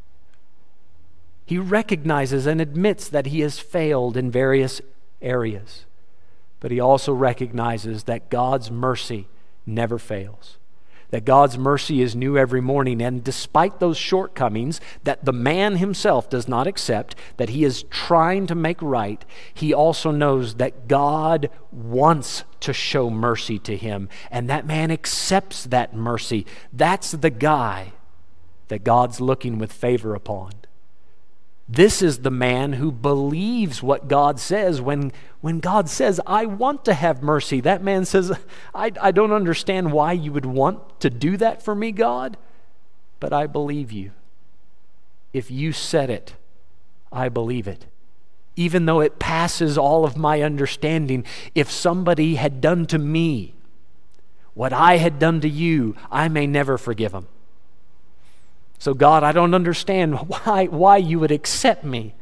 He 1.51 1.57
recognizes 1.57 2.45
and 2.45 2.61
admits 2.61 3.09
that 3.09 3.25
he 3.25 3.41
has 3.41 3.59
failed 3.59 4.15
in 4.15 4.31
various 4.31 4.79
areas, 5.21 5.83
but 6.61 6.71
he 6.71 6.79
also 6.79 7.11
recognizes 7.11 8.05
that 8.05 8.29
God's 8.29 8.71
mercy 8.71 9.27
never 9.65 9.99
fails 9.99 10.57
that 11.09 11.25
God's 11.25 11.57
mercy 11.57 12.01
is 12.01 12.15
new 12.15 12.37
every 12.37 12.61
morning. 12.61 13.01
And 13.01 13.21
despite 13.21 13.81
those 13.81 13.97
shortcomings 13.97 14.79
that 15.03 15.25
the 15.25 15.33
man 15.33 15.75
himself 15.75 16.29
does 16.29 16.47
not 16.47 16.67
accept, 16.67 17.15
that 17.35 17.49
he 17.49 17.65
is 17.65 17.83
trying 17.89 18.47
to 18.47 18.55
make 18.55 18.81
right, 18.81 19.25
he 19.53 19.73
also 19.73 20.11
knows 20.11 20.55
that 20.55 20.87
God 20.87 21.49
wants 21.69 22.45
to 22.61 22.71
show 22.71 23.09
mercy 23.09 23.59
to 23.59 23.75
him. 23.75 24.07
And 24.31 24.49
that 24.49 24.65
man 24.65 24.89
accepts 24.89 25.65
that 25.65 25.93
mercy. 25.93 26.45
That's 26.71 27.11
the 27.11 27.29
guy 27.29 27.91
that 28.69 28.85
God's 28.85 29.19
looking 29.19 29.57
with 29.57 29.73
favor 29.73 30.15
upon. 30.15 30.60
This 31.73 32.01
is 32.01 32.17
the 32.17 32.31
man 32.31 32.73
who 32.73 32.91
believes 32.91 33.81
what 33.81 34.09
God 34.09 34.41
says 34.41 34.81
when, 34.81 35.13
when 35.39 35.61
God 35.61 35.89
says, 35.89 36.19
I 36.27 36.45
want 36.45 36.83
to 36.83 36.93
have 36.93 37.23
mercy. 37.23 37.61
That 37.61 37.81
man 37.81 38.03
says, 38.03 38.37
I, 38.75 38.91
I 38.99 39.11
don't 39.11 39.31
understand 39.31 39.93
why 39.93 40.11
you 40.11 40.33
would 40.33 40.45
want 40.45 40.99
to 40.99 41.09
do 41.09 41.37
that 41.37 41.63
for 41.63 41.73
me, 41.73 41.93
God, 41.93 42.35
but 43.21 43.31
I 43.31 43.47
believe 43.47 43.89
you. 43.89 44.11
If 45.31 45.49
you 45.49 45.71
said 45.71 46.09
it, 46.09 46.35
I 47.09 47.29
believe 47.29 47.69
it. 47.69 47.85
Even 48.57 48.85
though 48.85 48.99
it 48.99 49.17
passes 49.17 49.77
all 49.77 50.03
of 50.03 50.17
my 50.17 50.41
understanding, 50.41 51.23
if 51.55 51.71
somebody 51.71 52.35
had 52.35 52.59
done 52.59 52.85
to 52.87 52.99
me 52.99 53.53
what 54.55 54.73
I 54.73 54.97
had 54.97 55.19
done 55.19 55.39
to 55.39 55.47
you, 55.47 55.95
I 56.11 56.27
may 56.27 56.47
never 56.47 56.77
forgive 56.77 57.13
them. 57.13 57.29
So, 58.81 58.95
God, 58.95 59.23
I 59.23 59.31
don't 59.31 59.53
understand 59.53 60.15
why, 60.27 60.65
why 60.65 60.97
you 60.97 61.19
would 61.19 61.29
accept 61.29 61.83
me, 61.83 62.15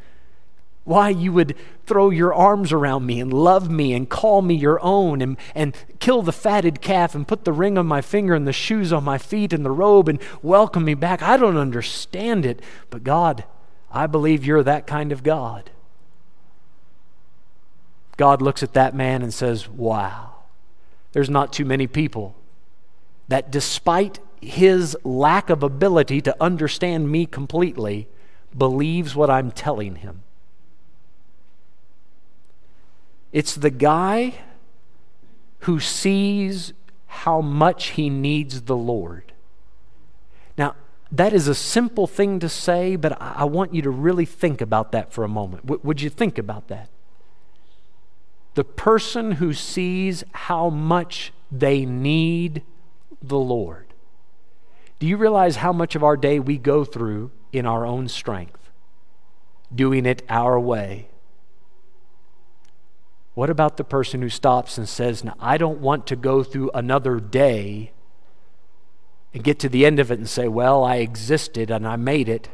why 0.83 1.07
you 1.07 1.31
would 1.31 1.55
throw 1.85 2.09
your 2.09 2.33
arms 2.33 2.73
around 2.73 3.05
me 3.05 3.21
and 3.21 3.31
love 3.31 3.69
me 3.71 3.93
and 3.93 4.09
call 4.09 4.41
me 4.41 4.55
your 4.55 4.77
own 4.81 5.21
and, 5.21 5.37
and 5.55 5.73
kill 5.99 6.21
the 6.21 6.33
fatted 6.33 6.81
calf 6.81 7.15
and 7.15 7.25
put 7.25 7.45
the 7.45 7.53
ring 7.53 7.77
on 7.77 7.85
my 7.85 8.01
finger 8.01 8.35
and 8.35 8.45
the 8.45 8.51
shoes 8.51 8.91
on 8.91 9.05
my 9.05 9.17
feet 9.17 9.53
and 9.53 9.63
the 9.63 9.71
robe 9.71 10.09
and 10.09 10.21
welcome 10.41 10.83
me 10.83 10.95
back. 10.95 11.21
I 11.21 11.37
don't 11.37 11.55
understand 11.55 12.45
it, 12.45 12.61
but 12.89 13.05
God, 13.05 13.45
I 13.89 14.05
believe 14.05 14.43
you're 14.43 14.61
that 14.63 14.85
kind 14.85 15.13
of 15.13 15.23
God. 15.23 15.71
God 18.17 18.41
looks 18.41 18.63
at 18.63 18.73
that 18.73 18.93
man 18.93 19.21
and 19.21 19.33
says, 19.33 19.69
Wow, 19.69 20.33
there's 21.13 21.29
not 21.29 21.53
too 21.53 21.63
many 21.63 21.87
people 21.87 22.35
that, 23.29 23.49
despite 23.49 24.19
his 24.41 24.97
lack 25.03 25.49
of 25.49 25.63
ability 25.63 26.21
to 26.21 26.35
understand 26.41 27.11
me 27.11 27.25
completely, 27.25 28.07
believes 28.57 29.15
what 29.15 29.29
I'm 29.29 29.51
telling 29.51 29.97
him. 29.97 30.23
It's 33.31 33.55
the 33.55 33.69
guy 33.69 34.35
who 35.59 35.79
sees 35.79 36.73
how 37.07 37.41
much 37.41 37.87
he 37.89 38.09
needs 38.09 38.61
the 38.63 38.77
Lord. 38.77 39.33
Now, 40.57 40.75
that 41.11 41.33
is 41.33 41.47
a 41.47 41.55
simple 41.55 42.07
thing 42.07 42.39
to 42.39 42.49
say, 42.49 42.95
but 42.95 43.19
I 43.21 43.43
want 43.45 43.73
you 43.73 43.81
to 43.81 43.89
really 43.89 44.25
think 44.25 44.61
about 44.61 44.91
that 44.91 45.11
for 45.11 45.23
a 45.23 45.27
moment. 45.27 45.65
W- 45.65 45.81
would 45.83 46.01
you 46.01 46.09
think 46.09 46.37
about 46.37 46.67
that? 46.67 46.89
The 48.55 48.63
person 48.63 49.33
who 49.33 49.53
sees 49.53 50.23
how 50.31 50.69
much 50.69 51.31
they 51.51 51.85
need 51.85 52.63
the 53.21 53.37
Lord. 53.37 53.88
Do 54.99 55.07
you 55.07 55.15
realize 55.15 55.57
how 55.57 55.71
much 55.71 55.95
of 55.95 56.03
our 56.03 56.17
day 56.17 56.39
we 56.39 56.57
go 56.57 56.83
through 56.83 57.31
in 57.53 57.65
our 57.65 57.85
own 57.85 58.09
strength, 58.09 58.69
doing 59.73 60.05
it 60.05 60.21
our 60.29 60.59
way? 60.59 61.07
What 63.33 63.49
about 63.49 63.77
the 63.77 63.85
person 63.85 64.21
who 64.21 64.27
stops 64.27 64.77
and 64.77 64.87
says, 64.87 65.23
Now, 65.23 65.35
I 65.39 65.57
don't 65.57 65.79
want 65.79 66.05
to 66.07 66.17
go 66.17 66.43
through 66.43 66.71
another 66.73 67.21
day 67.21 67.93
and 69.33 69.43
get 69.43 69.59
to 69.59 69.69
the 69.69 69.85
end 69.85 69.99
of 69.99 70.11
it 70.11 70.19
and 70.19 70.27
say, 70.27 70.49
Well, 70.49 70.83
I 70.83 70.97
existed 70.97 71.71
and 71.71 71.87
I 71.87 71.95
made 71.95 72.27
it. 72.27 72.49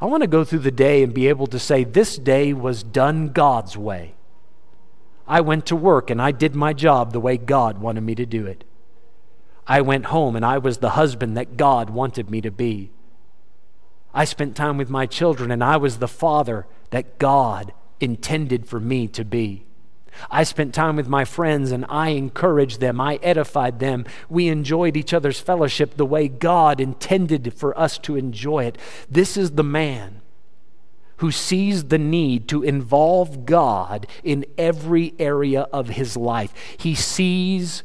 I 0.00 0.06
want 0.06 0.22
to 0.22 0.28
go 0.28 0.44
through 0.44 0.60
the 0.60 0.70
day 0.70 1.02
and 1.02 1.12
be 1.12 1.28
able 1.28 1.46
to 1.48 1.58
say, 1.58 1.84
This 1.84 2.16
day 2.16 2.54
was 2.54 2.82
done 2.82 3.28
God's 3.28 3.76
way. 3.76 4.14
I 5.26 5.42
went 5.42 5.66
to 5.66 5.76
work 5.76 6.08
and 6.08 6.22
I 6.22 6.30
did 6.30 6.54
my 6.54 6.72
job 6.72 7.12
the 7.12 7.20
way 7.20 7.36
God 7.36 7.78
wanted 7.78 8.00
me 8.00 8.14
to 8.14 8.24
do 8.24 8.46
it. 8.46 8.64
I 9.68 9.82
went 9.82 10.06
home 10.06 10.34
and 10.34 10.44
I 10.44 10.58
was 10.58 10.78
the 10.78 10.90
husband 10.90 11.36
that 11.36 11.58
God 11.58 11.90
wanted 11.90 12.30
me 12.30 12.40
to 12.40 12.50
be. 12.50 12.90
I 14.14 14.24
spent 14.24 14.56
time 14.56 14.78
with 14.78 14.88
my 14.88 15.04
children 15.04 15.50
and 15.50 15.62
I 15.62 15.76
was 15.76 15.98
the 15.98 16.08
father 16.08 16.66
that 16.90 17.18
God 17.18 17.72
intended 18.00 18.66
for 18.66 18.80
me 18.80 19.06
to 19.08 19.24
be. 19.24 19.66
I 20.30 20.42
spent 20.44 20.74
time 20.74 20.96
with 20.96 21.06
my 21.06 21.24
friends 21.24 21.70
and 21.70 21.84
I 21.88 22.08
encouraged 22.10 22.80
them. 22.80 23.00
I 23.00 23.20
edified 23.22 23.78
them. 23.78 24.06
We 24.28 24.48
enjoyed 24.48 24.96
each 24.96 25.12
other's 25.12 25.38
fellowship 25.38 25.96
the 25.96 26.06
way 26.06 26.28
God 26.28 26.80
intended 26.80 27.54
for 27.54 27.78
us 27.78 27.98
to 27.98 28.16
enjoy 28.16 28.64
it. 28.64 28.78
This 29.10 29.36
is 29.36 29.52
the 29.52 29.62
man 29.62 30.22
who 31.18 31.30
sees 31.30 31.84
the 31.84 31.98
need 31.98 32.48
to 32.48 32.62
involve 32.62 33.44
God 33.44 34.06
in 34.24 34.44
every 34.56 35.14
area 35.18 35.62
of 35.72 35.90
his 35.90 36.16
life. 36.16 36.52
He 36.78 36.94
sees 36.94 37.82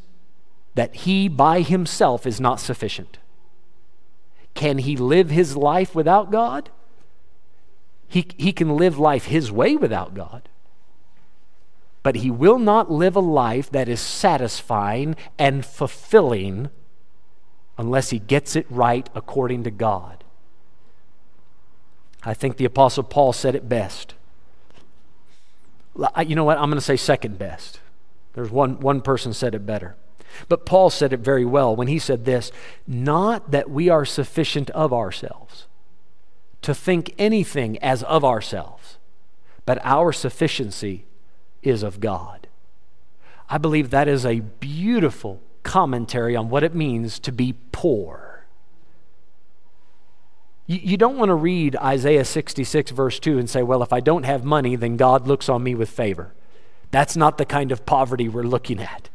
that 0.74 0.94
he 0.96 1.28
by 1.28 1.60
himself 1.60 2.26
is 2.26 2.40
not 2.40 2.60
sufficient. 2.60 3.18
Can 4.54 4.78
he 4.78 4.96
live 4.96 5.30
his 5.30 5.56
life 5.56 5.94
without 5.94 6.30
God? 6.30 6.70
He, 8.08 8.28
he 8.36 8.52
can 8.52 8.76
live 8.76 8.98
life 8.98 9.26
his 9.26 9.50
way 9.50 9.76
without 9.76 10.14
God. 10.14 10.48
But 12.02 12.16
he 12.16 12.30
will 12.30 12.58
not 12.58 12.90
live 12.90 13.16
a 13.16 13.20
life 13.20 13.70
that 13.70 13.88
is 13.88 14.00
satisfying 14.00 15.16
and 15.38 15.64
fulfilling 15.64 16.70
unless 17.78 18.10
he 18.10 18.18
gets 18.18 18.54
it 18.54 18.66
right 18.70 19.08
according 19.14 19.64
to 19.64 19.70
God. 19.70 20.22
I 22.22 22.34
think 22.34 22.56
the 22.56 22.64
Apostle 22.64 23.02
Paul 23.02 23.32
said 23.32 23.54
it 23.54 23.68
best. 23.68 24.14
You 26.24 26.34
know 26.34 26.44
what? 26.44 26.58
I'm 26.58 26.66
going 26.66 26.76
to 26.76 26.80
say 26.80 26.96
second 26.96 27.38
best. 27.38 27.80
There's 28.34 28.50
one, 28.50 28.80
one 28.80 29.00
person 29.00 29.32
said 29.32 29.54
it 29.54 29.66
better. 29.66 29.96
But 30.48 30.66
Paul 30.66 30.90
said 30.90 31.12
it 31.12 31.20
very 31.20 31.44
well 31.44 31.74
when 31.74 31.88
he 31.88 31.98
said 31.98 32.24
this 32.24 32.50
not 32.86 33.50
that 33.50 33.70
we 33.70 33.88
are 33.88 34.04
sufficient 34.04 34.70
of 34.70 34.92
ourselves 34.92 35.66
to 36.62 36.74
think 36.74 37.14
anything 37.18 37.78
as 37.78 38.02
of 38.04 38.24
ourselves, 38.24 38.98
but 39.66 39.78
our 39.84 40.12
sufficiency 40.12 41.04
is 41.62 41.82
of 41.82 42.00
God. 42.00 42.46
I 43.48 43.58
believe 43.58 43.90
that 43.90 44.08
is 44.08 44.24
a 44.24 44.40
beautiful 44.40 45.40
commentary 45.62 46.34
on 46.34 46.48
what 46.48 46.64
it 46.64 46.74
means 46.74 47.18
to 47.20 47.32
be 47.32 47.54
poor. 47.72 48.46
You, 50.66 50.96
don't 50.96 51.18
want 51.18 51.28
to 51.28 51.34
read 51.34 51.76
Isaiah 51.76 52.24
66, 52.24 52.90
verse 52.92 53.18
2, 53.18 53.38
and 53.38 53.50
say, 53.50 53.62
well, 53.62 53.82
if 53.82 53.92
I 53.92 54.00
don't 54.00 54.22
have 54.22 54.44
money, 54.44 54.76
then 54.76 54.96
God 54.96 55.26
looks 55.26 55.50
on 55.50 55.62
me 55.62 55.74
with 55.74 55.90
favor. 55.90 56.32
That's 56.90 57.18
not 57.18 57.36
the 57.36 57.44
kind 57.44 57.70
of 57.70 57.84
poverty 57.84 58.30
we're 58.30 58.44
looking 58.44 58.80
at. 58.80 59.10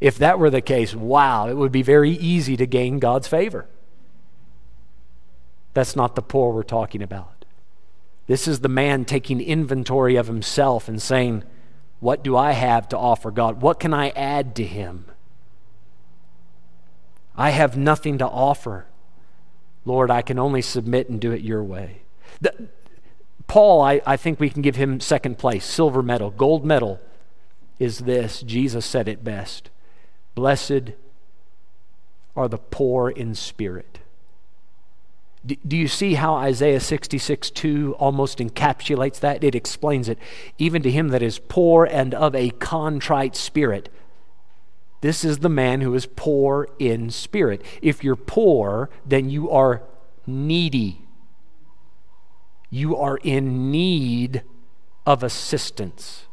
If 0.00 0.18
that 0.18 0.38
were 0.38 0.50
the 0.50 0.60
case, 0.60 0.94
wow, 0.94 1.48
it 1.48 1.56
would 1.56 1.72
be 1.72 1.82
very 1.82 2.10
easy 2.10 2.56
to 2.56 2.66
gain 2.66 2.98
God's 2.98 3.28
favor. 3.28 3.66
That's 5.72 5.96
not 5.96 6.14
the 6.14 6.22
poor 6.22 6.52
we're 6.52 6.62
talking 6.62 7.02
about. 7.02 7.44
This 8.26 8.48
is 8.48 8.60
the 8.60 8.68
man 8.68 9.04
taking 9.04 9.40
inventory 9.40 10.16
of 10.16 10.26
himself 10.26 10.88
and 10.88 11.00
saying, 11.00 11.44
What 12.00 12.22
do 12.22 12.36
I 12.36 12.52
have 12.52 12.88
to 12.90 12.98
offer 12.98 13.30
God? 13.30 13.60
What 13.60 13.80
can 13.80 13.92
I 13.92 14.10
add 14.10 14.54
to 14.56 14.64
him? 14.64 15.06
I 17.36 17.50
have 17.50 17.76
nothing 17.76 18.18
to 18.18 18.28
offer. 18.28 18.86
Lord, 19.84 20.10
I 20.10 20.22
can 20.22 20.38
only 20.38 20.62
submit 20.62 21.08
and 21.10 21.20
do 21.20 21.32
it 21.32 21.42
your 21.42 21.62
way. 21.62 22.02
The, 22.40 22.68
Paul, 23.46 23.82
I, 23.82 24.00
I 24.06 24.16
think 24.16 24.40
we 24.40 24.48
can 24.48 24.62
give 24.62 24.76
him 24.76 25.00
second 25.00 25.38
place, 25.38 25.64
silver 25.64 26.02
medal. 26.02 26.30
Gold 26.30 26.64
medal 26.64 27.00
is 27.78 28.00
this. 28.00 28.40
Jesus 28.40 28.86
said 28.86 29.08
it 29.08 29.22
best. 29.22 29.68
Blessed 30.34 30.92
are 32.36 32.48
the 32.48 32.58
poor 32.58 33.10
in 33.10 33.34
spirit. 33.34 34.00
Do, 35.46 35.76
you 35.76 35.88
see 35.88 36.14
how 36.14 36.36
Isaiah 36.36 36.80
66 36.80 37.50
2 37.50 37.96
almost 37.98 38.38
encapsulates 38.38 39.20
that? 39.20 39.44
It 39.44 39.54
explains 39.54 40.08
it. 40.08 40.18
Even 40.56 40.82
to 40.82 40.90
him 40.90 41.08
that 41.08 41.22
is 41.22 41.38
poor 41.38 41.84
and 41.84 42.14
of 42.14 42.34
a 42.34 42.50
contrite 42.50 43.36
spirit. 43.36 43.90
This 45.02 45.22
is 45.22 45.40
the 45.40 45.50
man 45.50 45.82
who 45.82 45.94
is 45.94 46.06
poor 46.06 46.66
in 46.78 47.10
spirit. 47.10 47.62
If 47.82 48.02
you're 48.02 48.16
poor, 48.16 48.88
then 49.04 49.28
you 49.28 49.50
are 49.50 49.82
needy. 50.26 51.02
You 52.70 52.96
are 52.96 53.18
in 53.18 53.70
need 53.70 54.42
of 55.04 55.22
assistance. 55.22 56.24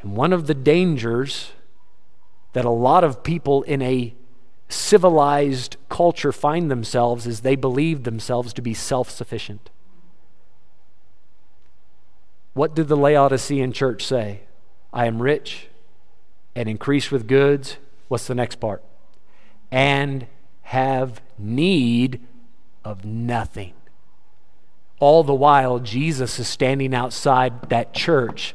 And 0.00 0.16
one 0.16 0.32
of 0.32 0.46
the 0.46 0.54
dangers 0.54 1.52
that 2.52 2.64
a 2.64 2.70
lot 2.70 3.04
of 3.04 3.22
people 3.22 3.62
in 3.62 3.82
a 3.82 4.14
civilized 4.68 5.76
culture 5.88 6.32
find 6.32 6.70
themselves 6.70 7.26
is 7.26 7.40
they 7.40 7.56
believe 7.56 8.04
themselves 8.04 8.52
to 8.54 8.62
be 8.62 8.74
self 8.74 9.10
sufficient. 9.10 9.70
What 12.54 12.74
did 12.74 12.88
the 12.88 12.96
Laodicean 12.96 13.72
church 13.72 14.04
say? 14.04 14.40
I 14.92 15.06
am 15.06 15.22
rich 15.22 15.68
and 16.54 16.68
increase 16.68 17.10
with 17.10 17.26
goods. 17.26 17.78
What's 18.08 18.26
the 18.26 18.34
next 18.34 18.60
part? 18.60 18.82
And 19.70 20.26
have 20.62 21.22
need 21.38 22.20
of 22.84 23.04
nothing. 23.04 23.72
All 24.98 25.24
the 25.24 25.34
while, 25.34 25.78
Jesus 25.78 26.38
is 26.38 26.46
standing 26.46 26.94
outside 26.94 27.70
that 27.70 27.92
church 27.92 28.54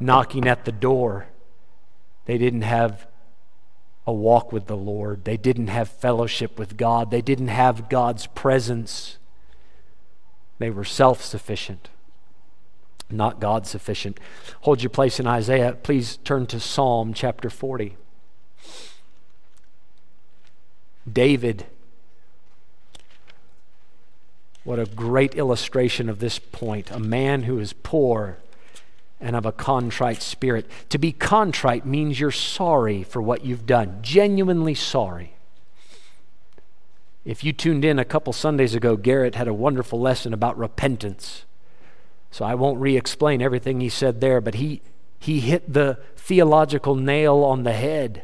knocking 0.00 0.46
at 0.46 0.64
the 0.64 0.72
door. 0.72 1.26
They 2.26 2.36
didn't 2.36 2.62
have 2.62 3.06
a 4.06 4.12
walk 4.12 4.52
with 4.52 4.66
the 4.66 4.76
Lord. 4.76 5.24
They 5.24 5.36
didn't 5.36 5.66
have 5.66 5.88
fellowship 5.88 6.58
with 6.58 6.76
God. 6.76 7.10
They 7.10 7.20
didn't 7.20 7.48
have 7.48 7.88
God's 7.88 8.26
presence. 8.28 9.18
They 10.58 10.70
were 10.70 10.84
self 10.84 11.22
sufficient, 11.22 11.88
not 13.10 13.40
God 13.40 13.66
sufficient. 13.66 14.18
Hold 14.62 14.82
your 14.82 14.90
place 14.90 15.18
in 15.18 15.26
Isaiah. 15.26 15.76
Please 15.82 16.18
turn 16.18 16.46
to 16.46 16.60
Psalm 16.60 17.12
chapter 17.12 17.50
40. 17.50 17.96
David. 21.10 21.66
What 24.64 24.78
a 24.80 24.86
great 24.86 25.36
illustration 25.36 26.08
of 26.08 26.18
this 26.18 26.40
point. 26.40 26.90
A 26.90 26.98
man 26.98 27.44
who 27.44 27.58
is 27.60 27.72
poor 27.72 28.38
and 29.20 29.34
of 29.34 29.46
a 29.46 29.52
contrite 29.52 30.22
spirit. 30.22 30.70
To 30.90 30.98
be 30.98 31.12
contrite 31.12 31.86
means 31.86 32.20
you're 32.20 32.30
sorry 32.30 33.02
for 33.02 33.22
what 33.22 33.44
you've 33.44 33.66
done, 33.66 33.98
genuinely 34.02 34.74
sorry. 34.74 35.36
If 37.24 37.42
you 37.42 37.52
tuned 37.52 37.84
in 37.84 37.98
a 37.98 38.04
couple 38.04 38.32
Sundays 38.32 38.74
ago, 38.74 38.96
Garrett 38.96 39.34
had 39.34 39.48
a 39.48 39.54
wonderful 39.54 40.00
lesson 40.00 40.32
about 40.32 40.56
repentance. 40.56 41.44
So 42.30 42.44
I 42.44 42.54
won't 42.54 42.80
re 42.80 42.96
explain 42.96 43.42
everything 43.42 43.80
he 43.80 43.88
said 43.88 44.20
there, 44.20 44.40
but 44.40 44.54
he, 44.54 44.82
he 45.18 45.40
hit 45.40 45.72
the 45.72 45.98
theological 46.16 46.94
nail 46.94 47.38
on 47.38 47.64
the 47.64 47.72
head. 47.72 48.22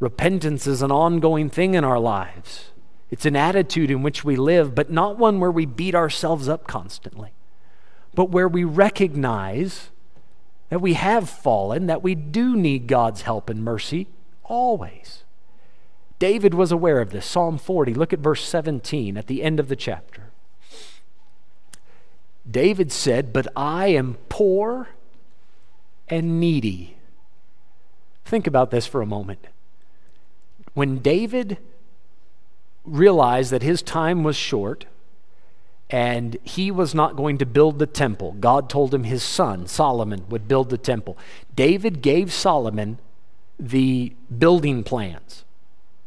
Repentance 0.00 0.66
is 0.66 0.82
an 0.82 0.90
ongoing 0.90 1.50
thing 1.50 1.74
in 1.74 1.84
our 1.84 1.98
lives. 1.98 2.70
It's 3.10 3.26
an 3.26 3.36
attitude 3.36 3.90
in 3.90 4.02
which 4.02 4.24
we 4.24 4.36
live, 4.36 4.74
but 4.74 4.90
not 4.90 5.18
one 5.18 5.40
where 5.40 5.50
we 5.50 5.66
beat 5.66 5.94
ourselves 5.94 6.48
up 6.48 6.66
constantly, 6.66 7.30
but 8.18 8.30
where 8.30 8.48
we 8.48 8.64
recognize 8.64 9.90
that 10.70 10.80
we 10.80 10.94
have 10.94 11.30
fallen, 11.30 11.86
that 11.86 12.02
we 12.02 12.16
do 12.16 12.56
need 12.56 12.88
God's 12.88 13.22
help 13.22 13.48
and 13.48 13.62
mercy 13.62 14.08
always. 14.42 15.22
David 16.18 16.52
was 16.52 16.72
aware 16.72 17.00
of 17.00 17.10
this. 17.10 17.24
Psalm 17.24 17.58
40, 17.58 17.94
look 17.94 18.12
at 18.12 18.18
verse 18.18 18.44
17 18.44 19.16
at 19.16 19.28
the 19.28 19.40
end 19.40 19.60
of 19.60 19.68
the 19.68 19.76
chapter. 19.76 20.32
David 22.50 22.90
said, 22.90 23.32
But 23.32 23.46
I 23.54 23.86
am 23.86 24.16
poor 24.28 24.88
and 26.08 26.40
needy. 26.40 26.96
Think 28.24 28.48
about 28.48 28.72
this 28.72 28.88
for 28.88 29.00
a 29.00 29.06
moment. 29.06 29.46
When 30.74 30.98
David 30.98 31.58
realized 32.84 33.52
that 33.52 33.62
his 33.62 33.80
time 33.80 34.24
was 34.24 34.34
short 34.34 34.86
and 35.90 36.36
he 36.44 36.70
was 36.70 36.94
not 36.94 37.16
going 37.16 37.38
to 37.38 37.46
build 37.46 37.78
the 37.78 37.86
temple, 37.86 38.32
God 38.40 38.68
told 38.68 38.92
him 38.92 39.04
his 39.04 39.22
son, 39.22 39.66
Solomon, 39.66 40.26
would 40.28 40.46
build 40.46 40.68
the 40.68 40.78
temple. 40.78 41.16
David 41.56 42.02
gave 42.02 42.32
Solomon 42.32 42.98
the 43.58 44.12
building 44.36 44.84
plans. 44.84 45.44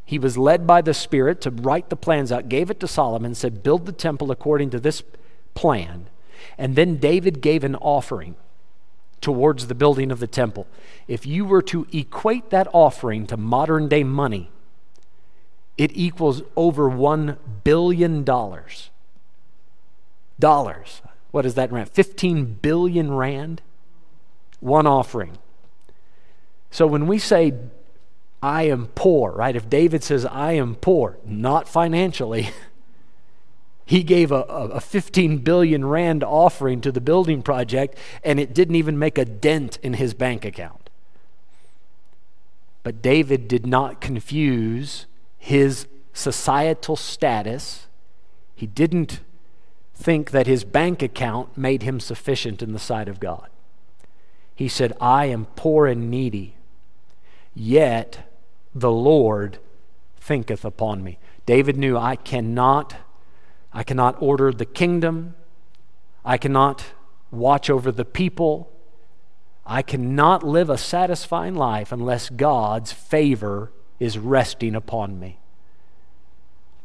He 0.05 0.19
was 0.19 0.37
led 0.37 0.67
by 0.67 0.81
the 0.81 0.93
Spirit 0.93 1.41
to 1.41 1.49
write 1.49 1.89
the 1.89 1.95
plans 1.95 2.31
out, 2.31 2.49
gave 2.49 2.69
it 2.69 2.79
to 2.81 2.87
Solomon, 2.87 3.33
said, 3.33 3.63
Build 3.63 3.85
the 3.85 3.91
temple 3.91 4.29
according 4.29 4.69
to 4.71 4.79
this 4.79 5.03
plan. 5.53 6.07
And 6.57 6.75
then 6.75 6.97
David 6.97 7.41
gave 7.41 7.63
an 7.63 7.75
offering 7.75 8.35
towards 9.21 9.67
the 9.67 9.75
building 9.75 10.11
of 10.11 10.19
the 10.19 10.27
temple. 10.27 10.67
If 11.07 11.25
you 11.25 11.45
were 11.45 11.61
to 11.63 11.87
equate 11.91 12.49
that 12.49 12.67
offering 12.73 13.25
to 13.27 13.37
modern 13.37 13.87
day 13.87 14.03
money, 14.03 14.51
it 15.77 15.91
equals 15.93 16.41
over 16.55 16.89
$1 16.89 17.37
billion. 17.63 18.25
Dollars. 20.41 21.01
What 21.31 21.45
is 21.45 21.53
that 21.53 21.71
rand? 21.71 21.89
15 21.89 22.57
billion 22.61 23.13
rand? 23.13 23.61
One 24.59 24.85
offering. 24.85 25.37
So 26.69 26.85
when 26.85 27.07
we 27.07 27.17
say, 27.17 27.53
I 28.43 28.63
am 28.63 28.87
poor, 28.87 29.31
right? 29.31 29.55
If 29.55 29.69
David 29.69 30.03
says, 30.03 30.25
I 30.25 30.53
am 30.53 30.75
poor, 30.75 31.17
not 31.25 31.69
financially, 31.69 32.49
He 33.91 34.03
gave 34.03 34.31
a, 34.31 34.43
a 34.43 34.79
15 34.79 35.39
billion 35.39 35.83
rand 35.83 36.23
offering 36.23 36.79
to 36.79 36.93
the 36.93 37.01
building 37.01 37.41
project, 37.43 37.97
and 38.23 38.39
it 38.39 38.53
didn't 38.53 38.75
even 38.75 38.97
make 38.97 39.17
a 39.17 39.25
dent 39.25 39.79
in 39.83 39.95
his 39.95 40.13
bank 40.13 40.45
account. 40.45 40.89
But 42.83 43.01
David 43.01 43.49
did 43.49 43.65
not 43.67 43.99
confuse 43.99 45.07
his 45.37 45.87
societal 46.13 46.95
status. 46.95 47.87
He 48.55 48.65
didn't 48.65 49.19
think 50.01 50.31
that 50.31 50.47
his 50.47 50.63
bank 50.63 51.01
account 51.01 51.57
made 51.57 51.83
him 51.83 51.99
sufficient 51.99 52.61
in 52.61 52.73
the 52.73 52.79
sight 52.79 53.07
of 53.07 53.19
God. 53.19 53.49
He 54.55 54.67
said, 54.67 54.93
I 54.99 55.25
am 55.25 55.45
poor 55.55 55.87
and 55.87 56.09
needy, 56.09 56.55
yet 57.53 58.29
the 58.73 58.91
Lord 58.91 59.59
thinketh 60.19 60.65
upon 60.65 61.03
me. 61.03 61.19
David 61.45 61.77
knew 61.77 61.97
I 61.97 62.15
cannot 62.15 62.95
I 63.73 63.83
cannot 63.83 64.21
order 64.21 64.51
the 64.51 64.65
kingdom. 64.65 65.35
I 66.25 66.37
cannot 66.37 66.83
watch 67.31 67.69
over 67.69 67.91
the 67.91 68.03
people. 68.03 68.69
I 69.65 69.81
cannot 69.81 70.43
live 70.43 70.69
a 70.69 70.77
satisfying 70.77 71.55
life 71.55 71.91
unless 71.91 72.29
God's 72.29 72.91
favor 72.91 73.71
is 73.99 74.17
resting 74.17 74.75
upon 74.75 75.19
me. 75.19 75.39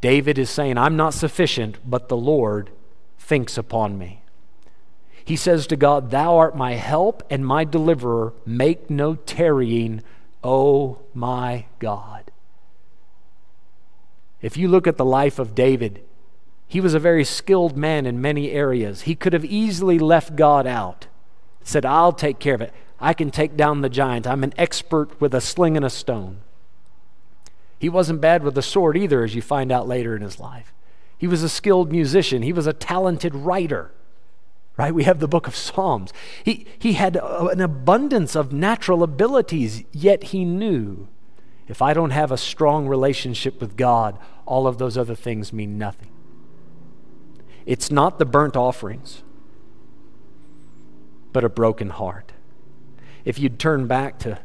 David 0.00 0.38
is 0.38 0.50
saying, 0.50 0.78
I'm 0.78 0.96
not 0.96 1.14
sufficient, 1.14 1.78
but 1.84 2.08
the 2.08 2.16
Lord 2.16 2.70
thinks 3.18 3.58
upon 3.58 3.98
me. 3.98 4.22
He 5.24 5.36
says 5.36 5.66
to 5.66 5.76
God, 5.76 6.10
Thou 6.10 6.36
art 6.36 6.56
my 6.56 6.74
help 6.74 7.22
and 7.28 7.44
my 7.44 7.64
deliverer. 7.64 8.32
Make 8.46 8.88
no 8.88 9.16
tarrying, 9.16 10.02
O 10.44 11.00
my 11.12 11.66
God. 11.80 12.30
If 14.40 14.56
you 14.56 14.68
look 14.68 14.86
at 14.86 14.96
the 14.96 15.04
life 15.04 15.40
of 15.40 15.54
David, 15.54 16.04
he 16.68 16.80
was 16.80 16.94
a 16.94 17.00
very 17.00 17.24
skilled 17.24 17.76
man 17.76 18.06
in 18.06 18.20
many 18.20 18.52
areas. 18.52 19.02
He 19.02 19.16
could 19.16 19.32
have 19.32 19.44
easily 19.44 19.98
left 19.98 20.36
God 20.36 20.66
out, 20.66 21.08
said, 21.62 21.84
I'll 21.84 22.12
take 22.12 22.38
care 22.38 22.54
of 22.54 22.60
it. 22.60 22.72
I 23.00 23.12
can 23.12 23.30
take 23.30 23.56
down 23.56 23.80
the 23.80 23.88
giant. 23.88 24.26
I'm 24.26 24.44
an 24.44 24.54
expert 24.56 25.20
with 25.20 25.34
a 25.34 25.40
sling 25.40 25.76
and 25.76 25.84
a 25.84 25.90
stone. 25.90 26.38
He 27.78 27.88
wasn't 27.88 28.20
bad 28.20 28.42
with 28.42 28.56
a 28.56 28.62
sword 28.62 28.96
either, 28.96 29.24
as 29.24 29.34
you 29.34 29.42
find 29.42 29.70
out 29.70 29.88
later 29.88 30.16
in 30.16 30.22
his 30.22 30.40
life. 30.40 30.72
He 31.18 31.26
was 31.26 31.42
a 31.42 31.48
skilled 31.48 31.90
musician, 31.90 32.42
he 32.42 32.52
was 32.52 32.66
a 32.66 32.72
talented 32.72 33.34
writer. 33.34 33.92
Right? 34.76 34.94
We 34.94 35.04
have 35.04 35.20
the 35.20 35.28
book 35.28 35.46
of 35.46 35.56
Psalms. 35.56 36.12
He, 36.44 36.66
he 36.78 36.92
had 36.92 37.16
an 37.16 37.62
abundance 37.62 38.36
of 38.36 38.52
natural 38.52 39.02
abilities, 39.02 39.84
yet 39.90 40.24
he 40.24 40.44
knew 40.44 41.08
if 41.66 41.82
I 41.82 41.94
don't 41.94 42.10
have 42.10 42.30
a 42.30 42.36
strong 42.36 42.86
relationship 42.86 43.60
with 43.60 43.76
God, 43.76 44.18
all 44.44 44.66
of 44.66 44.78
those 44.78 44.96
other 44.96 45.14
things 45.14 45.52
mean 45.52 45.78
nothing. 45.78 46.10
It's 47.64 47.90
not 47.90 48.18
the 48.18 48.24
burnt 48.24 48.56
offerings, 48.56 49.22
but 51.32 51.42
a 51.42 51.48
broken 51.48 51.90
heart. 51.90 52.32
If 53.24 53.40
you'd 53.40 53.58
turn 53.58 53.88
back 53.88 54.18
to 54.20 54.38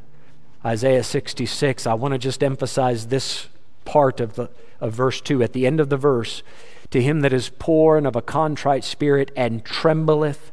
Isaiah 0.65 1.03
66, 1.03 1.85
I 1.85 1.93
want 1.93 2.13
to 2.13 2.17
just 2.17 2.43
emphasize 2.43 3.07
this 3.07 3.47
part 3.85 4.19
of, 4.19 4.35
the, 4.35 4.49
of 4.81 4.93
verse 4.93 5.21
2. 5.21 5.41
At 5.41 5.53
the 5.53 5.65
end 5.65 5.79
of 5.79 5.89
the 5.89 5.97
verse, 5.97 6.43
to 6.89 7.01
him 7.01 7.21
that 7.21 7.31
is 7.31 7.51
poor 7.57 7.97
and 7.97 8.05
of 8.05 8.15
a 8.15 8.21
contrite 8.21 8.83
spirit 8.83 9.31
and 9.35 9.63
trembleth 9.63 10.51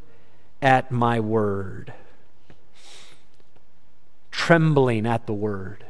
at 0.63 0.91
my 0.93 1.19
word. 1.19 1.93
Trembling 4.31 5.07
at 5.07 5.27
the 5.27 5.33
word. 5.33 5.85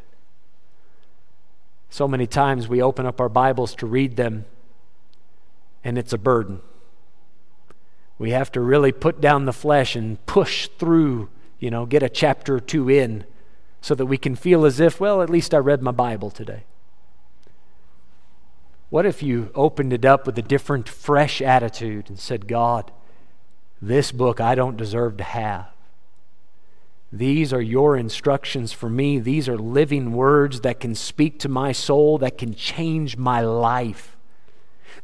So 1.91 2.09
many 2.09 2.27
times 2.27 2.69
we 2.69 2.83
open 2.83 3.07
up 3.07 3.21
our 3.21 3.29
Bibles 3.29 3.75
to 3.77 3.87
read 3.87 4.17
them, 4.17 4.45
and 5.83 5.99
it's 5.99 6.13
a 6.13 6.19
burden. 6.19 6.61
We 8.19 8.31
have 8.31 8.51
to 8.53 8.61
really 8.61 8.93
put 8.93 9.21
down 9.21 9.45
the 9.45 9.53
flesh 9.53 9.97
and 9.97 10.25
push 10.27 10.69
through, 10.79 11.29
you 11.59 11.71
know, 11.71 11.87
get 11.87 12.03
a 12.03 12.09
chapter 12.09 12.57
or 12.57 12.61
two 12.61 12.89
in 12.89 13.25
so 13.81 13.95
that 13.95 14.07
we 14.07 14.19
can 14.19 14.35
feel 14.35 14.65
as 14.65 14.81
if, 14.81 15.01
well, 15.01 15.23
at 15.23 15.31
least 15.31 15.55
I 15.55 15.59
read 15.59 15.83
my 15.83 15.93
Bible 15.93 16.31
today. 16.31 16.65
What 18.91 19.07
if 19.07 19.23
you 19.23 19.51
opened 19.55 19.93
it 19.93 20.05
up 20.05 20.27
with 20.27 20.39
a 20.39 20.43
different, 20.43 20.89
fresh 20.89 21.43
attitude 21.43 22.09
and 22.09 22.19
said, 22.19 22.49
God, 22.49 22.91
this 23.83 24.13
book 24.13 24.41
I 24.41 24.55
don't 24.55 24.77
deserve 24.77 25.19
to 25.19 25.25
have. 25.25 25.69
These 27.13 27.53
are 27.53 27.61
your 27.61 27.97
instructions 27.97 28.73
for 28.73 28.91
me. 28.91 29.19
These 29.19 29.49
are 29.49 29.57
living 29.57 30.13
words 30.13 30.61
that 30.61 30.81
can 30.81 30.95
speak 30.95 31.39
to 31.41 31.49
my 31.49 31.73
soul, 31.73 32.19
that 32.19 32.37
can 32.37 32.55
change 32.55 33.17
my 33.17 33.41
life. 33.41 34.17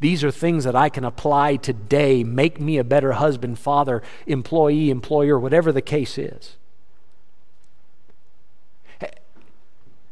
These 0.01 0.25
are 0.25 0.31
things 0.31 0.65
that 0.65 0.77
I 0.77 0.89
can 0.89 1.05
apply 1.05 1.57
today, 1.57 2.25
make 2.25 2.61
me 2.61 2.79
a 2.79 2.85
better 2.85 3.13
husband, 3.13 3.59
father, 3.59 4.03
employee, 4.27 4.91
employer, 4.91 5.39
whatever 5.39 5.73
the 5.73 5.81
case 5.81 6.19
is. 6.19 6.57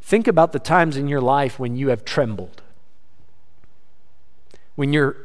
Think 0.01 0.27
about 0.27 0.53
the 0.53 0.59
times 0.59 0.97
in 0.97 1.09
your 1.09 1.21
life 1.21 1.59
when 1.59 1.77
you 1.77 1.89
have 1.89 2.05
trembled, 2.05 2.62
when 4.75 4.93
you're 4.93 5.17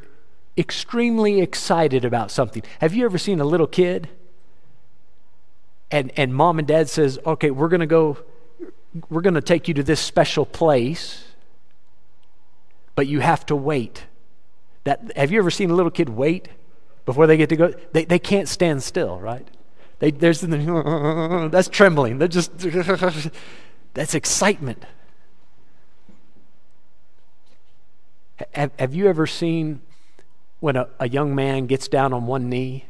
extremely 0.56 1.40
excited 1.40 2.04
about 2.04 2.30
something. 2.30 2.62
Have 2.80 2.94
you 2.94 3.04
ever 3.04 3.18
seen 3.18 3.40
a 3.40 3.44
little 3.44 3.66
kid? 3.66 4.08
And, 5.90 6.12
and 6.16 6.34
mom 6.34 6.58
and 6.58 6.68
dad 6.68 6.88
says, 6.88 7.18
okay, 7.24 7.50
we're 7.50 7.68
going 7.68 7.80
to 7.80 7.86
go, 7.86 8.18
we're 9.08 9.20
going 9.20 9.34
to 9.34 9.40
take 9.40 9.68
you 9.68 9.74
to 9.74 9.82
this 9.82 10.00
special 10.00 10.44
place, 10.44 11.24
but 12.94 13.06
you 13.06 13.20
have 13.20 13.46
to 13.46 13.56
wait. 13.56 14.04
That, 14.84 15.16
have 15.16 15.30
you 15.30 15.38
ever 15.38 15.50
seen 15.50 15.70
a 15.70 15.74
little 15.74 15.90
kid 15.90 16.08
wait 16.08 16.48
before 17.06 17.26
they 17.26 17.36
get 17.36 17.48
to 17.50 17.56
go? 17.56 17.72
They, 17.92 18.04
they 18.04 18.18
can't 18.18 18.48
stand 18.48 18.82
still, 18.82 19.18
right? 19.18 19.46
They, 20.00 20.10
there's 20.10 20.40
that's 21.50 21.68
trembling. 21.68 22.18
They're 22.18 22.28
just, 22.28 22.52
that's 23.94 24.14
excitement. 24.14 24.84
Have, 28.52 28.72
have 28.78 28.94
you 28.94 29.08
ever 29.08 29.26
seen 29.26 29.80
when 30.60 30.76
a, 30.76 30.88
a 30.98 31.08
young 31.08 31.34
man 31.34 31.66
gets 31.66 31.88
down 31.88 32.12
on 32.12 32.26
one 32.26 32.48
knee 32.48 32.86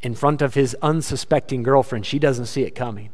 in 0.00 0.14
front 0.14 0.42
of 0.42 0.54
his 0.54 0.76
unsuspecting 0.82 1.62
girlfriend? 1.62 2.06
She 2.06 2.18
doesn't 2.18 2.46
see 2.46 2.62
it 2.62 2.74
coming 2.74 3.10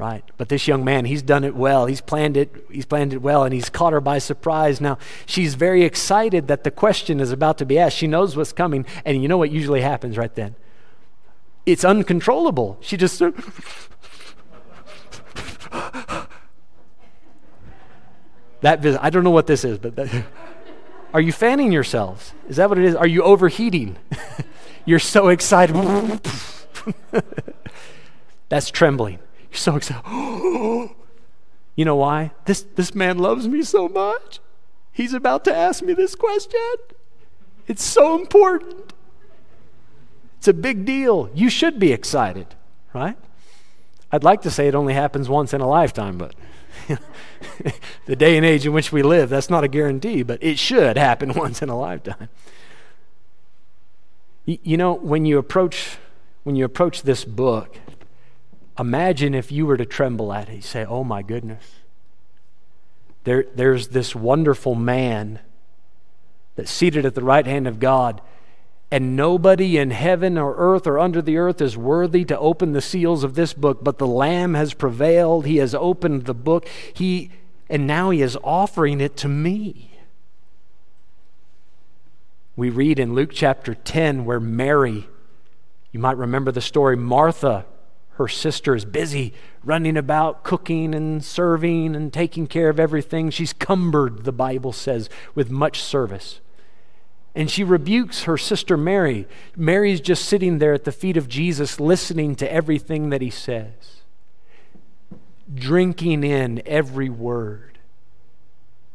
right? 0.00 0.24
But 0.38 0.48
this 0.48 0.66
young 0.66 0.82
man, 0.82 1.04
he's 1.04 1.20
done 1.20 1.44
it 1.44 1.54
well. 1.54 1.84
He's 1.84 2.00
planned 2.00 2.38
it, 2.38 2.64
he's 2.70 2.86
planned 2.86 3.12
it 3.12 3.18
well, 3.18 3.44
and 3.44 3.52
he's 3.52 3.68
caught 3.68 3.92
her 3.92 4.00
by 4.00 4.18
surprise. 4.18 4.80
Now, 4.80 4.96
she's 5.26 5.54
very 5.54 5.84
excited 5.84 6.48
that 6.48 6.64
the 6.64 6.70
question 6.70 7.20
is 7.20 7.30
about 7.30 7.58
to 7.58 7.66
be 7.66 7.78
asked. 7.78 7.98
She 7.98 8.06
knows 8.06 8.34
what's 8.34 8.52
coming, 8.52 8.86
and 9.04 9.20
you 9.20 9.28
know 9.28 9.36
what 9.36 9.50
usually 9.50 9.82
happens 9.82 10.16
right 10.16 10.34
then? 10.34 10.56
It's 11.66 11.84
uncontrollable. 11.84 12.78
She 12.80 12.96
just 12.96 13.22
That 18.60 18.80
vis- 18.80 18.98
I 19.00 19.10
don't 19.10 19.24
know 19.24 19.30
what 19.30 19.46
this 19.46 19.64
is, 19.64 19.78
but 19.78 19.96
that, 19.96 20.24
are 21.14 21.20
you 21.20 21.32
fanning 21.32 21.72
yourselves? 21.72 22.32
Is 22.48 22.56
that 22.56 22.68
what 22.68 22.78
it 22.78 22.84
is? 22.84 22.94
Are 22.94 23.06
you 23.06 23.22
overheating? 23.22 23.96
You're 24.84 24.98
so 24.98 25.28
excited. 25.28 25.76
That's 28.48 28.70
trembling. 28.70 29.18
You're 29.50 29.58
so 29.58 29.76
excited. 29.76 30.04
you 31.76 31.84
know 31.84 31.96
why? 31.96 32.32
This, 32.44 32.62
this 32.74 32.94
man 32.94 33.18
loves 33.18 33.46
me 33.48 33.62
so 33.62 33.88
much. 33.88 34.40
He's 34.92 35.14
about 35.14 35.44
to 35.44 35.54
ask 35.54 35.82
me 35.82 35.92
this 35.92 36.14
question. 36.14 36.60
It's 37.66 37.84
so 37.84 38.18
important. 38.18 38.92
It's 40.38 40.48
a 40.48 40.52
big 40.52 40.84
deal. 40.84 41.30
You 41.34 41.50
should 41.50 41.78
be 41.78 41.92
excited, 41.92 42.46
right? 42.92 43.16
I'd 44.10 44.24
like 44.24 44.42
to 44.42 44.50
say 44.50 44.66
it 44.66 44.74
only 44.74 44.94
happens 44.94 45.28
once 45.28 45.54
in 45.54 45.60
a 45.60 45.68
lifetime, 45.68 46.18
but 46.18 46.34
the 48.06 48.16
day 48.16 48.36
and 48.36 48.46
age 48.46 48.66
in 48.66 48.72
which 48.72 48.92
we 48.92 49.02
live, 49.02 49.30
that's 49.30 49.50
not 49.50 49.64
a 49.64 49.68
guarantee, 49.68 50.22
but 50.22 50.42
it 50.42 50.58
should 50.58 50.96
happen 50.96 51.32
once 51.36 51.62
in 51.62 51.68
a 51.68 51.78
lifetime. 51.78 52.28
You 54.44 54.76
know, 54.76 54.94
when 54.94 55.24
you 55.24 55.38
approach 55.38 55.98
when 56.42 56.56
you 56.56 56.64
approach 56.64 57.02
this 57.02 57.24
book, 57.24 57.78
imagine 58.78 59.34
if 59.34 59.52
you 59.52 59.66
were 59.66 59.76
to 59.76 59.84
tremble 59.84 60.32
at 60.32 60.48
it. 60.48 60.64
Say, 60.64 60.84
"Oh 60.84 61.04
my 61.04 61.22
goodness." 61.22 61.76
There, 63.24 63.44
there's 63.54 63.88
this 63.88 64.16
wonderful 64.16 64.74
man 64.74 65.40
that's 66.56 66.70
seated 66.70 67.04
at 67.04 67.14
the 67.14 67.22
right 67.22 67.46
hand 67.46 67.68
of 67.68 67.78
God, 67.78 68.22
and 68.90 69.14
nobody 69.14 69.78
in 69.78 69.90
heaven 69.90 70.36
or 70.36 70.54
earth 70.56 70.86
or 70.86 70.98
under 70.98 71.22
the 71.22 71.36
earth 71.36 71.60
is 71.60 71.76
worthy 71.76 72.24
to 72.24 72.38
open 72.38 72.72
the 72.72 72.80
seals 72.80 73.22
of 73.22 73.34
this 73.34 73.52
book, 73.52 73.84
but 73.84 73.98
the 73.98 74.06
Lamb 74.06 74.54
has 74.54 74.74
prevailed. 74.74 75.46
He 75.46 75.58
has 75.58 75.74
opened 75.74 76.24
the 76.24 76.34
book. 76.34 76.66
He, 76.92 77.30
and 77.68 77.86
now 77.86 78.10
he 78.10 78.20
is 78.20 78.36
offering 78.42 79.00
it 79.00 79.16
to 79.18 79.28
me. 79.28 79.92
We 82.56 82.68
read 82.68 82.98
in 82.98 83.14
Luke 83.14 83.30
chapter 83.32 83.74
10 83.74 84.24
where 84.24 84.40
Mary, 84.40 85.08
you 85.92 86.00
might 86.00 86.16
remember 86.16 86.50
the 86.50 86.60
story, 86.60 86.96
Martha, 86.96 87.66
her 88.14 88.26
sister, 88.26 88.74
is 88.74 88.84
busy 88.84 89.32
running 89.62 89.96
about 89.96 90.42
cooking 90.42 90.94
and 90.96 91.24
serving 91.24 91.94
and 91.94 92.12
taking 92.12 92.48
care 92.48 92.68
of 92.68 92.80
everything. 92.80 93.30
She's 93.30 93.52
cumbered, 93.52 94.24
the 94.24 94.32
Bible 94.32 94.72
says, 94.72 95.08
with 95.34 95.48
much 95.48 95.80
service. 95.80 96.40
And 97.34 97.50
she 97.50 97.62
rebukes 97.62 98.24
her 98.24 98.36
sister 98.36 98.76
Mary. 98.76 99.26
Mary's 99.56 100.00
just 100.00 100.24
sitting 100.24 100.58
there 100.58 100.72
at 100.72 100.84
the 100.84 100.92
feet 100.92 101.16
of 101.16 101.28
Jesus, 101.28 101.78
listening 101.78 102.34
to 102.36 102.52
everything 102.52 103.10
that 103.10 103.22
he 103.22 103.30
says, 103.30 104.02
drinking 105.52 106.24
in 106.24 106.62
every 106.66 107.08
word. 107.08 107.78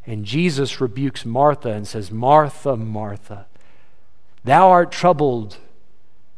And 0.05 0.25
Jesus 0.25 0.81
rebukes 0.81 1.25
Martha 1.25 1.71
and 1.71 1.87
says, 1.87 2.11
Martha, 2.11 2.75
Martha, 2.75 3.47
Thou 4.45 4.69
art 4.69 4.91
troubled 4.91 5.57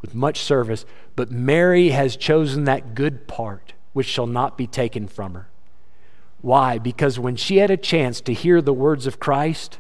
with 0.02 0.16
much 0.16 0.40
service, 0.40 0.86
but 1.18 1.30
Mary 1.30 1.90
has 1.90 2.16
chosen 2.16 2.64
that 2.64 2.96
good 2.96 3.28
part 3.28 3.74
which 3.92 4.08
shall 4.08 4.28
not 4.28 4.58
be 4.58 4.66
taken 4.66 5.08
from 5.08 5.34
her. 5.34 5.50
Why? 6.42 6.78
Because 6.78 7.20
when 7.20 7.36
she 7.36 7.58
had 7.58 7.70
a 7.70 7.76
chance 7.76 8.22
to 8.22 8.34
hear 8.34 8.62
the 8.62 8.74
words 8.74 9.08
of 9.08 9.20
Christ, 9.20 9.80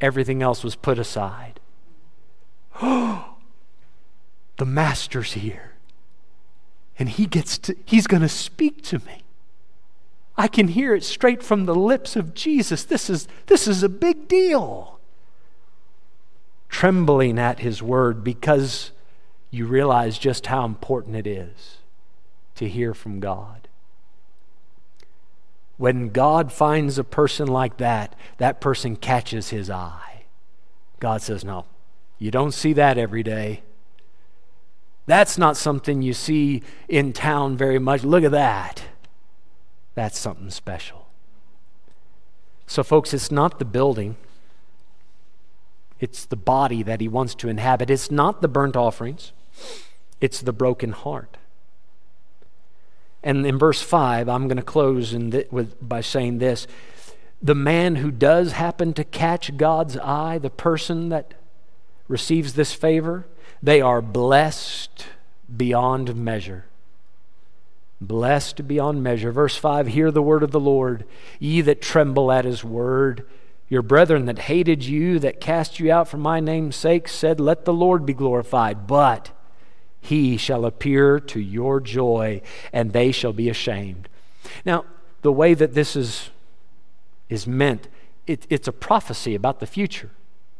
everything 0.00 0.42
else 0.42 0.64
was 0.64 0.76
put 0.76 0.98
aside. 0.98 1.60
the 2.80 3.24
master's 4.64 5.34
here. 5.34 5.72
And 6.98 7.08
he 7.08 7.26
gets 7.26 7.58
to 7.58 7.76
he's 7.84 8.06
going 8.06 8.22
to 8.22 8.28
speak 8.28 8.82
to 8.84 8.98
me. 9.00 9.22
I 10.36 10.48
can 10.48 10.68
hear 10.68 10.94
it 10.94 11.04
straight 11.04 11.42
from 11.42 11.64
the 11.64 11.74
lips 11.74 12.16
of 12.16 12.34
Jesus. 12.34 12.84
This 12.84 13.08
is 13.10 13.28
this 13.46 13.66
is 13.68 13.82
a 13.82 13.88
big 13.88 14.28
deal 14.28 14.94
trembling 16.74 17.38
at 17.38 17.60
His 17.60 17.80
word 17.80 18.24
because 18.24 18.90
you 19.52 19.64
realize 19.64 20.18
just 20.18 20.46
how 20.46 20.64
important 20.64 21.14
it 21.14 21.24
is 21.24 21.76
to 22.56 22.68
hear 22.68 22.92
from 22.92 23.20
God. 23.20 23.63
When 25.76 26.10
God 26.10 26.52
finds 26.52 26.98
a 26.98 27.04
person 27.04 27.48
like 27.48 27.78
that, 27.78 28.14
that 28.38 28.60
person 28.60 28.96
catches 28.96 29.50
His 29.50 29.68
eye. 29.68 30.24
God 31.00 31.20
says, 31.22 31.44
No, 31.44 31.66
you 32.18 32.30
don't 32.30 32.52
see 32.52 32.72
that 32.74 32.96
every 32.96 33.22
day. 33.22 33.62
That's 35.06 35.36
not 35.36 35.56
something 35.56 36.00
you 36.00 36.14
see 36.14 36.62
in 36.88 37.12
town 37.12 37.56
very 37.56 37.78
much. 37.78 38.04
Look 38.04 38.24
at 38.24 38.30
that. 38.30 38.84
That's 39.94 40.18
something 40.18 40.50
special. 40.50 41.08
So, 42.66 42.82
folks, 42.82 43.12
it's 43.12 43.30
not 43.30 43.58
the 43.58 43.64
building. 43.64 44.16
It's 46.00 46.24
the 46.24 46.36
body 46.36 46.82
that 46.82 47.00
he 47.00 47.08
wants 47.08 47.34
to 47.36 47.48
inhabit. 47.48 47.90
It's 47.90 48.10
not 48.10 48.42
the 48.42 48.48
burnt 48.48 48.76
offerings, 48.76 49.32
it's 50.20 50.40
the 50.40 50.52
broken 50.52 50.92
heart. 50.92 51.36
And 53.24 53.46
in 53.46 53.58
verse 53.58 53.80
5, 53.80 54.28
I'm 54.28 54.46
going 54.46 54.58
to 54.58 54.62
close 54.62 55.10
th- 55.12 55.50
with, 55.50 55.76
by 55.80 56.02
saying 56.02 56.38
this 56.38 56.68
the 57.42 57.54
man 57.54 57.96
who 57.96 58.10
does 58.10 58.52
happen 58.52 58.94
to 58.94 59.04
catch 59.04 59.56
God's 59.56 59.98
eye, 59.98 60.38
the 60.38 60.50
person 60.50 61.08
that 61.08 61.34
receives 62.06 62.54
this 62.54 62.72
favor, 62.72 63.26
they 63.62 63.80
are 63.80 64.00
blessed 64.00 65.06
beyond 65.54 66.14
measure. 66.16 66.64
Blessed 68.00 68.66
beyond 68.68 69.02
measure. 69.02 69.32
Verse 69.32 69.56
5 69.56 69.88
Hear 69.88 70.10
the 70.10 70.22
word 70.22 70.42
of 70.42 70.52
the 70.52 70.60
Lord, 70.60 71.04
ye 71.38 71.60
that 71.62 71.82
tremble 71.82 72.30
at 72.30 72.44
his 72.44 72.62
word. 72.62 73.26
Your 73.68 73.82
brethren 73.82 74.26
that 74.26 74.40
hated 74.40 74.84
you, 74.84 75.18
that 75.18 75.40
cast 75.40 75.80
you 75.80 75.90
out 75.90 76.08
for 76.08 76.18
my 76.18 76.40
name's 76.40 76.76
sake, 76.76 77.08
said, 77.08 77.40
Let 77.40 77.64
the 77.64 77.72
Lord 77.72 78.04
be 78.04 78.12
glorified. 78.12 78.86
But 78.86 79.30
he 80.04 80.36
shall 80.36 80.66
appear 80.66 81.18
to 81.18 81.40
your 81.40 81.80
joy, 81.80 82.42
and 82.74 82.92
they 82.92 83.10
shall 83.10 83.32
be 83.32 83.48
ashamed. 83.48 84.06
Now, 84.66 84.84
the 85.22 85.32
way 85.32 85.54
that 85.54 85.72
this 85.72 85.96
is, 85.96 86.28
is 87.30 87.46
meant, 87.46 87.88
it, 88.26 88.46
it's 88.50 88.68
a 88.68 88.72
prophecy 88.72 89.34
about 89.34 89.60
the 89.60 89.66
future. 89.66 90.10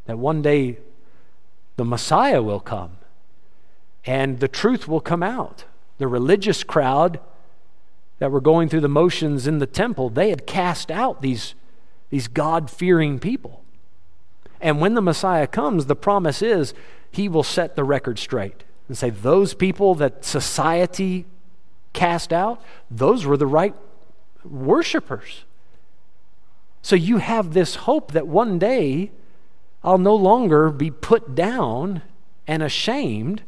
That 0.07 0.19
one 0.19 0.41
day 0.41 0.79
the 1.77 1.85
Messiah 1.85 2.43
will 2.43 2.59
come 2.59 2.97
and 4.07 4.41
the 4.41 4.49
truth 4.49 4.89
will 4.89 5.01
come 5.01 5.23
out. 5.23 5.65
The 5.99 6.09
religious 6.09 6.65
crowd 6.65 7.21
that 8.21 8.31
were 8.31 8.41
going 8.41 8.71
through 8.71 8.81
the 8.81 8.89
motions 8.89 9.47
in 9.47 9.59
the 9.59 9.67
temple, 9.67 10.09
they 10.09 10.31
had 10.31 10.47
cast 10.47 10.91
out 10.91 11.21
these 11.21 11.55
these 12.09 12.29
God 12.29 12.71
fearing 12.71 13.19
people. 13.19 13.63
And 14.61 14.81
when 14.81 14.95
the 14.95 15.03
Messiah 15.03 15.47
comes, 15.47 15.87
the 15.87 15.97
promise 15.97 16.41
is 16.43 16.73
he 17.11 17.29
will 17.29 17.43
set 17.43 17.77
the 17.77 17.85
record 17.85 18.19
straight 18.19 18.65
and 18.89 18.97
say, 18.97 19.11
those 19.11 19.55
people 19.55 19.95
that 19.97 20.25
society 20.25 21.27
cast 21.93 22.33
out, 22.33 22.63
those 22.91 23.25
were 23.25 23.37
the 23.37 23.47
right 23.47 23.75
worshipers. 24.45 25.45
So 26.83 26.97
you 26.97 27.19
have 27.19 27.55
this 27.55 27.77
hope 27.77 28.13
that 28.13 28.27
one 28.27 28.59
day 28.59 29.11
I'll 29.83 29.99
no 29.99 30.15
longer 30.15 30.71
be 30.71 30.91
put 30.91 31.35
down 31.35 32.03
and 32.47 32.63
ashamed. 32.63 33.43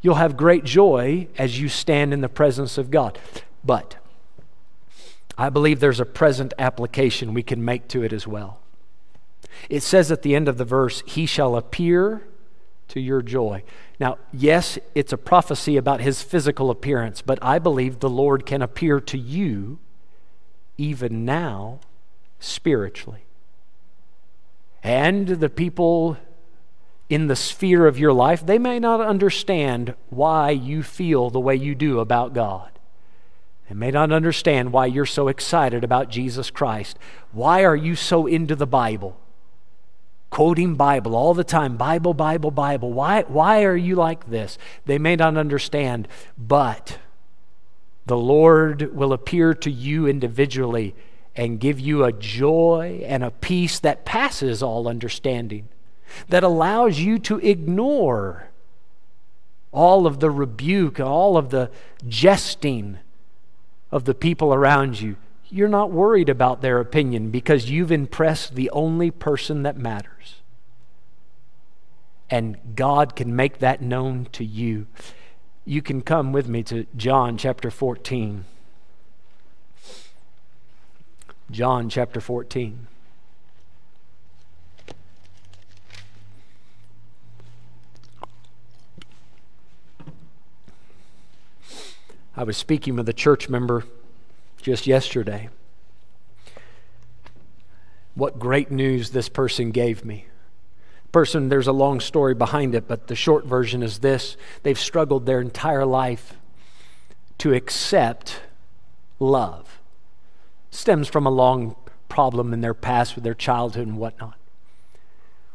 You'll 0.00 0.16
have 0.16 0.36
great 0.36 0.64
joy 0.64 1.28
as 1.38 1.60
you 1.60 1.68
stand 1.68 2.12
in 2.12 2.20
the 2.20 2.28
presence 2.28 2.76
of 2.76 2.90
God. 2.90 3.18
But 3.64 3.96
I 5.38 5.48
believe 5.48 5.80
there's 5.80 6.00
a 6.00 6.04
present 6.04 6.54
application 6.58 7.34
we 7.34 7.42
can 7.42 7.64
make 7.64 7.88
to 7.88 8.02
it 8.02 8.12
as 8.12 8.26
well. 8.26 8.58
It 9.68 9.82
says 9.82 10.10
at 10.10 10.22
the 10.22 10.34
end 10.34 10.48
of 10.48 10.58
the 10.58 10.64
verse, 10.64 11.02
He 11.06 11.26
shall 11.26 11.56
appear 11.56 12.26
to 12.88 13.00
your 13.00 13.22
joy. 13.22 13.62
Now, 14.00 14.16
yes, 14.32 14.78
it's 14.94 15.12
a 15.12 15.18
prophecy 15.18 15.76
about 15.76 16.00
His 16.00 16.22
physical 16.22 16.70
appearance, 16.70 17.20
but 17.20 17.38
I 17.42 17.58
believe 17.58 18.00
the 18.00 18.08
Lord 18.08 18.46
can 18.46 18.62
appear 18.62 18.98
to 18.98 19.18
you 19.18 19.78
even 20.78 21.26
now 21.26 21.80
spiritually. 22.38 23.24
And 24.82 25.28
the 25.28 25.50
people 25.50 26.16
in 27.10 27.26
the 27.26 27.36
sphere 27.36 27.86
of 27.86 27.98
your 27.98 28.14
life, 28.14 28.46
they 28.46 28.58
may 28.58 28.78
not 28.78 29.00
understand 29.00 29.94
why 30.08 30.50
you 30.50 30.82
feel 30.82 31.28
the 31.28 31.40
way 31.40 31.54
you 31.54 31.74
do 31.74 32.00
about 32.00 32.32
God 32.32 32.70
They 33.68 33.74
may 33.76 33.92
not 33.92 34.10
understand 34.10 34.72
why 34.72 34.86
you're 34.86 35.06
so 35.06 35.28
excited 35.28 35.84
about 35.84 36.10
Jesus 36.10 36.50
Christ. 36.50 36.98
Why 37.30 37.64
are 37.64 37.76
you 37.76 37.94
so 37.94 38.26
into 38.26 38.56
the 38.56 38.66
Bible? 38.66 39.16
Quoting 40.30 40.76
Bible 40.76 41.16
all 41.16 41.34
the 41.34 41.44
time 41.44 41.76
Bible, 41.76 42.14
Bible, 42.14 42.50
Bible. 42.50 42.92
Why, 42.92 43.22
why 43.22 43.64
are 43.64 43.76
you 43.76 43.96
like 43.96 44.30
this? 44.30 44.58
They 44.86 44.98
may 44.98 45.16
not 45.16 45.36
understand, 45.36 46.08
but 46.38 46.98
the 48.06 48.16
Lord 48.16 48.94
will 48.94 49.12
appear 49.12 49.54
to 49.54 49.70
you 49.70 50.06
individually 50.06 50.94
and 51.36 51.60
give 51.60 51.78
you 51.78 52.04
a 52.04 52.12
joy 52.12 53.02
and 53.04 53.22
a 53.22 53.30
peace 53.30 53.78
that 53.80 54.04
passes 54.04 54.62
all 54.62 54.88
understanding, 54.88 55.68
that 56.28 56.42
allows 56.42 56.98
you 57.00 57.18
to 57.20 57.38
ignore 57.38 58.48
all 59.72 60.06
of 60.06 60.20
the 60.20 60.30
rebuke, 60.30 60.98
all 60.98 61.36
of 61.36 61.50
the 61.50 61.70
jesting 62.08 62.98
of 63.92 64.04
the 64.04 64.14
people 64.14 64.52
around 64.52 65.00
you, 65.00 65.16
you're 65.52 65.68
not 65.68 65.90
worried 65.90 66.28
about 66.28 66.62
their 66.62 66.80
opinion 66.80 67.30
because 67.30 67.70
you've 67.70 67.92
impressed 67.92 68.54
the 68.54 68.70
only 68.70 69.10
person 69.10 69.62
that 69.64 69.76
matters. 69.76 70.36
And 72.28 72.56
God 72.76 73.16
can 73.16 73.34
make 73.34 73.58
that 73.58 73.82
known 73.82 74.26
to 74.32 74.44
you. 74.44 74.86
You 75.64 75.82
can 75.82 76.02
come 76.02 76.32
with 76.32 76.48
me 76.48 76.62
to 76.64 76.86
John 76.96 77.36
chapter 77.36 77.70
14. 77.70 78.44
John 81.50 81.88
chapter 81.88 82.20
14. 82.20 82.86
I 92.36 92.44
was 92.44 92.56
speaking 92.56 92.94
with 92.94 93.08
a 93.08 93.12
church 93.12 93.48
member 93.48 93.84
just 94.60 94.86
yesterday. 94.86 95.48
What 98.14 98.38
great 98.38 98.70
news 98.70 99.10
this 99.10 99.28
person 99.28 99.70
gave 99.70 100.04
me. 100.04 100.26
Person, 101.12 101.48
there's 101.48 101.66
a 101.66 101.72
long 101.72 102.00
story 102.00 102.34
behind 102.34 102.74
it, 102.74 102.86
but 102.86 103.08
the 103.08 103.16
short 103.16 103.44
version 103.44 103.82
is 103.82 103.98
this 103.98 104.36
they've 104.62 104.78
struggled 104.78 105.26
their 105.26 105.40
entire 105.40 105.84
life 105.84 106.34
to 107.38 107.52
accept 107.52 108.40
love. 109.18 109.80
Stems 110.70 111.08
from 111.08 111.26
a 111.26 111.30
long 111.30 111.74
problem 112.08 112.52
in 112.52 112.60
their 112.60 112.74
past 112.74 113.14
with 113.14 113.24
their 113.24 113.34
childhood 113.34 113.86
and 113.86 113.96
whatnot. 113.96 114.34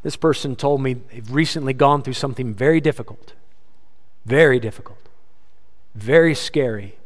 This 0.04 0.16
person 0.16 0.56
told 0.56 0.82
me 0.82 0.94
they've 0.94 1.32
recently 1.32 1.74
gone 1.74 2.02
through 2.02 2.14
something 2.14 2.54
very 2.54 2.82
difficult, 2.82 3.34
very 4.26 4.60
difficult, 4.60 5.00
very 5.96 6.36
scary 6.36 6.98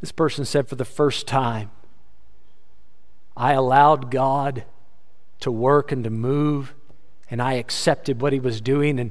this 0.00 0.12
person 0.12 0.44
said, 0.44 0.68
for 0.68 0.76
the 0.76 0.84
first 0.84 1.26
time, 1.26 1.70
I 3.36 3.52
allowed 3.52 4.10
God 4.10 4.64
to 5.40 5.50
work 5.50 5.92
and 5.92 6.04
to 6.04 6.10
move, 6.10 6.74
and 7.30 7.40
I 7.40 7.54
accepted 7.54 8.20
what 8.20 8.32
He 8.32 8.40
was 8.40 8.60
doing. 8.60 8.98
And 8.98 9.10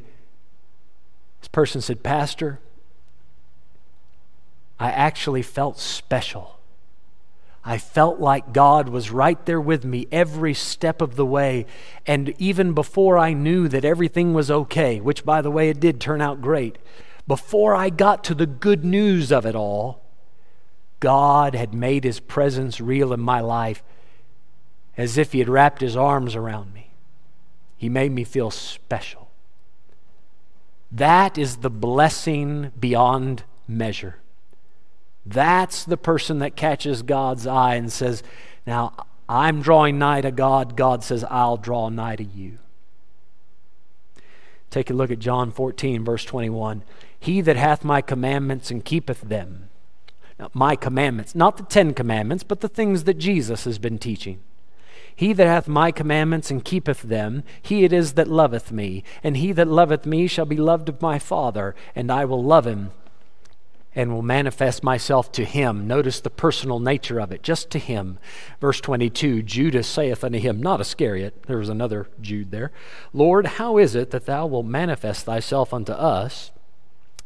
this 1.40 1.48
person 1.50 1.82
said, 1.82 2.04
Pastor, 2.04 2.60
I 4.80 4.92
actually 4.92 5.42
felt 5.42 5.80
special. 5.80 6.60
I 7.64 7.78
felt 7.78 8.20
like 8.20 8.54
God 8.54 8.88
was 8.88 9.12
right 9.12 9.46
there 9.46 9.60
with 9.60 9.84
me 9.84 10.08
every 10.10 10.54
step 10.54 11.02
of 11.02 11.18
the 11.18 11.26
way. 11.26 11.66
And 12.06 12.34
even 12.38 12.72
before 12.72 13.18
I 13.18 13.34
knew 13.34 13.68
that 13.68 13.84
everything 13.84 14.34
was 14.34 14.50
okay, 14.50 15.02
which, 15.02 15.26
by 15.26 15.42
the 15.42 15.52
way, 15.52 15.70
it 15.70 15.82
did 15.82 16.00
turn 16.00 16.22
out 16.22 16.42
great, 16.42 16.78
before 17.28 17.76
I 17.76 17.90
got 17.90 18.24
to 18.26 18.36
the 18.36 18.46
good 18.46 18.86
news 18.86 19.34
of 19.34 19.46
it 19.46 19.56
all, 19.56 20.07
God 21.00 21.56
had 21.56 21.74
made 21.74 22.04
his 22.04 22.20
presence 22.20 22.82
real 22.82 23.14
in 23.14 23.20
my 23.20 23.40
life 23.40 23.84
as 24.98 25.18
if 25.18 25.32
he 25.32 25.40
had 25.40 25.50
wrapped 25.50 25.82
his 25.82 25.96
arms 25.96 26.36
around 26.36 26.74
me. 26.74 26.92
He 27.78 27.90
made 27.90 28.12
me 28.12 28.24
feel 28.24 28.50
special. 28.50 29.30
That 30.92 31.38
is 31.38 31.58
the 31.58 31.70
blessing 31.70 32.72
beyond 32.80 33.44
measure. 33.68 34.18
That's 35.26 35.84
the 35.84 35.98
person 35.98 36.40
that 36.40 36.56
catches 36.56 37.04
God's 37.04 37.46
eye 37.46 37.76
and 37.76 37.92
says, 37.92 38.24
Now 38.66 38.94
I'm 39.30 39.62
drawing 39.62 40.00
nigh 40.00 40.22
to 40.22 40.32
God. 40.32 40.76
God 40.76 41.04
says, 41.04 41.26
I'll 41.30 41.58
draw 41.58 41.90
nigh 41.90 42.16
to 42.16 42.24
you. 42.24 42.60
Take 44.70 44.90
a 44.90 44.94
look 44.94 45.12
at 45.12 45.20
John 45.20 45.52
14, 45.52 46.04
verse 46.04 46.26
21. 46.26 46.84
He 47.20 47.42
that 47.42 47.56
hath 47.58 47.84
my 47.84 48.02
commandments 48.02 48.72
and 48.72 48.84
keepeth 48.84 49.22
them, 49.22 49.67
my 50.54 50.76
commandments, 50.76 51.36
not 51.36 51.58
the 51.58 51.64
Ten 51.64 51.94
Commandments, 51.94 52.44
but 52.44 52.62
the 52.62 52.68
things 52.68 53.06
that 53.06 53.18
Jesus 53.18 53.66
has 53.66 53.80
been 53.80 53.98
teaching. 53.98 54.40
He 55.16 55.34
that 55.34 55.48
hath 55.48 55.68
my 55.68 55.92
commandments 55.92 56.52
and 56.52 56.64
keepeth 56.64 57.02
them, 57.02 57.44
he 57.60 57.84
it 57.84 57.92
is 57.92 58.14
that 58.14 58.28
loveth 58.28 58.72
me. 58.72 59.04
And 59.24 59.38
he 59.38 59.52
that 59.54 59.68
loveth 59.68 60.06
me 60.06 60.28
shall 60.28 60.46
be 60.46 60.58
loved 60.58 60.90
of 60.90 61.02
my 61.02 61.18
Father, 61.18 61.74
and 61.96 62.12
I 62.12 62.24
will 62.24 62.44
love 62.44 62.68
him 62.68 62.92
and 63.96 64.14
will 64.14 64.22
manifest 64.22 64.84
myself 64.84 65.32
to 65.32 65.44
him. 65.44 65.88
Notice 65.88 66.20
the 66.22 66.30
personal 66.30 66.78
nature 66.78 67.20
of 67.20 67.32
it, 67.32 67.42
just 67.42 67.72
to 67.72 67.80
him. 67.80 68.20
Verse 68.62 68.80
22 68.80 69.42
Judas 69.42 69.88
saith 69.88 70.24
unto 70.24 70.38
him, 70.38 70.62
not 70.62 70.80
Iscariot, 70.80 71.46
there 71.48 71.58
was 71.58 71.68
another 71.68 72.08
Jude 72.22 72.52
there, 72.52 72.72
Lord, 73.12 73.48
how 73.48 73.80
is 73.80 73.96
it 73.96 74.12
that 74.12 74.28
thou 74.28 74.46
wilt 74.46 74.68
manifest 74.68 75.26
thyself 75.26 75.74
unto 75.74 75.94
us 75.94 76.52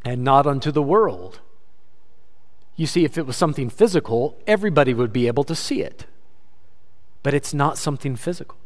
and 0.06 0.24
not 0.24 0.48
unto 0.48 0.72
the 0.72 0.82
world? 0.82 1.42
You 2.82 2.88
see, 2.88 3.06
if 3.06 3.16
it 3.16 3.28
was 3.28 3.38
something 3.38 3.70
physical, 3.70 4.40
everybody 4.48 4.92
would 4.92 5.14
be 5.14 5.28
able 5.28 5.44
to 5.44 5.54
see 5.54 5.84
it. 5.84 6.08
But 7.22 7.36
it's 7.36 7.54
not 7.54 7.78
something 7.78 8.16
physical. 8.16 8.58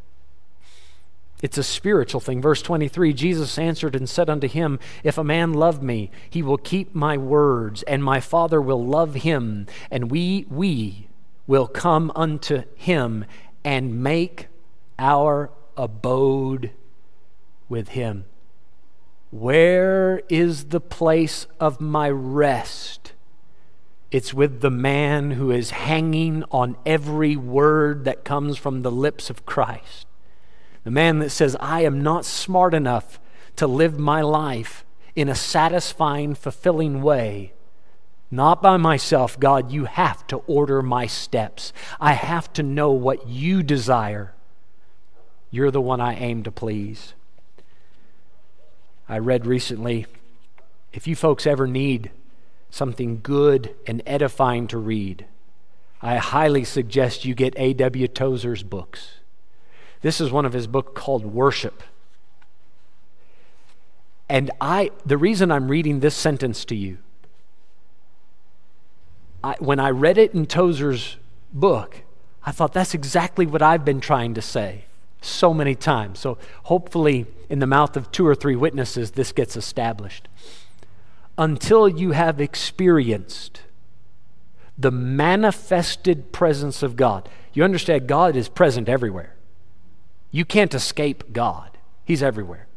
It's 1.42 1.58
a 1.58 1.64
spiritual 1.64 2.22
thing. 2.22 2.42
Verse 2.42 2.62
23 2.62 3.12
Jesus 3.12 3.58
answered 3.58 3.94
and 3.94 4.08
said 4.08 4.30
unto 4.30 4.48
him, 4.48 4.80
If 5.04 5.18
a 5.18 5.24
man 5.26 5.52
love 5.54 5.84
me, 5.84 6.12
he 6.30 6.42
will 6.42 6.56
keep 6.56 6.96
my 6.96 7.18
words, 7.18 7.84
and 7.84 8.02
my 8.02 8.22
Father 8.22 8.62
will 8.62 8.82
love 8.86 9.16
him, 9.16 9.68
and 9.92 10.10
we, 10.10 10.46
we 10.50 11.10
will 11.46 11.68
come 11.68 12.10
unto 12.16 12.64
him 12.76 13.26
and 13.66 14.02
make 14.02 14.48
our 14.98 15.52
abode 15.76 16.72
with 17.68 17.90
him. 17.90 18.24
Where 19.30 20.22
is 20.30 20.68
the 20.68 20.80
place 20.80 21.48
of 21.60 21.82
my 21.82 22.10
rest? 22.10 23.05
It's 24.12 24.34
with 24.34 24.62
the 24.62 24.72
man 24.72 25.32
who 25.32 25.52
is 25.52 25.72
hanging 25.72 26.44
on 26.52 26.78
every 26.86 27.36
word 27.36 28.06
that 28.06 28.24
comes 28.24 28.58
from 28.58 28.82
the 28.82 28.92
lips 28.92 29.30
of 29.30 29.46
Christ. 29.46 30.06
The 30.84 30.92
man 30.92 31.20
that 31.20 31.32
says, 31.32 31.58
I 31.60 31.82
am 31.82 32.04
not 32.04 32.26
smart 32.26 32.74
enough 32.74 33.20
to 33.56 33.68
live 33.68 33.98
my 33.98 34.22
life 34.22 34.86
in 35.16 35.30
a 35.30 35.36
satisfying, 35.36 36.36
fulfilling 36.36 37.02
way. 37.02 37.54
Not 38.30 38.62
by 38.62 38.78
myself, 38.78 39.40
God, 39.40 39.72
you 39.72 39.86
have 39.86 40.26
to 40.28 40.38
order 40.48 40.82
my 40.82 41.08
steps. 41.08 41.74
I 42.00 42.14
have 42.14 42.52
to 42.54 42.64
know 42.64 42.92
what 42.92 43.28
you 43.28 43.64
desire. 43.64 44.34
You're 45.52 45.72
the 45.72 45.82
one 45.82 46.02
I 46.02 46.16
aim 46.16 46.44
to 46.44 46.52
please. 46.52 47.14
I 49.08 49.20
read 49.20 49.46
recently 49.46 50.06
if 50.92 51.08
you 51.08 51.16
folks 51.16 51.46
ever 51.48 51.68
need 51.68 52.12
something 52.76 53.22
good 53.24 53.74
and 53.88 54.04
edifying 54.06 54.68
to 54.68 54.78
read, 54.78 55.26
I 56.02 56.18
highly 56.18 56.66
suggest 56.66 57.24
you 57.24 57.34
get 57.34 57.54
A.W. 57.56 58.10
Tozer's 58.10 58.64
books. 58.64 59.20
This 60.02 60.20
is 60.20 60.30
one 60.30 60.46
of 60.46 60.52
his 60.52 60.68
books 60.68 60.92
called 60.94 61.26
Worship. 61.26 61.82
And 64.28 64.52
I, 64.60 64.92
the 65.06 65.18
reason 65.18 65.52
I'm 65.52 65.70
reading 65.70 66.02
this 66.02 66.16
sentence 66.16 66.66
to 66.66 66.76
you, 66.76 66.98
I, 69.42 69.56
when 69.60 69.80
I 69.80 69.92
read 69.92 70.18
it 70.18 70.34
in 70.34 70.46
Tozer's 70.46 71.16
book, 71.54 72.02
I 72.46 72.52
thought 72.52 72.74
that's 72.74 72.94
exactly 72.94 73.46
what 73.46 73.62
I've 73.62 73.86
been 73.86 74.02
trying 74.02 74.34
to 74.34 74.42
say 74.42 74.84
so 75.22 75.54
many 75.54 75.76
times. 75.76 76.20
So 76.20 76.38
hopefully, 76.64 77.26
in 77.50 77.60
the 77.60 77.68
mouth 77.68 77.96
of 77.96 78.12
two 78.12 78.28
or 78.28 78.36
three 78.36 78.58
witnesses, 78.58 79.12
this 79.12 79.32
gets 79.32 79.56
established 79.56 80.28
until 81.38 81.88
you 81.88 82.12
have 82.12 82.40
experienced 82.40 83.62
the 84.78 84.92
manifested 84.92 86.32
presence 86.32 86.84
of 86.84 86.96
God. 86.96 87.30
You 87.54 87.64
understand, 87.64 88.08
God 88.08 88.36
is 88.36 88.50
present 88.50 88.90
everywhere. 88.90 89.36
You 90.32 90.46
can't 90.46 90.74
escape 90.74 91.32
God, 91.32 91.78
He's 92.04 92.22
everywhere. 92.22 92.68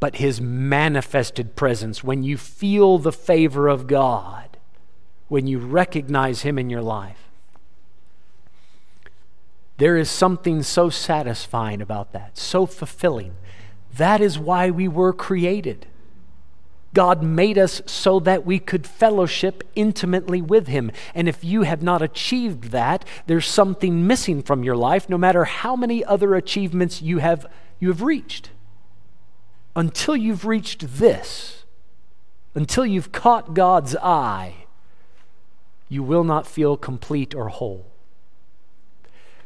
But 0.00 0.16
His 0.16 0.40
manifested 0.40 1.54
presence, 1.56 2.02
when 2.02 2.24
you 2.24 2.36
feel 2.36 2.98
the 2.98 3.12
favor 3.12 3.68
of 3.68 3.86
God, 3.86 4.56
when 5.28 5.46
you 5.46 5.58
recognize 5.58 6.42
Him 6.42 6.58
in 6.58 6.68
your 6.70 6.82
life, 6.82 7.28
there 9.76 9.96
is 9.96 10.10
something 10.10 10.62
so 10.62 10.90
satisfying 10.90 11.80
about 11.80 12.12
that, 12.12 12.38
so 12.38 12.66
fulfilling. 12.66 13.34
That 13.96 14.20
is 14.20 14.38
why 14.38 14.70
we 14.70 14.86
were 14.86 15.12
created. 15.12 15.86
God 16.94 17.22
made 17.22 17.58
us 17.58 17.82
so 17.86 18.20
that 18.20 18.46
we 18.46 18.58
could 18.58 18.86
fellowship 18.86 19.62
intimately 19.74 20.40
with 20.40 20.68
Him. 20.68 20.90
And 21.14 21.28
if 21.28 21.44
you 21.44 21.62
have 21.62 21.82
not 21.82 22.00
achieved 22.00 22.70
that, 22.70 23.04
there's 23.26 23.46
something 23.46 24.06
missing 24.06 24.42
from 24.42 24.62
your 24.64 24.76
life, 24.76 25.08
no 25.08 25.18
matter 25.18 25.44
how 25.44 25.76
many 25.76 26.04
other 26.04 26.34
achievements 26.34 27.02
you 27.02 27.18
have, 27.18 27.46
you 27.80 27.88
have 27.88 28.02
reached. 28.02 28.50
Until 29.76 30.16
you've 30.16 30.46
reached 30.46 30.98
this, 30.98 31.64
until 32.54 32.86
you've 32.86 33.12
caught 33.12 33.54
God's 33.54 33.96
eye, 33.96 34.66
you 35.88 36.02
will 36.02 36.24
not 36.24 36.46
feel 36.46 36.76
complete 36.76 37.34
or 37.34 37.48
whole. 37.48 37.86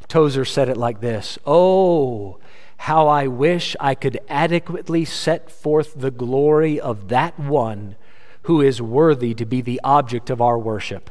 Tozer 0.09 0.45
said 0.47 0.69
it 0.69 0.77
like 0.77 1.01
this 1.01 1.39
Oh, 1.47 2.39
how 2.79 3.09
I 3.09 3.27
wish 3.27 3.77
I 3.79 3.95
could 3.95 4.19
adequately 4.29 5.05
set 5.05 5.51
forth 5.51 5.95
the 5.95 6.11
glory 6.11 6.81
of 6.81 7.09
that 7.09 7.39
one 7.39 7.97
who 8.43 8.63
is 8.63 8.81
worthy 8.81 9.35
to 9.35 9.45
be 9.45 9.61
the 9.61 9.81
object 9.85 10.31
of 10.31 10.41
our 10.41 10.59
worship. 10.59 11.11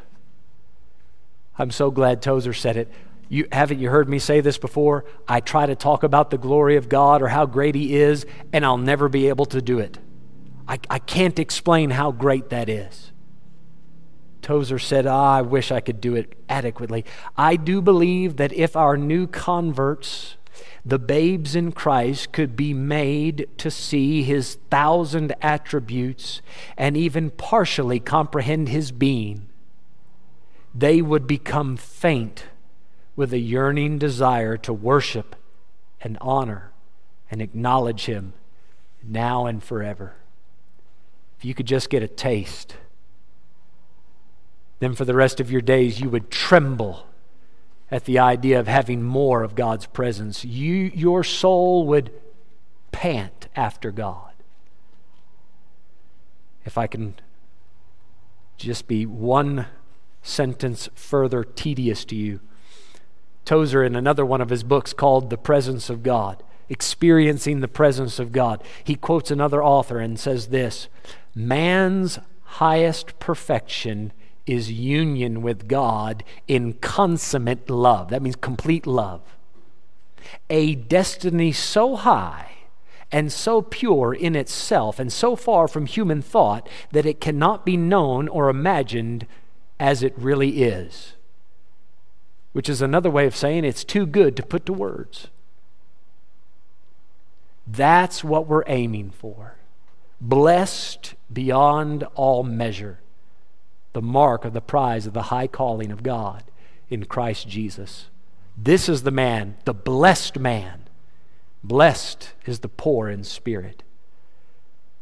I'm 1.59 1.72
so 1.72 1.91
glad 1.91 2.22
Tozer 2.22 2.53
said 2.53 2.78
it. 2.78 2.91
You, 3.30 3.47
haven't 3.51 3.80
you 3.80 3.89
heard 3.89 4.07
me 4.07 4.20
say 4.20 4.39
this 4.39 4.57
before? 4.57 5.03
I 5.28 5.41
try 5.41 5.65
to 5.65 5.76
talk 5.76 6.03
about 6.03 6.30
the 6.30 6.38
glory 6.38 6.78
of 6.78 6.88
God 6.88 7.22
or 7.22 7.28
how 7.28 7.45
great 7.45 7.76
He 7.76 7.95
is, 7.95 8.26
and 8.53 8.65
I'll 8.65 8.78
never 8.78 9.09
be 9.09 9.28
able 9.28 9.45
to 9.47 9.61
do 9.61 9.80
it. 9.80 9.99
I, 10.68 10.80
I 10.89 10.99
can't 10.99 11.38
explain 11.38 11.89
how 11.89 12.11
great 12.11 12.49
that 12.49 12.70
is. 12.70 13.11
Tozer 14.41 14.80
said, 14.80 15.05
ah, 15.05 15.36
I 15.36 15.41
wish 15.41 15.72
I 15.72 15.82
could 15.82 15.99
do 15.99 16.15
it 16.15 16.34
adequately. 16.47 17.03
I 17.36 17.57
do 17.57 17.82
believe 17.82 18.38
that 18.38 18.53
if 18.53 18.78
our 18.78 18.95
new 18.95 19.28
converts, 19.28 20.38
the 20.90 21.00
babes 21.00 21.56
in 21.56 21.72
Christ, 21.72 22.32
could 22.32 22.56
be 22.56 22.74
made 22.74 23.48
to 23.58 23.70
see 23.72 24.24
his 24.24 24.56
thousand 24.70 25.36
attributes 25.42 26.42
and 26.78 26.96
even 26.96 27.30
partially 27.32 28.00
comprehend 28.00 28.70
his 28.70 28.92
being, 28.92 29.48
they 30.74 31.02
would 31.02 31.28
become 31.28 31.78
faint 31.78 32.46
with 33.16 33.34
a 33.34 33.40
yearning 33.40 33.98
desire 33.98 34.58
to 34.58 34.72
worship 34.72 35.36
and 36.02 36.18
honor 36.22 36.72
and 37.32 37.42
acknowledge 37.42 38.06
him 38.06 38.34
now 39.04 39.46
and 39.46 39.64
forever. 39.64 40.16
If 41.38 41.46
you 41.46 41.54
could 41.54 41.66
just 41.66 41.90
get 41.90 42.04
a 42.04 42.08
taste 42.08 42.76
then 44.80 44.94
for 44.94 45.06
the 45.06 45.16
rest 45.16 45.40
of 45.40 45.52
your 45.52 45.62
days 45.62 46.00
you 46.00 46.10
would 46.10 46.30
tremble 46.30 47.07
at 47.90 48.06
the 48.06 48.20
idea 48.20 48.60
of 48.60 48.68
having 48.68 49.04
more 49.04 49.44
of 49.44 49.56
God's 49.56 49.86
presence. 49.86 50.44
You, 50.44 50.92
your 50.94 51.24
soul 51.24 51.86
would 51.88 52.12
pant 52.92 53.48
after 53.56 53.92
God. 53.92 54.34
If 56.66 56.78
I 56.78 56.88
can 56.88 57.16
just 58.58 58.88
be 58.88 59.06
one 59.06 59.68
sentence 60.22 60.90
further 60.96 61.44
tedious 61.44 62.04
to 62.06 62.16
you, 62.16 62.42
Tozer, 63.46 63.84
in 63.84 63.96
another 63.96 64.26
one 64.26 64.42
of 64.42 64.50
his 64.50 64.64
books 64.64 64.92
called 64.92 65.30
The 65.30 65.38
Presence 65.38 65.90
of 65.90 66.04
God, 66.04 66.44
experiencing 66.68 67.62
the 67.62 67.70
presence 67.70 68.20
of 68.20 68.34
God, 68.34 68.62
he 68.84 68.96
quotes 68.96 69.32
another 69.32 69.64
author 69.64 70.00
and 70.00 70.20
says 70.20 70.48
this 70.48 70.90
Man's 71.34 72.20
highest 72.44 73.20
perfection 73.20 74.12
is 74.48 74.72
union 74.72 75.41
with 75.41 75.68
God 75.68 76.24
in 76.48 76.74
consummate 76.74 77.70
love. 77.70 78.10
That 78.10 78.22
means 78.22 78.38
complete 78.38 78.88
love. 78.88 79.22
A 80.50 80.76
destiny 80.76 81.52
so 81.52 81.95
high 81.98 82.52
and 83.12 83.32
so 83.32 83.62
pure 83.62 84.14
in 84.14 84.36
itself 84.36 85.00
and 85.00 85.12
so 85.12 85.36
far 85.36 85.68
from 85.68 85.86
human 85.86 86.22
thought 86.22 86.68
that 86.91 87.06
it 87.06 87.22
cannot 87.22 87.66
be 87.66 87.78
known 87.78 88.28
or 88.28 88.50
imagined 88.50 89.28
as 89.80 90.02
it 90.02 90.14
really 90.18 90.64
is. 90.64 91.14
Which 92.54 92.70
is 92.70 92.82
another 92.82 93.10
way 93.10 93.26
of 93.26 93.36
saying 93.36 93.64
it's 93.64 93.84
too 93.84 94.06
good 94.06 94.36
to 94.38 94.43
put 94.43 94.66
to 94.66 94.74
words. 94.74 95.28
That's 97.68 98.24
what 98.24 98.48
we're 98.48 98.64
aiming 98.68 99.12
for. 99.12 99.58
Blessed 100.20 101.14
beyond 101.32 102.04
all 102.16 102.43
measure 102.43 103.00
the 103.94 104.02
mark 104.02 104.46
of 104.46 104.54
the 104.54 104.62
prize 104.62 105.08
of 105.08 105.14
the 105.14 105.24
high 105.24 105.48
calling 105.48 105.92
of 105.92 106.04
God 106.04 106.44
in 106.90 107.06
Christ 107.06 107.48
Jesus. 107.48 108.08
This 108.58 108.90
is 108.90 109.04
the 109.04 109.12
man, 109.12 109.58
the 109.66 109.74
blessed 109.74 110.40
man. 110.40 110.88
Blessed 111.64 112.34
is 112.46 112.60
the 112.60 112.70
poor 112.70 113.10
in 113.10 113.24
spirit. 113.24 113.84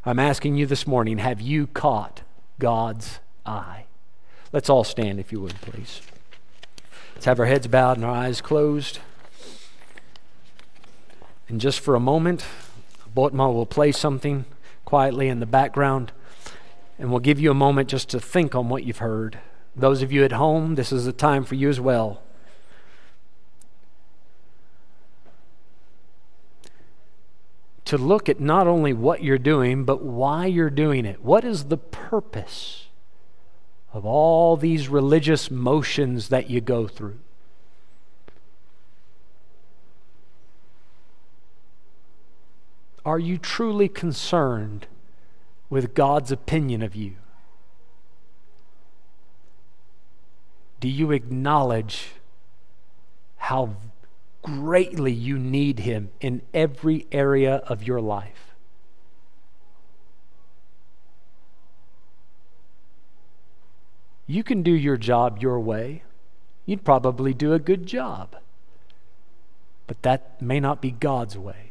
I'm 0.06 0.20
asking 0.20 0.56
you 0.56 0.66
this 0.66 0.86
morning 0.86 1.18
have 1.18 1.42
you 1.42 1.68
caught 1.68 2.22
God's 2.60 3.20
eye? 3.46 3.86
Let's 4.52 4.70
all 4.70 4.84
stand, 4.84 5.20
if 5.20 5.32
you 5.32 5.42
would, 5.42 5.60
please. 5.62 6.02
Let's 7.14 7.26
have 7.26 7.40
our 7.40 7.46
heads 7.46 7.68
bowed 7.68 7.98
and 7.98 8.06
our 8.06 8.12
eyes 8.12 8.42
closed. 8.42 9.00
And 11.48 11.62
just 11.62 11.80
for 11.80 11.96
a 11.96 12.00
moment, 12.00 12.46
Botma 13.16 13.54
will 13.54 13.66
play 13.66 13.92
something 13.92 14.46
quietly 14.84 15.28
in 15.28 15.40
the 15.40 15.46
background. 15.46 16.12
And 16.98 17.10
we'll 17.10 17.20
give 17.20 17.40
you 17.40 17.52
a 17.52 17.56
moment 17.56 17.90
just 17.90 18.10
to 18.10 18.20
think 18.20 18.56
on 18.56 18.70
what 18.70 18.84
you've 18.84 19.00
heard. 19.00 19.40
Those 19.76 20.02
of 20.02 20.12
you 20.12 20.24
at 20.24 20.32
home, 20.32 20.76
this 20.76 20.92
is 20.92 21.06
a 21.06 21.14
time 21.14 21.44
for 21.44 21.56
you 21.56 21.70
as 21.70 21.80
well. 21.80 22.22
To 27.86 27.98
look 27.98 28.30
at 28.30 28.40
not 28.40 28.66
only 28.66 28.94
what 28.94 29.24
you're 29.24 29.38
doing, 29.38 29.84
but 29.84 30.02
why 30.02 30.46
you're 30.46 30.70
doing 30.70 31.06
it. 31.06 31.24
What 31.24 31.44
is 31.44 31.66
the 31.66 31.78
purpose 31.78 32.88
of 33.94 34.06
all 34.06 34.58
these 34.58 34.88
religious 34.88 35.52
motions 35.52 36.30
that 36.30 36.50
you 36.50 36.62
go 36.62 36.88
through? 36.88 37.20
Are 43.06 43.20
you 43.20 43.38
truly 43.38 43.88
concerned 43.88 44.88
with 45.70 45.94
God's 45.94 46.32
opinion 46.32 46.82
of 46.82 46.96
you? 46.96 47.16
Do 50.80 50.88
you 50.88 51.12
acknowledge 51.12 52.14
how 53.38 53.76
greatly 54.42 55.12
you 55.12 55.40
need 55.40 55.80
Him 55.80 56.12
in 56.22 56.42
every 56.54 57.08
area 57.12 57.56
of 57.68 57.84
your 57.84 58.02
life? 58.02 58.56
You 64.28 64.44
can 64.44 64.64
do 64.64 64.72
your 64.72 64.98
job 64.98 65.40
your 65.42 65.60
way. 65.60 66.04
You'd 66.66 66.84
probably 66.84 67.34
do 67.34 67.54
a 67.54 67.60
good 67.60 67.86
job. 67.86 68.36
But 69.88 70.02
that 70.02 70.42
may 70.42 70.60
not 70.60 70.82
be 70.82 70.92
God's 70.92 71.38
way. 71.38 71.65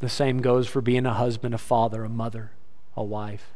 The 0.00 0.08
same 0.08 0.40
goes 0.40 0.66
for 0.68 0.80
being 0.80 1.06
a 1.06 1.14
husband, 1.14 1.54
a 1.54 1.58
father, 1.58 2.04
a 2.04 2.08
mother, 2.08 2.52
a 2.96 3.02
wife. 3.02 3.52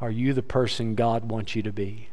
Are 0.00 0.10
you 0.10 0.32
the 0.32 0.42
person 0.42 0.94
God 0.94 1.30
wants 1.30 1.54
you 1.54 1.62
to 1.62 1.72
be? 1.72 2.08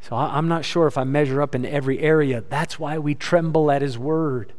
So 0.00 0.16
I'm 0.16 0.48
not 0.48 0.64
sure 0.64 0.86
if 0.86 0.98
I 0.98 1.04
measure 1.04 1.40
up 1.40 1.54
in 1.54 1.64
every 1.64 2.00
area. 2.00 2.42
That's 2.48 2.78
why 2.78 2.98
we 2.98 3.14
tremble 3.14 3.70
at 3.70 3.82
His 3.82 3.98
Word. 3.98 4.52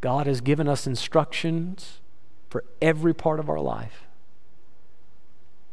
God 0.00 0.26
has 0.26 0.40
given 0.40 0.66
us 0.66 0.86
instructions 0.86 2.00
for 2.48 2.64
every 2.82 3.14
part 3.14 3.38
of 3.38 3.48
our 3.48 3.60
life. 3.60 4.04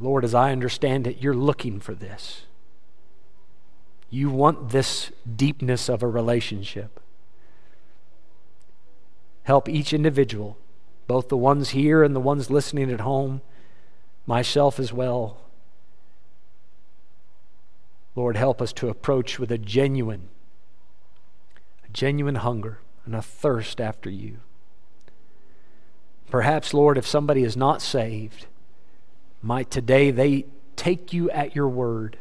Lord, 0.00 0.24
as 0.24 0.32
I 0.32 0.52
understand 0.52 1.08
it, 1.08 1.20
you're 1.20 1.34
looking 1.34 1.80
for 1.80 1.92
this. 1.92 2.42
You 4.10 4.30
want 4.30 4.68
this 4.68 5.10
deepness 5.36 5.88
of 5.88 6.04
a 6.04 6.08
relationship. 6.08 7.00
Help 9.42 9.68
each 9.68 9.92
individual, 9.92 10.56
both 11.08 11.28
the 11.28 11.36
ones 11.36 11.70
here 11.70 12.04
and 12.04 12.14
the 12.14 12.20
ones 12.20 12.48
listening 12.48 12.92
at 12.92 13.00
home, 13.00 13.42
myself 14.24 14.78
as 14.78 14.92
well. 14.92 15.38
Lord, 18.14 18.36
help 18.36 18.62
us 18.62 18.72
to 18.74 18.88
approach 18.88 19.40
with 19.40 19.50
a 19.50 19.58
genuine 19.58 20.28
genuine 21.92 22.36
hunger 22.36 22.78
and 23.04 23.14
a 23.14 23.22
thirst 23.22 23.80
after 23.80 24.10
you. 24.10 24.38
Perhaps, 26.30 26.72
Lord, 26.72 26.96
if 26.96 27.06
somebody 27.06 27.42
is 27.42 27.56
not 27.56 27.82
saved, 27.82 28.46
might 29.42 29.70
today 29.70 30.10
they 30.10 30.46
take 30.76 31.12
you 31.12 31.30
at 31.30 31.54
your 31.54 31.68
word. 31.68 32.18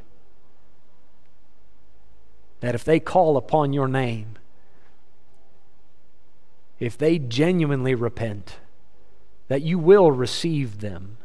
That 2.59 2.75
if 2.75 2.83
they 2.83 2.99
call 2.99 3.37
upon 3.37 3.73
your 3.73 3.87
name, 3.87 4.37
if 6.79 6.97
they 6.97 7.19
genuinely 7.19 7.95
repent, 7.95 8.57
that 9.47 9.61
you 9.61 9.77
will 9.79 10.11
receive 10.11 10.81
them. 10.81 11.17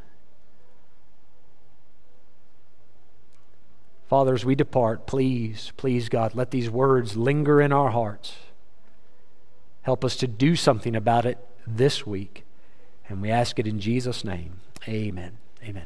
Father, 4.09 4.35
as 4.35 4.45
we 4.45 4.55
depart, 4.55 5.07
please, 5.07 5.73
please, 5.77 6.09
God, 6.09 6.35
let 6.35 6.51
these 6.51 6.71
words 6.71 7.17
linger 7.17 7.61
in 7.61 7.73
our 7.73 7.91
hearts. 7.91 8.37
Help 9.83 10.05
us 10.05 10.17
to 10.17 10.27
do 10.27 10.57
something 10.57 10.97
about 10.97 11.27
it 11.27 11.39
this 11.67 12.07
week. 12.07 12.45
And 13.09 13.23
we 13.23 13.31
ask 13.31 13.59
it 13.59 13.67
in 13.67 13.79
Jesus' 13.79 14.25
name. 14.25 14.61
Amen. 14.89 15.39
Amen. 15.63 15.85